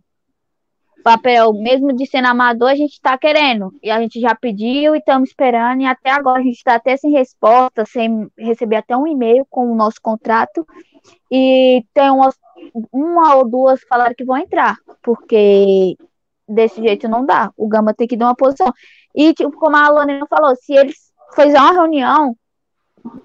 papel, 1.03 1.53
mesmo 1.53 1.93
de 1.93 2.05
sendo 2.05 2.27
amador, 2.27 2.69
a 2.69 2.75
gente 2.75 2.93
está 2.93 3.17
querendo. 3.17 3.73
E 3.81 3.89
a 3.89 3.99
gente 3.99 4.19
já 4.19 4.35
pediu 4.35 4.95
e 4.95 4.99
estamos 4.99 5.29
esperando, 5.29 5.81
e 5.81 5.85
até 5.85 6.11
agora 6.11 6.39
a 6.39 6.43
gente 6.43 6.57
está 6.57 6.75
até 6.75 6.95
sem 6.97 7.11
resposta, 7.11 7.85
sem 7.85 8.27
receber 8.37 8.77
até 8.77 8.95
um 8.95 9.07
e-mail 9.07 9.45
com 9.49 9.71
o 9.71 9.75
nosso 9.75 10.01
contrato. 10.01 10.65
E 11.31 11.83
tem 11.93 12.09
umas, 12.11 12.37
uma 12.91 13.35
ou 13.35 13.49
duas 13.49 13.81
falaram 13.87 14.15
que 14.15 14.23
vão 14.23 14.37
entrar, 14.37 14.77
porque 15.01 15.97
desse 16.47 16.81
jeito 16.81 17.07
não 17.07 17.25
dá. 17.25 17.51
O 17.57 17.67
Gama 17.67 17.93
tem 17.93 18.07
que 18.07 18.17
dar 18.17 18.27
uma 18.27 18.35
posição. 18.35 18.71
E, 19.15 19.33
tipo, 19.33 19.51
como 19.51 19.75
a 19.75 19.85
Alana 19.85 20.25
falou, 20.29 20.55
se 20.55 20.73
eles 20.73 21.11
fizerem 21.35 21.61
uma 21.61 21.73
reunião, 21.73 22.35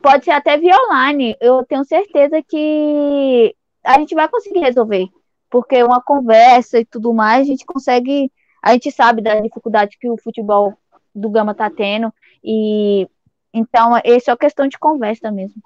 pode 0.02 0.24
ser 0.24 0.32
até 0.32 0.56
via 0.56 0.76
online, 0.88 1.36
eu 1.40 1.64
tenho 1.64 1.84
certeza 1.84 2.42
que 2.42 3.54
a 3.84 3.98
gente 3.98 4.14
vai 4.14 4.28
conseguir 4.28 4.60
resolver 4.60 5.08
porque 5.50 5.82
uma 5.82 6.02
conversa 6.02 6.78
e 6.78 6.84
tudo 6.84 7.12
mais, 7.12 7.42
a 7.42 7.50
gente 7.50 7.64
consegue, 7.64 8.30
a 8.62 8.72
gente 8.72 8.90
sabe 8.90 9.22
da 9.22 9.40
dificuldade 9.40 9.96
que 9.98 10.08
o 10.08 10.16
futebol 10.16 10.74
do 11.14 11.30
Gama 11.30 11.54
tá 11.54 11.70
tendo, 11.70 12.12
e 12.42 13.08
então 13.52 13.92
essa 14.04 14.30
é 14.30 14.32
uma 14.32 14.38
questão 14.38 14.68
de 14.68 14.78
conversa 14.78 15.30
mesmo. 15.30 15.62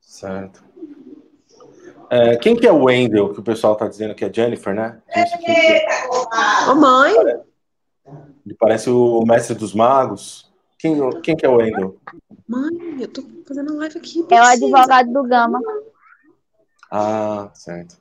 Certo. 0.00 0.62
É, 2.10 2.36
quem 2.36 2.54
que 2.54 2.66
é 2.66 2.72
o 2.72 2.84
Wendel, 2.84 3.32
que 3.32 3.40
o 3.40 3.42
pessoal 3.42 3.74
tá 3.74 3.88
dizendo 3.88 4.14
que 4.14 4.24
é 4.24 4.32
Jennifer, 4.32 4.74
né? 4.74 5.02
Ô 6.70 6.74
mãe! 6.74 7.12
Ele 8.44 8.54
parece 8.58 8.90
o 8.90 9.24
mestre 9.26 9.54
dos 9.54 9.74
magos. 9.74 10.52
Quem, 10.78 10.98
quem 11.22 11.34
que 11.34 11.46
é 11.46 11.48
o 11.48 11.56
Wendel? 11.56 11.96
Mãe, 12.46 12.70
eu 13.00 13.08
tô 13.08 13.22
fazendo 13.48 13.76
live 13.78 13.98
aqui. 13.98 14.24
É 14.30 14.40
o 14.40 14.44
advogado 14.44 15.12
do 15.12 15.22
Gama. 15.24 15.58
Ah, 16.96 17.50
certo. 17.54 17.96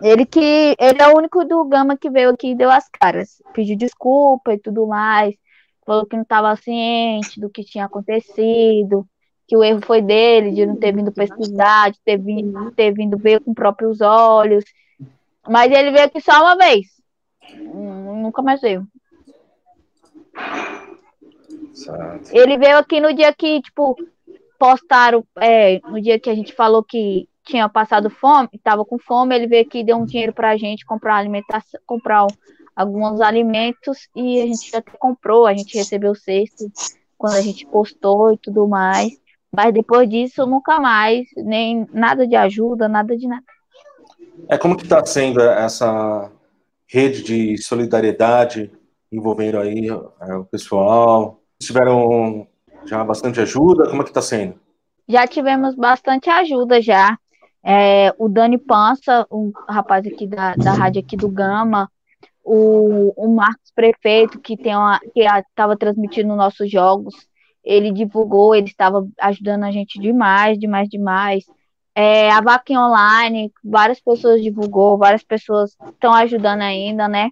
Ele 0.00 0.24
que 0.24 0.74
ele 0.78 1.02
é 1.02 1.08
o 1.08 1.18
único 1.18 1.44
do 1.44 1.62
Gama 1.66 1.98
que 1.98 2.08
veio 2.08 2.30
aqui 2.30 2.52
e 2.52 2.54
deu 2.54 2.70
as 2.70 2.88
caras, 2.88 3.42
pediu 3.52 3.76
desculpa 3.76 4.54
e 4.54 4.58
tudo 4.58 4.86
mais, 4.86 5.34
falou 5.84 6.06
que 6.06 6.16
não 6.16 6.22
estava 6.22 6.56
ciente 6.56 7.38
do 7.38 7.50
que 7.50 7.62
tinha 7.62 7.84
acontecido, 7.84 9.06
que 9.46 9.54
o 9.54 9.62
erro 9.62 9.82
foi 9.84 10.00
dele 10.00 10.52
de 10.52 10.64
não 10.64 10.74
ter 10.76 10.94
vindo 10.94 11.12
pesquisar, 11.12 11.90
de 11.90 12.00
ter 12.00 12.16
vindo, 12.16 12.72
ter 12.72 12.90
vindo 12.90 13.18
ver 13.18 13.40
com 13.40 13.52
próprios 13.52 14.00
olhos. 14.00 14.64
Mas 15.46 15.70
ele 15.70 15.90
veio 15.90 16.06
aqui 16.06 16.22
só 16.22 16.40
uma 16.40 16.56
vez. 16.56 16.86
Nunca 17.54 18.40
mais 18.40 18.62
veio. 18.62 18.88
Certo. 21.74 22.30
Ele 22.32 22.56
veio 22.56 22.78
aqui 22.78 22.98
no 22.98 23.12
dia 23.12 23.30
que, 23.34 23.60
tipo, 23.60 23.94
postaram, 24.62 25.24
é, 25.40 25.80
no 25.80 26.00
dia 26.00 26.20
que 26.20 26.30
a 26.30 26.34
gente 26.36 26.54
falou 26.54 26.84
que 26.84 27.28
tinha 27.44 27.68
passado 27.68 28.08
fome, 28.08 28.48
estava 28.52 28.84
com 28.84 28.96
fome, 28.96 29.34
ele 29.34 29.48
veio 29.48 29.62
aqui 29.62 29.80
e 29.80 29.84
deu 29.84 29.96
um 29.96 30.04
dinheiro 30.04 30.32
para 30.32 30.50
a 30.50 30.56
gente 30.56 30.86
comprar 30.86 31.16
alimentação, 31.16 31.80
comprar 31.84 32.24
alguns 32.76 33.20
alimentos 33.20 34.08
e 34.14 34.40
a 34.40 34.46
gente 34.46 34.76
até 34.76 34.92
comprou, 34.92 35.48
a 35.48 35.52
gente 35.52 35.76
recebeu 35.76 36.12
o 36.12 36.14
cesto 36.14 36.70
quando 37.18 37.34
a 37.34 37.40
gente 37.40 37.66
postou 37.66 38.32
e 38.32 38.38
tudo 38.38 38.68
mais. 38.68 39.10
Mas 39.50 39.74
depois 39.74 40.08
disso, 40.08 40.46
nunca 40.46 40.78
mais, 40.78 41.26
nem 41.36 41.84
nada 41.92 42.24
de 42.24 42.36
ajuda, 42.36 42.86
nada 42.86 43.16
de 43.16 43.26
nada. 43.26 43.42
É 44.48 44.56
como 44.56 44.76
que 44.76 44.84
está 44.84 45.04
sendo 45.04 45.40
essa 45.40 46.30
rede 46.86 47.24
de 47.24 47.58
solidariedade 47.58 48.70
envolvendo 49.10 49.58
aí 49.58 49.88
é, 49.88 50.34
o 50.36 50.44
pessoal? 50.44 51.40
Tiveram 51.60 52.46
já 52.84 53.02
bastante 53.04 53.40
ajuda? 53.40 53.88
Como 53.88 54.02
é 54.02 54.04
que 54.04 54.10
está 54.10 54.22
sendo? 54.22 54.54
Já 55.08 55.26
tivemos 55.26 55.74
bastante 55.74 56.30
ajuda 56.30 56.80
já. 56.80 57.18
É, 57.64 58.12
o 58.18 58.28
Dani 58.28 58.58
Pança, 58.58 59.26
um 59.30 59.52
rapaz 59.68 60.06
aqui 60.06 60.26
da, 60.26 60.54
da 60.54 60.72
rádio 60.72 61.00
aqui 61.00 61.16
do 61.16 61.28
Gama, 61.28 61.88
o, 62.44 63.12
o 63.16 63.34
Marcos 63.34 63.70
Prefeito, 63.74 64.40
que 64.40 64.56
tem 64.56 64.74
uma, 64.74 64.98
que 65.14 65.20
estava 65.20 65.76
transmitindo 65.76 66.34
nossos 66.34 66.70
jogos, 66.70 67.14
ele 67.62 67.92
divulgou, 67.92 68.54
ele 68.54 68.66
estava 68.66 69.06
ajudando 69.20 69.64
a 69.64 69.70
gente 69.70 70.00
demais, 70.00 70.58
demais, 70.58 70.88
demais. 70.88 71.44
É, 71.94 72.30
a 72.30 72.40
Vaquinha 72.40 72.80
Online, 72.80 73.52
várias 73.62 74.00
pessoas 74.00 74.42
divulgou, 74.42 74.98
várias 74.98 75.22
pessoas 75.22 75.76
estão 75.92 76.12
ajudando 76.12 76.62
ainda, 76.62 77.06
né? 77.06 77.30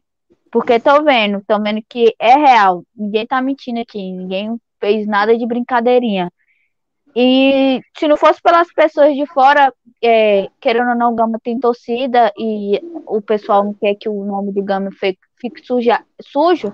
Porque 0.52 0.74
estão 0.74 1.02
vendo, 1.04 1.38
estão 1.38 1.62
vendo 1.62 1.80
que 1.88 2.14
é 2.18 2.36
real. 2.36 2.84
Ninguém 2.94 3.26
tá 3.26 3.40
mentindo 3.40 3.80
aqui, 3.80 4.12
ninguém 4.12 4.60
fez 4.80 5.06
nada 5.06 5.36
de 5.36 5.46
brincadeirinha. 5.46 6.32
E 7.14 7.80
se 7.98 8.06
não 8.06 8.16
fosse 8.16 8.40
pelas 8.40 8.72
pessoas 8.72 9.14
de 9.14 9.26
fora, 9.26 9.72
é, 10.02 10.48
querendo 10.60 10.90
ou 10.90 10.96
não, 10.96 11.14
Gama 11.14 11.40
tem 11.42 11.58
torcida 11.58 12.32
e 12.38 12.80
o 13.06 13.20
pessoal 13.20 13.64
não 13.64 13.74
quer 13.74 13.94
que 13.96 14.08
o 14.08 14.24
nome 14.24 14.52
do 14.52 14.62
Gama 14.62 14.90
fique, 14.92 15.18
fique 15.40 15.64
suja, 15.64 16.04
sujo, 16.22 16.72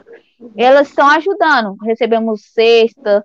elas 0.57 0.89
estão 0.89 1.09
ajudando. 1.09 1.77
Recebemos 1.83 2.43
cesta 2.53 3.25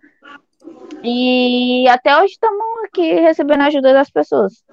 e 1.03 1.85
até 1.89 2.15
hoje 2.17 2.33
estamos 2.33 2.83
aqui 2.85 3.13
recebendo 3.13 3.61
a 3.61 3.65
ajuda 3.65 3.93
das 3.93 4.09
pessoas. 4.09 4.63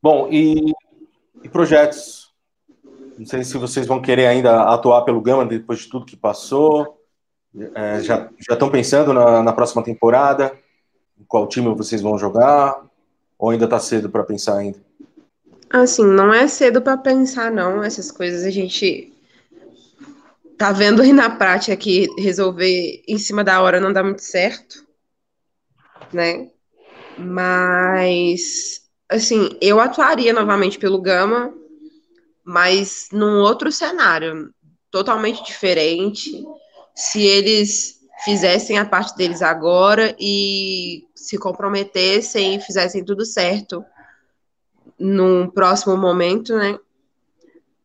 Bom, 0.00 0.28
e, 0.30 0.72
e 1.42 1.48
projetos? 1.48 2.32
Não 3.18 3.26
sei 3.26 3.42
se 3.42 3.58
vocês 3.58 3.84
vão 3.84 4.00
querer 4.00 4.26
ainda 4.26 4.62
atuar 4.62 5.02
pelo 5.02 5.20
Gama 5.20 5.44
depois 5.44 5.80
de 5.80 5.88
tudo 5.88 6.06
que 6.06 6.16
passou. 6.16 6.97
É, 7.74 8.00
já 8.00 8.30
estão 8.38 8.70
pensando 8.70 9.12
na, 9.12 9.42
na, 9.42 9.52
próxima 9.52 9.82
temporada? 9.82 10.56
Qual 11.26 11.48
time 11.48 11.74
vocês 11.74 12.00
vão 12.00 12.18
jogar? 12.18 12.80
Ou 13.38 13.50
ainda 13.50 13.64
está 13.64 13.78
cedo 13.78 14.08
para 14.10 14.24
pensar 14.24 14.56
ainda? 14.58 14.78
Assim, 15.70 16.04
não 16.04 16.32
é 16.32 16.46
cedo 16.48 16.80
para 16.80 16.96
pensar, 16.96 17.50
não. 17.50 17.82
Essas 17.82 18.10
coisas 18.10 18.44
a 18.44 18.50
gente 18.50 19.12
tá 20.56 20.72
vendo 20.72 21.02
aí 21.02 21.12
na 21.12 21.30
prática 21.30 21.76
que 21.76 22.08
resolver 22.18 23.02
em 23.06 23.18
cima 23.18 23.44
da 23.44 23.60
hora 23.62 23.80
não 23.80 23.92
dá 23.92 24.02
muito 24.02 24.22
certo, 24.22 24.84
né? 26.12 26.50
Mas, 27.16 28.82
assim, 29.08 29.56
eu 29.60 29.80
atuaria 29.80 30.32
novamente 30.32 30.78
pelo 30.78 31.00
Gama, 31.00 31.52
mas 32.44 33.08
num 33.12 33.40
outro 33.40 33.70
cenário, 33.70 34.52
totalmente 34.90 35.44
diferente 35.44 36.44
se 36.98 37.22
eles 37.22 38.00
fizessem 38.24 38.76
a 38.76 38.84
parte 38.84 39.16
deles 39.16 39.40
agora 39.40 40.16
e 40.18 41.06
se 41.14 41.38
comprometessem 41.38 42.56
e 42.56 42.60
fizessem 42.60 43.04
tudo 43.04 43.24
certo 43.24 43.84
num 44.98 45.48
próximo 45.48 45.96
momento, 45.96 46.56
né? 46.56 46.76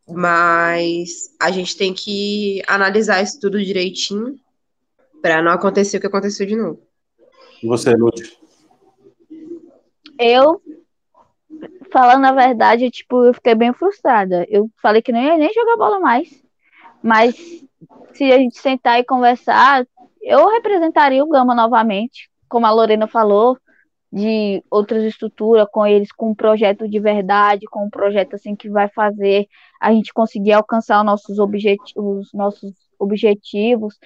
Mas 0.09 1.31
a 1.39 1.51
gente 1.51 1.77
tem 1.77 1.93
que 1.93 2.63
analisar 2.67 3.21
isso 3.21 3.39
tudo 3.39 3.63
direitinho 3.63 4.39
para 5.21 5.43
não 5.43 5.51
acontecer 5.51 5.97
o 5.97 6.01
que 6.01 6.07
aconteceu 6.07 6.47
de 6.47 6.55
novo. 6.55 6.81
E 7.61 7.67
você, 7.67 7.91
Lúcio? 7.91 8.35
Eu, 10.17 10.59
falando 11.91 12.25
a 12.25 12.31
verdade, 12.31 12.89
tipo, 12.89 13.25
eu 13.25 13.33
fiquei 13.35 13.53
bem 13.53 13.71
frustrada. 13.73 14.43
Eu 14.49 14.71
falei 14.81 15.03
que 15.03 15.11
não 15.11 15.21
ia 15.21 15.37
nem 15.37 15.53
jogar 15.53 15.77
bola 15.77 15.99
mais. 15.99 16.43
Mas 17.03 17.63
se 18.13 18.31
a 18.31 18.37
gente 18.37 18.57
sentar 18.57 18.99
e 18.99 19.05
conversar, 19.05 19.85
eu 20.21 20.47
representaria 20.49 21.23
o 21.23 21.29
Gama 21.29 21.53
novamente, 21.53 22.29
como 22.47 22.65
a 22.65 22.71
Lorena 22.71 23.07
falou, 23.07 23.57
de 24.11 24.63
outras 24.69 25.03
estruturas 25.03 25.67
com 25.71 25.87
eles, 25.87 26.11
com 26.11 26.31
um 26.31 26.35
projeto 26.35 26.87
de 26.87 26.99
verdade, 26.99 27.65
com 27.65 27.85
um 27.85 27.89
projeto 27.89 28.35
assim 28.35 28.55
que 28.55 28.69
vai 28.69 28.87
fazer 28.87 29.47
a 29.81 29.91
gente 29.91 30.13
conseguir 30.13 30.53
alcançar 30.53 30.99
os 30.99 31.05
nossos, 31.05 31.39
objetivos, 31.39 32.27
os 32.27 32.33
nossos 32.33 32.73
objetivos. 32.99 33.97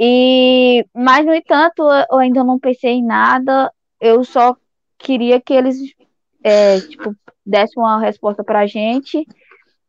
E, 0.00 0.84
mas 0.92 1.24
no 1.24 1.32
entanto, 1.32 1.82
eu 2.10 2.18
ainda 2.18 2.42
não 2.42 2.58
pensei 2.58 2.94
em 2.94 3.04
nada. 3.04 3.72
Eu 4.00 4.24
só 4.24 4.56
queria 4.98 5.40
que 5.40 5.54
eles 5.54 5.76
é, 6.42 6.80
tipo, 6.80 7.14
dessem 7.44 7.80
uma 7.80 8.00
resposta 8.00 8.42
para 8.42 8.60
a 8.60 8.66
gente 8.66 9.24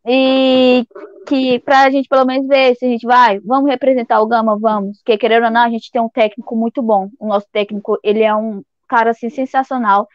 e 0.08 0.88
que 1.28 1.60
para 1.60 1.82
a 1.82 1.90
gente 1.90 2.08
pelo 2.08 2.26
menos 2.26 2.48
ver 2.48 2.76
se 2.76 2.86
a 2.86 2.88
gente 2.88 3.06
vai, 3.06 3.40
vamos 3.42 3.70
representar 3.70 4.22
o 4.22 4.28
Gama, 4.28 4.58
vamos, 4.58 4.98
porque 5.00 5.18
querendo 5.18 5.44
ou 5.44 5.52
não, 5.52 5.62
a 5.62 5.70
gente 5.70 5.92
tem 5.92 6.02
um 6.02 6.08
técnico 6.08 6.56
muito 6.56 6.82
bom. 6.82 7.10
O 7.20 7.28
nosso 7.28 7.46
técnico, 7.52 8.00
ele 8.02 8.24
é 8.24 8.34
um 8.34 8.64
cara 8.88 9.12
assim 9.12 9.30
sensacional. 9.30 10.08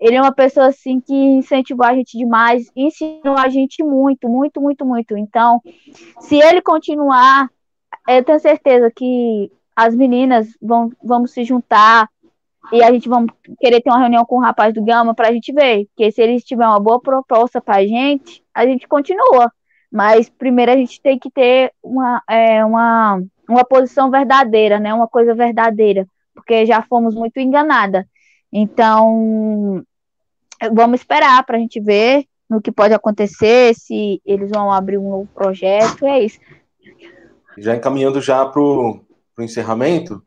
Ele 0.00 0.16
é 0.16 0.20
uma 0.20 0.32
pessoa 0.32 0.66
assim 0.66 1.00
que 1.00 1.14
incentivou 1.14 1.86
a 1.86 1.94
gente 1.94 2.18
demais, 2.18 2.70
ensinou 2.74 3.38
a 3.38 3.48
gente 3.48 3.82
muito, 3.82 4.28
muito, 4.28 4.60
muito, 4.60 4.84
muito. 4.84 5.16
Então, 5.16 5.62
se 6.20 6.36
ele 6.36 6.60
continuar, 6.60 7.48
eu 8.08 8.24
tenho 8.24 8.40
certeza 8.40 8.90
que 8.94 9.50
as 9.74 9.94
meninas 9.94 10.48
vão 10.60 10.90
vamos 11.02 11.30
se 11.30 11.44
juntar 11.44 12.08
e 12.72 12.82
a 12.82 12.92
gente 12.92 13.08
vamos 13.08 13.32
querer 13.60 13.80
ter 13.80 13.90
uma 13.90 14.00
reunião 14.00 14.24
com 14.24 14.36
o 14.36 14.40
rapaz 14.40 14.74
do 14.74 14.84
Gama 14.84 15.14
para 15.14 15.28
a 15.28 15.32
gente 15.32 15.52
ver, 15.52 15.86
que 15.96 16.10
se 16.10 16.20
eles 16.20 16.44
tiverem 16.44 16.70
uma 16.70 16.80
boa 16.80 17.00
proposta 17.00 17.60
para 17.60 17.76
a 17.76 17.86
gente, 17.86 18.42
a 18.54 18.66
gente 18.66 18.88
continua. 18.88 19.52
Mas 19.90 20.28
primeiro 20.28 20.72
a 20.72 20.76
gente 20.76 21.00
tem 21.00 21.18
que 21.18 21.30
ter 21.30 21.72
uma, 21.82 22.22
é, 22.28 22.64
uma, 22.64 23.22
uma 23.48 23.64
posição 23.64 24.10
verdadeira, 24.10 24.80
né? 24.80 24.92
Uma 24.92 25.06
coisa 25.06 25.34
verdadeira, 25.34 26.06
porque 26.34 26.66
já 26.66 26.82
fomos 26.82 27.14
muito 27.14 27.38
enganadas. 27.38 28.04
Então, 28.52 29.84
vamos 30.72 31.00
esperar 31.00 31.44
para 31.44 31.56
a 31.56 31.60
gente 31.60 31.80
ver 31.80 32.24
no 32.48 32.60
que 32.60 32.70
pode 32.70 32.94
acontecer, 32.94 33.74
se 33.74 34.20
eles 34.24 34.50
vão 34.50 34.70
abrir 34.70 34.98
um 34.98 35.10
novo 35.10 35.28
projeto, 35.34 36.06
é 36.06 36.20
isso. 36.20 36.38
Já 37.58 37.74
encaminhando 37.74 38.20
já 38.20 38.44
para 38.46 38.60
o 38.60 39.00
encerramento, 39.40 40.22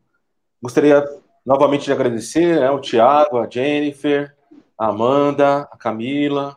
gostaria 0.62 1.02
novamente 1.44 1.84
de 1.84 1.92
agradecer 1.92 2.60
né, 2.60 2.70
o 2.70 2.80
Tiago, 2.80 3.38
a 3.38 3.48
Jennifer, 3.48 4.34
a 4.78 4.88
Amanda, 4.88 5.68
a 5.70 5.76
Camila, 5.76 6.56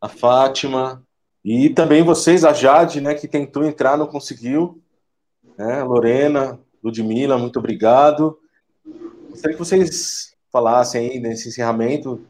a 0.00 0.08
Fátima, 0.08 1.02
e 1.44 1.70
também 1.70 2.02
vocês, 2.02 2.44
a 2.44 2.52
Jade, 2.52 3.00
né, 3.00 3.14
que 3.14 3.28
tentou 3.28 3.64
entrar, 3.64 3.96
não 3.96 4.06
conseguiu, 4.06 4.82
né, 5.56 5.82
Lorena, 5.82 6.58
Ludmila, 6.82 7.38
muito 7.38 7.58
obrigado. 7.58 8.38
Gostaria 9.30 9.56
que 9.56 9.64
vocês 9.64 10.34
falassem 10.52 11.10
aí 11.10 11.20
nesse 11.20 11.48
encerramento 11.48 12.26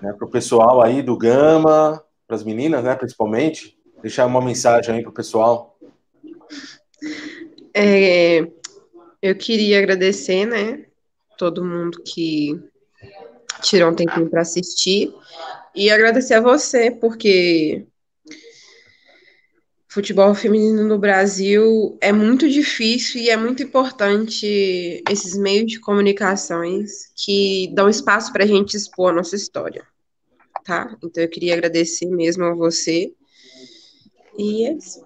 né, 0.00 0.12
para 0.12 0.26
o 0.26 0.30
pessoal 0.30 0.80
aí 0.80 1.02
do 1.02 1.16
Gama, 1.16 2.02
para 2.26 2.36
as 2.36 2.44
meninas, 2.44 2.82
né, 2.82 2.94
principalmente, 2.94 3.76
deixar 4.02 4.26
uma 4.26 4.40
mensagem 4.40 4.94
aí 4.94 5.02
para 5.02 5.10
o 5.10 5.14
pessoal. 5.14 5.78
É, 7.74 8.46
eu 9.22 9.34
queria 9.34 9.78
agradecer, 9.78 10.46
né, 10.46 10.86
todo 11.36 11.64
mundo 11.64 12.02
que 12.02 12.58
tirou 13.62 13.90
um 13.90 13.94
tempinho 13.94 14.28
para 14.28 14.42
assistir 14.42 15.12
e 15.74 15.90
agradecer 15.90 16.34
a 16.34 16.40
você, 16.40 16.90
porque 16.90 17.86
futebol 19.88 20.34
feminino 20.34 20.84
no 20.84 20.98
Brasil 20.98 21.98
é 22.00 22.12
muito 22.12 22.48
difícil 22.48 23.20
e 23.20 23.28
é 23.28 23.36
muito 23.36 23.62
importante 23.62 25.02
esses 25.10 25.36
meios 25.36 25.66
de 25.70 25.80
comunicações 25.80 27.12
que 27.16 27.70
dão 27.74 27.88
espaço 27.88 28.32
para 28.32 28.44
a 28.44 28.46
gente 28.46 28.76
expor 28.76 29.10
a 29.10 29.16
nossa 29.16 29.34
história, 29.34 29.84
tá? 30.64 30.96
Então 31.02 31.22
eu 31.22 31.28
queria 31.28 31.54
agradecer 31.54 32.06
mesmo 32.06 32.44
a 32.44 32.54
você 32.54 33.12
e 34.38 34.66
é 34.66 34.72
isso. 34.72 35.04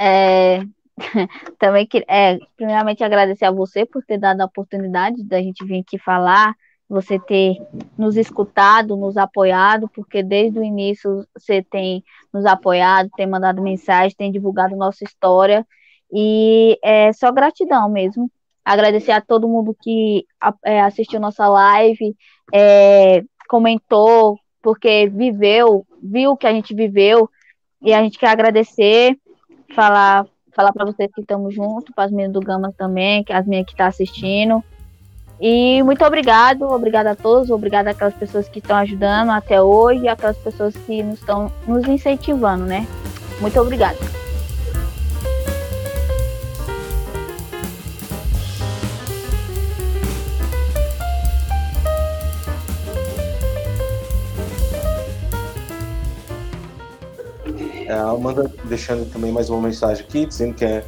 É, 0.00 0.64
também 1.58 1.86
que 1.86 2.04
é, 2.08 2.38
primeiramente 2.56 3.02
agradecer 3.02 3.44
a 3.44 3.50
você 3.50 3.86
por 3.86 4.04
ter 4.04 4.18
dado 4.18 4.40
a 4.40 4.46
oportunidade 4.46 5.22
da 5.24 5.40
gente 5.40 5.64
vir 5.64 5.80
aqui 5.80 5.98
falar, 5.98 6.54
você 6.88 7.18
ter 7.18 7.56
nos 7.96 8.16
escutado, 8.16 8.96
nos 8.96 9.16
apoiado, 9.16 9.88
porque 9.94 10.22
desde 10.22 10.58
o 10.58 10.64
início 10.64 11.26
você 11.36 11.62
tem 11.62 12.02
nos 12.32 12.46
apoiado, 12.46 13.10
tem 13.16 13.26
mandado 13.26 13.62
mensagem, 13.62 14.16
tem 14.16 14.32
divulgado 14.32 14.74
nossa 14.74 15.04
história 15.04 15.66
e 16.10 16.78
é 16.82 17.12
só 17.12 17.30
gratidão 17.30 17.88
mesmo. 17.88 18.30
Agradecer 18.64 19.12
a 19.12 19.20
todo 19.20 19.48
mundo 19.48 19.76
que 19.80 20.26
é, 20.64 20.80
assistiu 20.80 21.20
nossa 21.20 21.46
live, 21.48 22.16
é, 22.52 23.22
comentou, 23.48 24.38
porque 24.62 25.08
viveu, 25.08 25.86
viu 26.02 26.32
o 26.32 26.36
que 26.36 26.46
a 26.46 26.52
gente 26.52 26.74
viveu 26.74 27.28
e 27.82 27.92
a 27.92 28.02
gente 28.02 28.18
quer 28.18 28.30
agradecer, 28.30 29.18
falar 29.74 30.26
falar 30.54 30.72
para 30.72 30.84
vocês 30.84 31.10
que 31.14 31.20
estamos 31.20 31.54
juntos, 31.54 31.94
para 31.94 32.04
as 32.04 32.10
meninas 32.10 32.32
do 32.32 32.40
Gama 32.40 32.72
também, 32.76 33.24
que 33.24 33.32
as 33.32 33.46
minhas 33.46 33.64
que 33.64 33.72
estão 33.72 33.86
tá 33.86 33.90
assistindo. 33.90 34.62
E 35.40 35.82
muito 35.84 36.04
obrigado, 36.04 36.62
obrigado 36.62 37.06
a 37.06 37.14
todos, 37.14 37.50
obrigado 37.50 37.88
àquelas 37.88 38.14
pessoas 38.14 38.48
que 38.48 38.58
estão 38.58 38.76
ajudando 38.76 39.30
até 39.30 39.62
hoje 39.62 40.08
aquelas 40.08 40.36
pessoas 40.36 40.74
que 40.76 41.02
nos 41.02 41.20
estão 41.20 41.50
nos 41.66 41.86
incentivando, 41.86 42.64
né? 42.64 42.86
Muito 43.40 43.58
obrigada. 43.60 44.27
A 57.94 58.10
Amanda 58.10 58.50
deixando 58.64 59.10
também 59.10 59.32
mais 59.32 59.48
uma 59.50 59.60
mensagem 59.60 60.04
aqui, 60.04 60.26
dizendo 60.26 60.54
que 60.54 60.64
é 60.64 60.84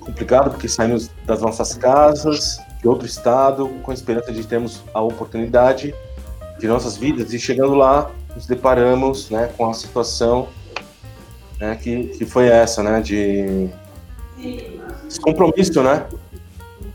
complicado 0.00 0.50
porque 0.50 0.68
saímos 0.68 1.10
das 1.24 1.40
nossas 1.40 1.74
casas, 1.74 2.60
de 2.80 2.88
outro 2.88 3.06
estado, 3.06 3.68
com 3.82 3.90
a 3.90 3.94
esperança 3.94 4.30
de 4.30 4.46
termos 4.46 4.82
a 4.92 5.00
oportunidade 5.00 5.94
de 6.58 6.68
nossas 6.68 6.96
vidas 6.96 7.32
e 7.32 7.38
chegando 7.38 7.74
lá 7.74 8.10
nos 8.34 8.46
deparamos 8.46 9.30
né, 9.30 9.50
com 9.56 9.68
a 9.68 9.74
situação 9.74 10.48
né, 11.58 11.76
que, 11.76 12.08
que 12.08 12.26
foi 12.26 12.46
essa, 12.48 12.82
né, 12.82 13.00
de 13.00 13.70
compromisso, 15.22 15.82
né, 15.82 16.06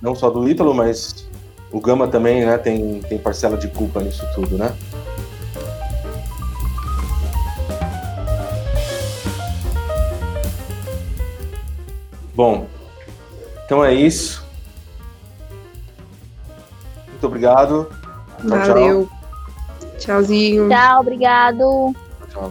não 0.02 0.14
só 0.14 0.30
do 0.30 0.48
Ítalo, 0.48 0.74
mas 0.74 1.28
o 1.72 1.80
Gama 1.80 2.08
também, 2.08 2.46
né, 2.46 2.58
tem, 2.58 3.00
tem 3.02 3.18
parcela 3.18 3.58
de 3.58 3.68
culpa 3.68 4.02
nisso 4.02 4.26
tudo, 4.36 4.58
né. 4.58 4.76
Bom, 12.40 12.68
então 13.66 13.84
é 13.84 13.94
isso. 13.94 14.48
Muito 17.10 17.28
obrigado. 17.28 17.92
Tchau, 18.38 18.50
Valeu. 18.50 19.10
Tchau. 19.10 19.98
Tchauzinho. 19.98 20.70
Tchau, 20.70 21.02
obrigado. 21.02 21.94
Tchau. 22.32 22.50